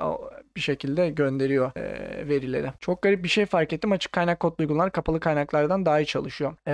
bir 0.55 0.61
şekilde 0.61 1.09
gönderiyor 1.09 1.71
e, 1.77 2.27
verileri. 2.27 2.67
Çok 2.79 3.01
garip 3.01 3.23
bir 3.23 3.29
şey 3.29 3.45
fark 3.45 3.73
ettim. 3.73 3.91
Açık 3.91 4.11
kaynak 4.11 4.39
kodlu 4.39 4.55
uygulamalar 4.59 4.91
kapalı 4.91 5.19
kaynaklardan 5.19 5.85
daha 5.85 5.99
iyi 5.99 6.05
çalışıyor. 6.05 6.55
E, 6.67 6.73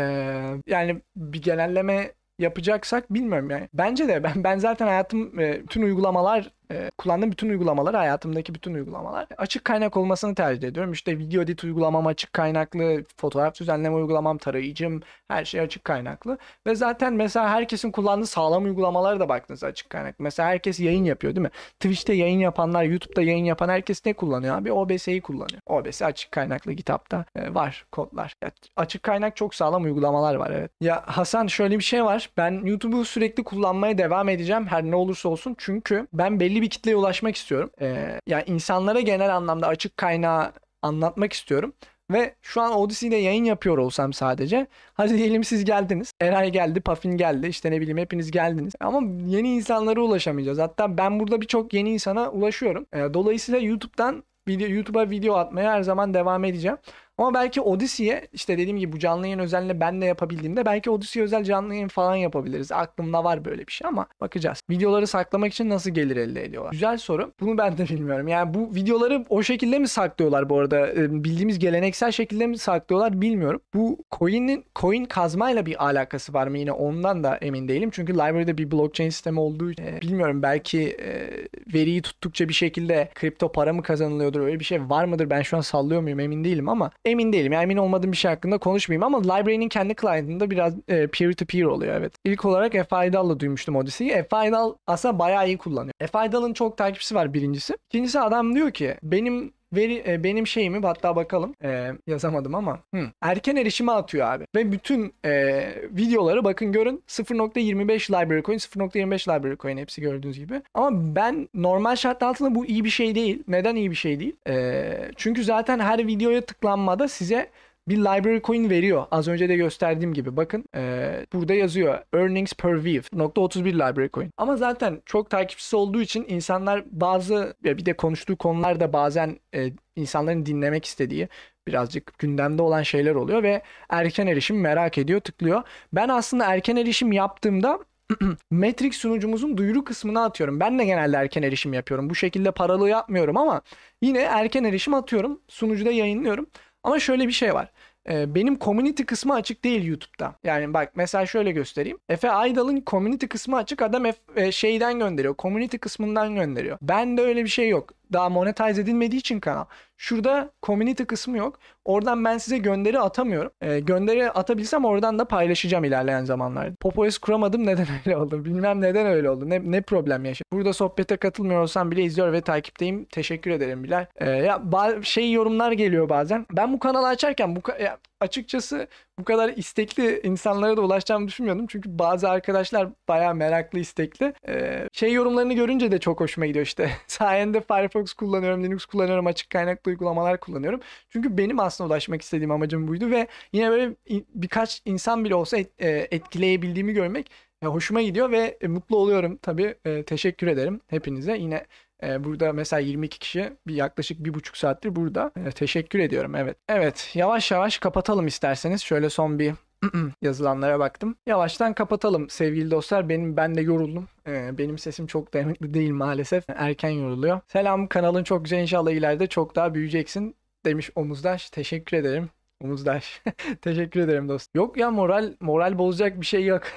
yani 0.68 1.02
bir 1.16 1.42
genelleme 1.42 2.12
yapacaksak 2.40 3.14
bilmiyorum 3.14 3.50
yani. 3.50 3.70
Bence 3.74 4.08
de 4.08 4.24
ben 4.24 4.44
ben 4.44 4.58
zaten 4.58 4.88
hayatım 4.88 5.40
e, 5.40 5.64
bütün 5.64 5.82
uygulamalar 5.82 6.52
e, 6.72 6.92
kullandığım 6.98 7.32
bütün 7.32 7.50
uygulamalar 7.50 7.96
hayatımdaki 7.96 8.56
bütün 8.56 8.74
uygulamalar 8.74 9.28
açık 9.38 9.66
kaynak 9.66 9.98
olmasını 9.98 10.36
tercih 10.36 10.68
ediyorum. 10.68 10.92
İşte 10.94 11.20
video 11.20 11.42
edit 11.42 11.64
uygulamam 11.64 12.08
açık 12.08 12.34
kaynaklı, 12.34 13.04
fotoğraf 13.18 13.60
düzenleme 13.60 13.96
uygulamam, 13.96 14.38
tarayıcım 14.38 15.02
her 15.28 15.46
şey 15.46 15.62
açık 15.62 15.84
kaynaklı. 15.84 16.38
Ve 16.68 16.76
zaten 16.76 17.14
mesela 17.14 17.50
herkesin 17.50 17.92
kullandığı 17.92 18.26
sağlam 18.26 18.64
uygulamalara 18.64 19.20
da 19.20 19.30
baktınız 19.30 19.64
açık 19.64 19.90
kaynaklı. 19.90 20.24
Mesela 20.24 20.50
herkes 20.50 20.80
yayın 20.80 21.04
yapıyor 21.04 21.36
değil 21.36 21.44
mi? 21.44 21.52
Twitch'te 21.80 22.14
yayın 22.14 22.40
yapanlar, 22.40 22.84
YouTube'da 22.84 23.22
yayın 23.22 23.46
yapan 23.46 23.70
herkes 23.70 24.06
ne 24.06 24.14
kullanıyor 24.14 24.58
abi? 24.58 24.72
OBS'yi 24.72 25.22
kullanıyor. 25.22 25.62
OBS 25.66 26.02
açık 26.02 26.32
kaynaklı 26.32 26.72
GitHub'da 26.72 27.26
e, 27.36 27.54
var 27.54 27.86
kodlar. 27.92 28.34
Ya, 28.44 28.52
açık 28.76 29.04
kaynak 29.04 29.36
çok 29.36 29.56
sağlam 29.56 29.84
uygulamalar 29.84 30.36
var 30.36 30.52
evet. 30.52 30.72
Ya 30.82 31.04
Hasan 31.06 31.48
şöyle 31.48 31.78
bir 31.78 31.84
şey 31.84 32.04
var. 32.06 32.30
Ben 32.38 32.62
YouTube'u 32.66 33.06
sürekli 33.06 33.44
kullanmaya 33.44 33.98
devam 33.98 34.30
edeceğim 34.30 34.68
her 34.68 34.84
ne 34.84 34.96
olursa 34.96 35.30
olsun. 35.30 35.56
Çünkü 35.58 36.08
ben 36.14 36.40
belli 36.40 36.55
belli 36.56 36.62
bir 36.62 36.70
kitleye 36.70 36.96
ulaşmak 36.98 37.36
istiyorum. 37.36 37.70
Ee, 37.82 38.20
yani 38.28 38.44
insanlara 38.48 39.00
genel 39.00 39.36
anlamda 39.36 39.68
açık 39.68 39.98
kaynağı 39.98 40.52
anlatmak 40.82 41.34
istiyorum. 41.34 41.74
Ve 42.12 42.36
şu 42.42 42.62
an 42.62 42.74
Odyssey'de 42.76 43.16
yayın 43.16 43.44
yapıyor 43.44 43.78
olsam 43.78 44.14
sadece. 44.14 44.68
Hadi 44.94 45.18
diyelim 45.18 45.44
siz 45.44 45.66
geldiniz. 45.66 46.12
Eray 46.22 46.52
geldi, 46.52 46.82
Puffin 46.82 47.18
geldi. 47.18 47.48
işte 47.48 47.72
ne 47.72 47.82
bileyim 47.82 47.98
hepiniz 47.98 48.32
geldiniz. 48.32 48.74
Ama 48.80 49.02
yeni 49.28 49.56
insanlara 49.56 50.02
ulaşamayacağız. 50.02 50.60
Hatta 50.60 50.98
ben 50.98 51.20
burada 51.20 51.42
birçok 51.42 51.74
yeni 51.74 51.94
insana 51.94 52.30
ulaşıyorum. 52.32 52.86
Ee, 52.94 53.14
dolayısıyla 53.14 53.60
YouTube'dan 53.60 54.24
YouTube'a 54.48 55.10
video 55.10 55.36
atmaya 55.36 55.72
her 55.72 55.82
zaman 55.82 56.14
devam 56.14 56.44
edeceğim. 56.46 56.78
Ama 57.18 57.34
belki 57.34 57.62
Odyssey'e 57.62 58.28
işte 58.34 58.58
dediğim 58.58 58.78
gibi 58.78 58.92
bu 58.92 59.00
canlı 59.00 59.28
yayın 59.28 59.40
özelliğini 59.40 59.80
ben 59.80 60.02
de 60.02 60.06
yapabildiğimde 60.06 60.66
belki 60.66 60.90
Odyssey 60.90 61.24
özel 61.24 61.44
canlı 61.44 61.74
yayın 61.74 61.88
falan 61.88 62.16
yapabiliriz. 62.16 62.72
Aklımda 62.72 63.24
var 63.24 63.46
böyle 63.46 63.68
bir 63.68 63.72
şey 63.72 63.88
ama 63.88 64.08
bakacağız. 64.22 64.62
Videoları 64.70 65.08
saklamak 65.08 65.54
için 65.54 65.70
nasıl 65.70 65.90
gelir 65.92 66.18
elde 66.18 66.44
ediyorlar? 66.44 66.72
Güzel 66.72 66.98
soru. 66.98 67.32
Bunu 67.40 67.58
ben 67.58 67.78
de 67.78 67.84
bilmiyorum. 67.90 68.28
Yani 68.28 68.54
bu 68.54 68.76
videoları 68.76 69.26
o 69.30 69.44
şekilde 69.44 69.80
mi 69.80 69.88
saklıyorlar 69.88 70.50
bu 70.50 70.60
arada? 70.60 70.88
Ee, 70.88 71.24
bildiğimiz 71.24 71.60
geleneksel 71.60 72.12
şekilde 72.12 72.48
mi 72.48 72.58
saklıyorlar 72.58 73.22
bilmiyorum. 73.22 73.62
Bu 73.74 73.98
coin'in 74.20 74.66
coin 74.76 75.06
kazmayla 75.06 75.66
bir 75.66 75.86
alakası 75.86 76.34
var 76.34 76.48
mı 76.48 76.58
yine 76.58 76.72
ondan 76.72 77.24
da 77.24 77.38
emin 77.38 77.68
değilim. 77.68 77.90
Çünkü 77.94 78.14
library'de 78.14 78.58
bir 78.58 78.72
blockchain 78.72 79.10
sistemi 79.10 79.40
olduğu 79.40 79.72
için 79.72 79.84
e, 79.84 80.02
bilmiyorum 80.02 80.42
belki 80.42 80.82
e, 80.82 81.30
veriyi 81.74 82.02
tuttukça 82.02 82.50
bir 82.50 82.54
şekilde 82.54 83.10
kripto 83.16 83.52
para 83.52 83.74
mı 83.74 83.84
kazanılıyordur 83.84 84.40
öyle 84.40 84.60
bir 84.60 84.66
şey 84.66 84.90
var 84.90 85.06
mıdır? 85.06 85.30
Ben 85.30 85.42
şu 85.42 85.58
an 85.58 85.62
sallıyor 85.62 86.02
muyum 86.02 86.20
emin 86.20 86.44
değilim 86.44 86.70
ama 86.70 86.92
emin 87.06 87.34
değilim. 87.34 87.52
Yani 87.52 87.64
emin 87.64 87.78
olmadığım 87.78 88.12
bir 88.12 88.18
şey 88.18 88.32
hakkında 88.32 88.58
konuşmayayım 88.58 89.04
ama 89.04 89.22
library'nin 89.22 89.70
kendi 89.70 89.96
client'ında 89.96 90.52
biraz 90.52 90.74
e, 90.88 91.08
peer 91.08 91.34
to 91.34 91.46
peer 91.46 91.64
oluyor 91.64 91.96
evet. 91.96 92.14
İlk 92.26 92.46
olarak 92.46 92.72
F-Idal'la 92.72 93.40
duymuştum 93.40 93.76
Odyssey'i. 93.76 94.24
F-Idal 94.30 94.74
aslında 94.88 95.20
bayağı 95.20 95.48
iyi 95.48 95.58
kullanıyor. 95.58 95.94
F-Idal'ın 96.12 96.54
çok 96.54 96.78
takipçisi 96.78 97.16
var 97.16 97.34
birincisi. 97.34 97.74
İkincisi 97.90 98.20
adam 98.20 98.56
diyor 98.56 98.72
ki 98.72 98.96
benim 99.04 99.54
veri 99.74 100.04
e, 100.08 100.24
benim 100.24 100.48
şeyimi 100.48 100.80
hatta 100.86 101.16
bakalım 101.16 101.56
e, 101.64 101.92
yazamadım 102.08 102.56
ama 102.56 102.80
hı, 102.96 103.12
erken 103.22 103.56
erişime 103.56 103.92
atıyor 103.92 104.28
abi. 104.28 104.46
Ve 104.56 104.72
bütün 104.72 105.14
e, 105.26 105.64
videoları 105.92 106.44
bakın 106.44 106.72
görün 106.72 107.04
0.25 107.08 108.10
library 108.10 108.42
coin 108.42 108.58
0.25 108.58 109.38
library 109.38 109.58
coin 109.58 109.78
hepsi 109.78 110.02
gördüğünüz 110.02 110.40
gibi. 110.40 110.62
Ama 110.74 111.16
ben 111.16 111.50
normal 111.54 111.96
şartlar 111.96 112.28
altında 112.28 112.56
bu 112.56 112.66
iyi 112.66 112.84
bir 112.84 112.90
şey 112.90 113.16
değil. 113.16 113.44
Neden 113.48 113.76
iyi 113.76 113.92
bir 113.92 113.96
şey 113.96 114.20
değil? 114.20 114.36
E, 114.48 115.12
çünkü 115.16 115.44
zaten 115.44 115.80
her 115.80 116.08
videoya 116.08 116.42
tıklanmada 116.42 117.08
size 117.08 117.50
bir 117.88 117.98
library 117.98 118.42
coin 118.42 118.70
veriyor. 118.70 119.06
Az 119.12 119.28
önce 119.28 119.50
de 119.50 119.56
gösterdiğim 119.56 120.14
gibi. 120.14 120.38
Bakın 120.38 120.66
e, 120.76 121.12
burada 121.34 121.54
yazıyor. 121.54 122.00
Earnings 122.14 122.54
per 122.54 122.86
view. 122.86 123.18
Nokta 123.18 123.42
31 123.42 123.74
library 123.74 124.10
coin. 124.10 124.32
Ama 124.38 124.56
zaten 124.58 125.02
çok 125.06 125.30
takipçisi 125.30 125.76
olduğu 125.76 126.02
için 126.02 126.26
insanlar 126.30 126.84
bazı 126.92 127.56
bir 127.64 127.86
de 127.86 127.94
konuştuğu 127.94 128.38
konularda 128.38 128.94
bazen 128.94 129.40
e, 129.56 129.72
insanların 129.96 130.46
dinlemek 130.46 130.86
istediği 130.86 131.28
birazcık 131.68 132.20
gündemde 132.20 132.62
olan 132.62 132.84
şeyler 132.84 133.16
oluyor 133.16 133.44
ve 133.44 133.62
erken 133.90 134.28
erişim 134.28 134.62
merak 134.62 134.98
ediyor, 134.98 135.20
tıklıyor. 135.20 135.64
Ben 135.94 136.10
aslında 136.10 136.46
erken 136.46 136.76
erişim 136.76 137.12
yaptığımda 137.12 137.80
Matrix 138.52 138.98
sunucumuzun 138.98 139.58
duyuru 139.58 139.84
kısmına 139.84 140.24
atıyorum. 140.26 140.60
Ben 140.60 140.80
de 140.80 140.86
genelde 140.86 141.18
erken 141.18 141.44
erişim 141.44 141.74
yapıyorum. 141.74 142.10
Bu 142.10 142.16
şekilde 142.16 142.52
paralı 142.52 142.90
yapmıyorum 142.90 143.38
ama 143.38 143.62
yine 144.02 144.20
erken 144.20 144.64
erişim 144.64 144.94
atıyorum. 144.94 145.42
Sunucuda 145.48 145.92
yayınlıyorum. 145.92 146.48
Ama 146.86 147.00
şöyle 147.00 147.28
bir 147.28 147.32
şey 147.32 147.54
var. 147.54 147.72
Ee, 148.10 148.36
benim 148.36 148.60
community 148.60 149.04
kısmı 149.04 149.34
açık 149.34 149.64
değil 149.64 149.86
YouTube'da. 149.86 150.36
Yani 150.44 150.74
bak 150.74 150.92
mesela 150.96 151.26
şöyle 151.26 151.52
göstereyim. 151.52 151.98
Efe 152.10 152.32
Aydal'ın 152.32 152.84
community 152.88 153.26
kısmı 153.26 153.58
açık. 153.58 153.82
Adam 153.82 154.04
F, 154.04 154.14
e, 154.36 154.52
şeyden 154.52 155.00
gönderiyor. 155.00 155.36
Community 155.40 155.78
kısmından 155.78 156.36
gönderiyor. 156.36 156.78
Ben 156.82 157.18
de 157.18 157.22
öyle 157.22 157.44
bir 157.44 157.50
şey 157.50 157.70
yok. 157.70 157.94
Daha 158.14 158.30
monetize 158.30 158.82
edilmediği 158.82 159.20
için 159.20 159.40
kanal. 159.40 159.66
Şurada 159.98 160.52
community 160.64 161.04
kısmı 161.04 161.38
yok. 161.38 161.60
Oradan 161.86 162.26
ben 162.26 162.38
size 162.38 162.58
gönderi 162.58 163.00
atamıyorum. 163.00 163.52
E, 163.62 163.80
gönderi 163.80 164.32
atabilsem 164.32 164.86
oradan 164.86 165.20
da 165.20 165.26
paylaşacağım 165.26 165.84
ilerleyen 165.84 166.26
zamanlarda. 166.26 166.76
PopoS 166.80 167.18
kuramadım 167.18 167.66
neden 167.66 167.88
öyle 168.06 168.18
oldu? 168.18 168.46
Bilmem 168.46 168.82
neden 168.82 169.06
öyle 169.06 169.30
oldu. 169.30 169.50
Ne, 169.50 169.72
ne 169.72 169.82
problem 169.82 170.26
yaşadım. 170.26 170.50
Burada 170.54 170.74
sohbete 170.74 171.18
katılmıyor 171.18 171.68
bile 171.92 172.04
izliyor 172.04 172.34
ve 172.34 172.42
takipteyim. 172.42 173.06
Teşekkür 173.06 173.52
ederim 173.52 173.84
Bilal. 173.84 174.06
E, 174.16 174.30
ya 174.30 174.62
şey 175.04 175.32
yorumlar 175.32 175.72
geliyor 175.72 176.10
bazen. 176.10 176.46
Ben 176.52 176.74
bu 176.74 176.80
kanalı 176.80 177.08
açarken 177.08 177.56
bu 177.56 177.62
ya, 177.82 177.98
açıkçası 178.20 178.88
bu 179.20 179.24
kadar 179.24 179.50
istekli 179.50 180.22
insanlara 180.24 180.78
da 180.78 180.82
ulaşacağımı 180.82 181.28
düşünmüyordum. 181.28 181.68
Çünkü 181.68 182.00
bazı 182.00 182.30
arkadaşlar 182.30 182.90
bayağı 183.08 183.36
meraklı, 183.36 183.80
istekli. 183.80 184.34
Ee, 184.48 184.90
şey 184.94 185.14
yorumlarını 185.14 185.54
görünce 185.54 185.92
de 185.92 186.00
çok 186.00 186.20
hoşuma 186.20 186.46
gidiyor 186.46 186.66
işte. 186.66 186.92
Sayende 187.08 187.62
Firefox 187.62 188.14
kullanıyorum, 188.14 188.64
Linux 188.64 188.86
kullanıyorum, 188.86 189.28
açık 189.28 189.50
kaynaklı 189.50 189.90
uygulamalar 189.90 190.40
kullanıyorum. 190.40 190.80
Çünkü 191.10 191.38
benim 191.38 191.60
aslında 191.60 191.88
ulaşmak 191.88 192.22
istediğim 192.22 192.52
amacım 192.52 192.88
buydu 192.88 193.12
ve 193.12 193.28
yine 193.54 193.70
böyle 193.70 193.96
birkaç 194.36 194.82
insan 194.86 195.26
bile 195.26 195.36
olsa 195.36 195.58
et, 195.58 195.72
e, 195.80 196.08
etkileyebildiğimi 196.12 196.94
görmek 196.94 197.32
e, 197.62 197.66
hoşuma 197.68 198.02
gidiyor 198.02 198.32
ve 198.32 198.58
e, 198.62 198.68
mutlu 198.68 198.98
oluyorum 198.98 199.38
tabii. 199.38 199.76
Teşekkür 200.06 200.48
ederim 200.48 200.82
hepinize. 200.88 201.38
Yine 201.38 201.66
burada 202.04 202.54
mesela 202.54 202.80
22 202.80 203.20
kişi 203.20 203.54
bir 203.68 203.76
yaklaşık 203.76 204.26
bir 204.26 204.34
buçuk 204.34 204.58
saattir 204.58 204.96
burada. 204.96 205.32
Ee, 205.38 205.52
teşekkür 205.52 206.00
ediyorum 206.00 206.36
evet. 206.36 206.58
Evet 206.70 207.12
yavaş 207.14 207.52
yavaş 207.52 207.78
kapatalım 207.78 208.28
isterseniz. 208.28 208.82
Şöyle 208.82 209.10
son 209.10 209.40
bir 209.40 209.54
yazılanlara 210.22 210.80
baktım. 210.80 211.16
Yavaştan 211.28 211.74
kapatalım 211.74 212.30
sevgili 212.30 212.72
dostlar. 212.72 213.10
Benim 213.10 213.38
ben 213.38 213.56
de 213.56 213.62
yoruldum. 213.62 214.08
Ee, 214.28 214.58
benim 214.58 214.78
sesim 214.78 215.08
çok 215.08 215.34
dayanıklı 215.34 215.74
değil 215.74 215.92
maalesef. 215.92 216.44
Erken 216.48 216.90
yoruluyor. 216.90 217.40
Selam 217.48 217.88
kanalın 217.88 218.24
çok 218.24 218.44
güzel 218.44 218.60
inşallah 218.60 218.92
ileride 218.92 219.28
çok 219.28 219.56
daha 219.56 219.74
büyüyeceksin 219.74 220.36
demiş 220.66 220.90
Omuzdaş. 220.96 221.50
Teşekkür 221.50 221.98
ederim. 221.98 222.30
Omuzdaş. 222.64 223.22
Teşekkür 223.62 224.00
ederim 224.00 224.30
dost. 224.30 224.56
Yok 224.56 224.78
ya 224.78 224.92
moral 224.92 225.34
moral 225.40 225.78
bozacak 225.78 226.22
bir 226.22 226.26
şey 226.26 226.46
yok. 226.46 226.64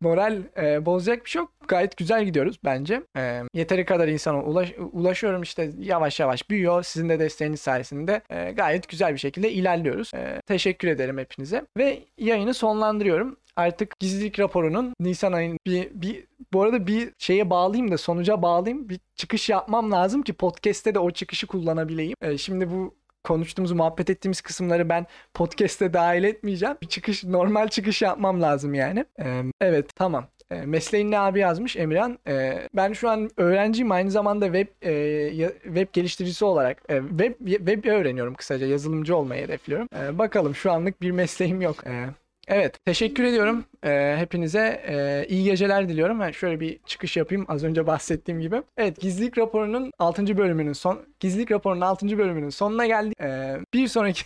moral 0.00 0.42
e, 0.56 0.86
bozacak 0.86 1.24
bir 1.24 1.30
şey 1.30 1.40
yok. 1.40 1.52
Gayet 1.68 1.96
güzel 1.96 2.24
gidiyoruz 2.24 2.58
bence. 2.64 3.02
E, 3.16 3.42
yeteri 3.54 3.84
kadar 3.84 4.08
insana 4.08 4.42
ulaş, 4.42 4.72
ulaşıyorum 4.92 5.42
işte 5.42 5.70
yavaş 5.78 6.20
yavaş 6.20 6.50
büyüyor. 6.50 6.82
Sizin 6.82 7.08
de 7.08 7.18
desteğiniz 7.18 7.60
sayesinde 7.60 8.22
e, 8.30 8.52
gayet 8.52 8.88
güzel 8.88 9.12
bir 9.12 9.18
şekilde 9.18 9.52
ilerliyoruz. 9.52 10.10
E, 10.14 10.40
teşekkür 10.46 10.88
ederim 10.88 11.18
hepinize. 11.18 11.66
Ve 11.76 11.98
yayını 12.18 12.54
sonlandırıyorum 12.54 13.36
artık 13.58 14.00
gizlilik 14.00 14.38
raporunun 14.38 14.94
Nisan 15.00 15.32
ayının 15.32 15.58
bir, 15.66 15.90
bir 15.94 16.24
bu 16.52 16.62
arada 16.62 16.86
bir 16.86 17.12
şeye 17.18 17.50
bağlayayım 17.50 17.90
da 17.90 17.98
sonuca 17.98 18.42
bağlayayım. 18.42 18.88
Bir 18.88 19.00
çıkış 19.16 19.48
yapmam 19.48 19.92
lazım 19.92 20.22
ki 20.22 20.32
podcast'te 20.32 20.94
de 20.94 20.98
o 20.98 21.10
çıkışı 21.10 21.46
kullanabileyim. 21.46 22.16
Ee, 22.22 22.38
şimdi 22.38 22.70
bu 22.70 22.94
konuştuğumuz, 23.28 23.72
muhabbet 23.72 24.10
ettiğimiz 24.10 24.40
kısımları 24.40 24.88
ben 24.88 25.06
podcast'te 25.34 25.92
dahil 25.92 26.24
etmeyeceğim. 26.24 26.76
Bir 26.82 26.86
çıkış, 26.86 27.24
normal 27.24 27.68
çıkış 27.68 28.02
yapmam 28.02 28.42
lazım 28.42 28.74
yani. 28.74 29.04
Ee, 29.20 29.42
evet 29.60 29.90
tamam. 29.96 30.26
E, 30.50 30.54
mesleğin 30.54 31.10
ne 31.10 31.18
abi 31.18 31.40
yazmış 31.40 31.76
Emirhan. 31.76 32.18
E, 32.28 32.68
ben 32.76 32.92
şu 32.92 33.10
an 33.10 33.30
öğrenciyim 33.36 33.92
aynı 33.92 34.10
zamanda 34.10 34.46
web 34.46 34.68
e, 34.82 35.50
web 35.64 35.88
geliştiricisi 35.92 36.44
olarak 36.44 36.82
e, 36.88 37.00
web 37.08 37.34
web 37.46 37.84
öğreniyorum 37.84 38.34
kısaca 38.34 38.66
yazılımcı 38.66 39.16
olmayı 39.16 39.42
hedefliyorum. 39.42 39.88
E, 40.00 40.18
bakalım 40.18 40.54
şu 40.54 40.72
anlık 40.72 41.02
bir 41.02 41.10
mesleğim 41.10 41.60
yok. 41.60 41.86
E, 41.86 42.06
Evet, 42.48 42.84
teşekkür 42.84 43.24
ediyorum 43.24 43.64
e, 43.84 44.16
hepinize. 44.18 44.82
E, 44.88 45.26
iyi 45.28 45.44
geceler 45.44 45.88
diliyorum. 45.88 46.20
Ben 46.20 46.30
şöyle 46.30 46.60
bir 46.60 46.78
çıkış 46.86 47.16
yapayım 47.16 47.44
az 47.48 47.64
önce 47.64 47.86
bahsettiğim 47.86 48.40
gibi. 48.40 48.62
Evet, 48.76 49.00
gizlilik 49.00 49.38
raporunun 49.38 49.90
6. 49.98 50.38
bölümünün 50.38 50.72
son 50.72 51.06
gizlilik 51.20 51.50
raporunun 51.52 51.80
6. 51.80 52.18
bölümünün 52.18 52.50
sonuna 52.50 52.86
geldik. 52.86 53.20
E, 53.20 53.58
bir 53.74 53.88
sonraki 53.88 54.22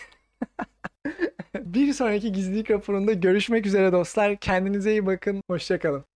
bir 1.57 1.93
sonraki 1.93 2.33
gizlilik 2.33 2.71
raporunda 2.71 3.13
görüşmek 3.13 3.67
üzere 3.67 3.93
dostlar. 3.93 4.37
Kendinize 4.37 4.91
iyi 4.93 5.07
bakın. 5.07 5.43
Hoşçakalın. 5.51 6.05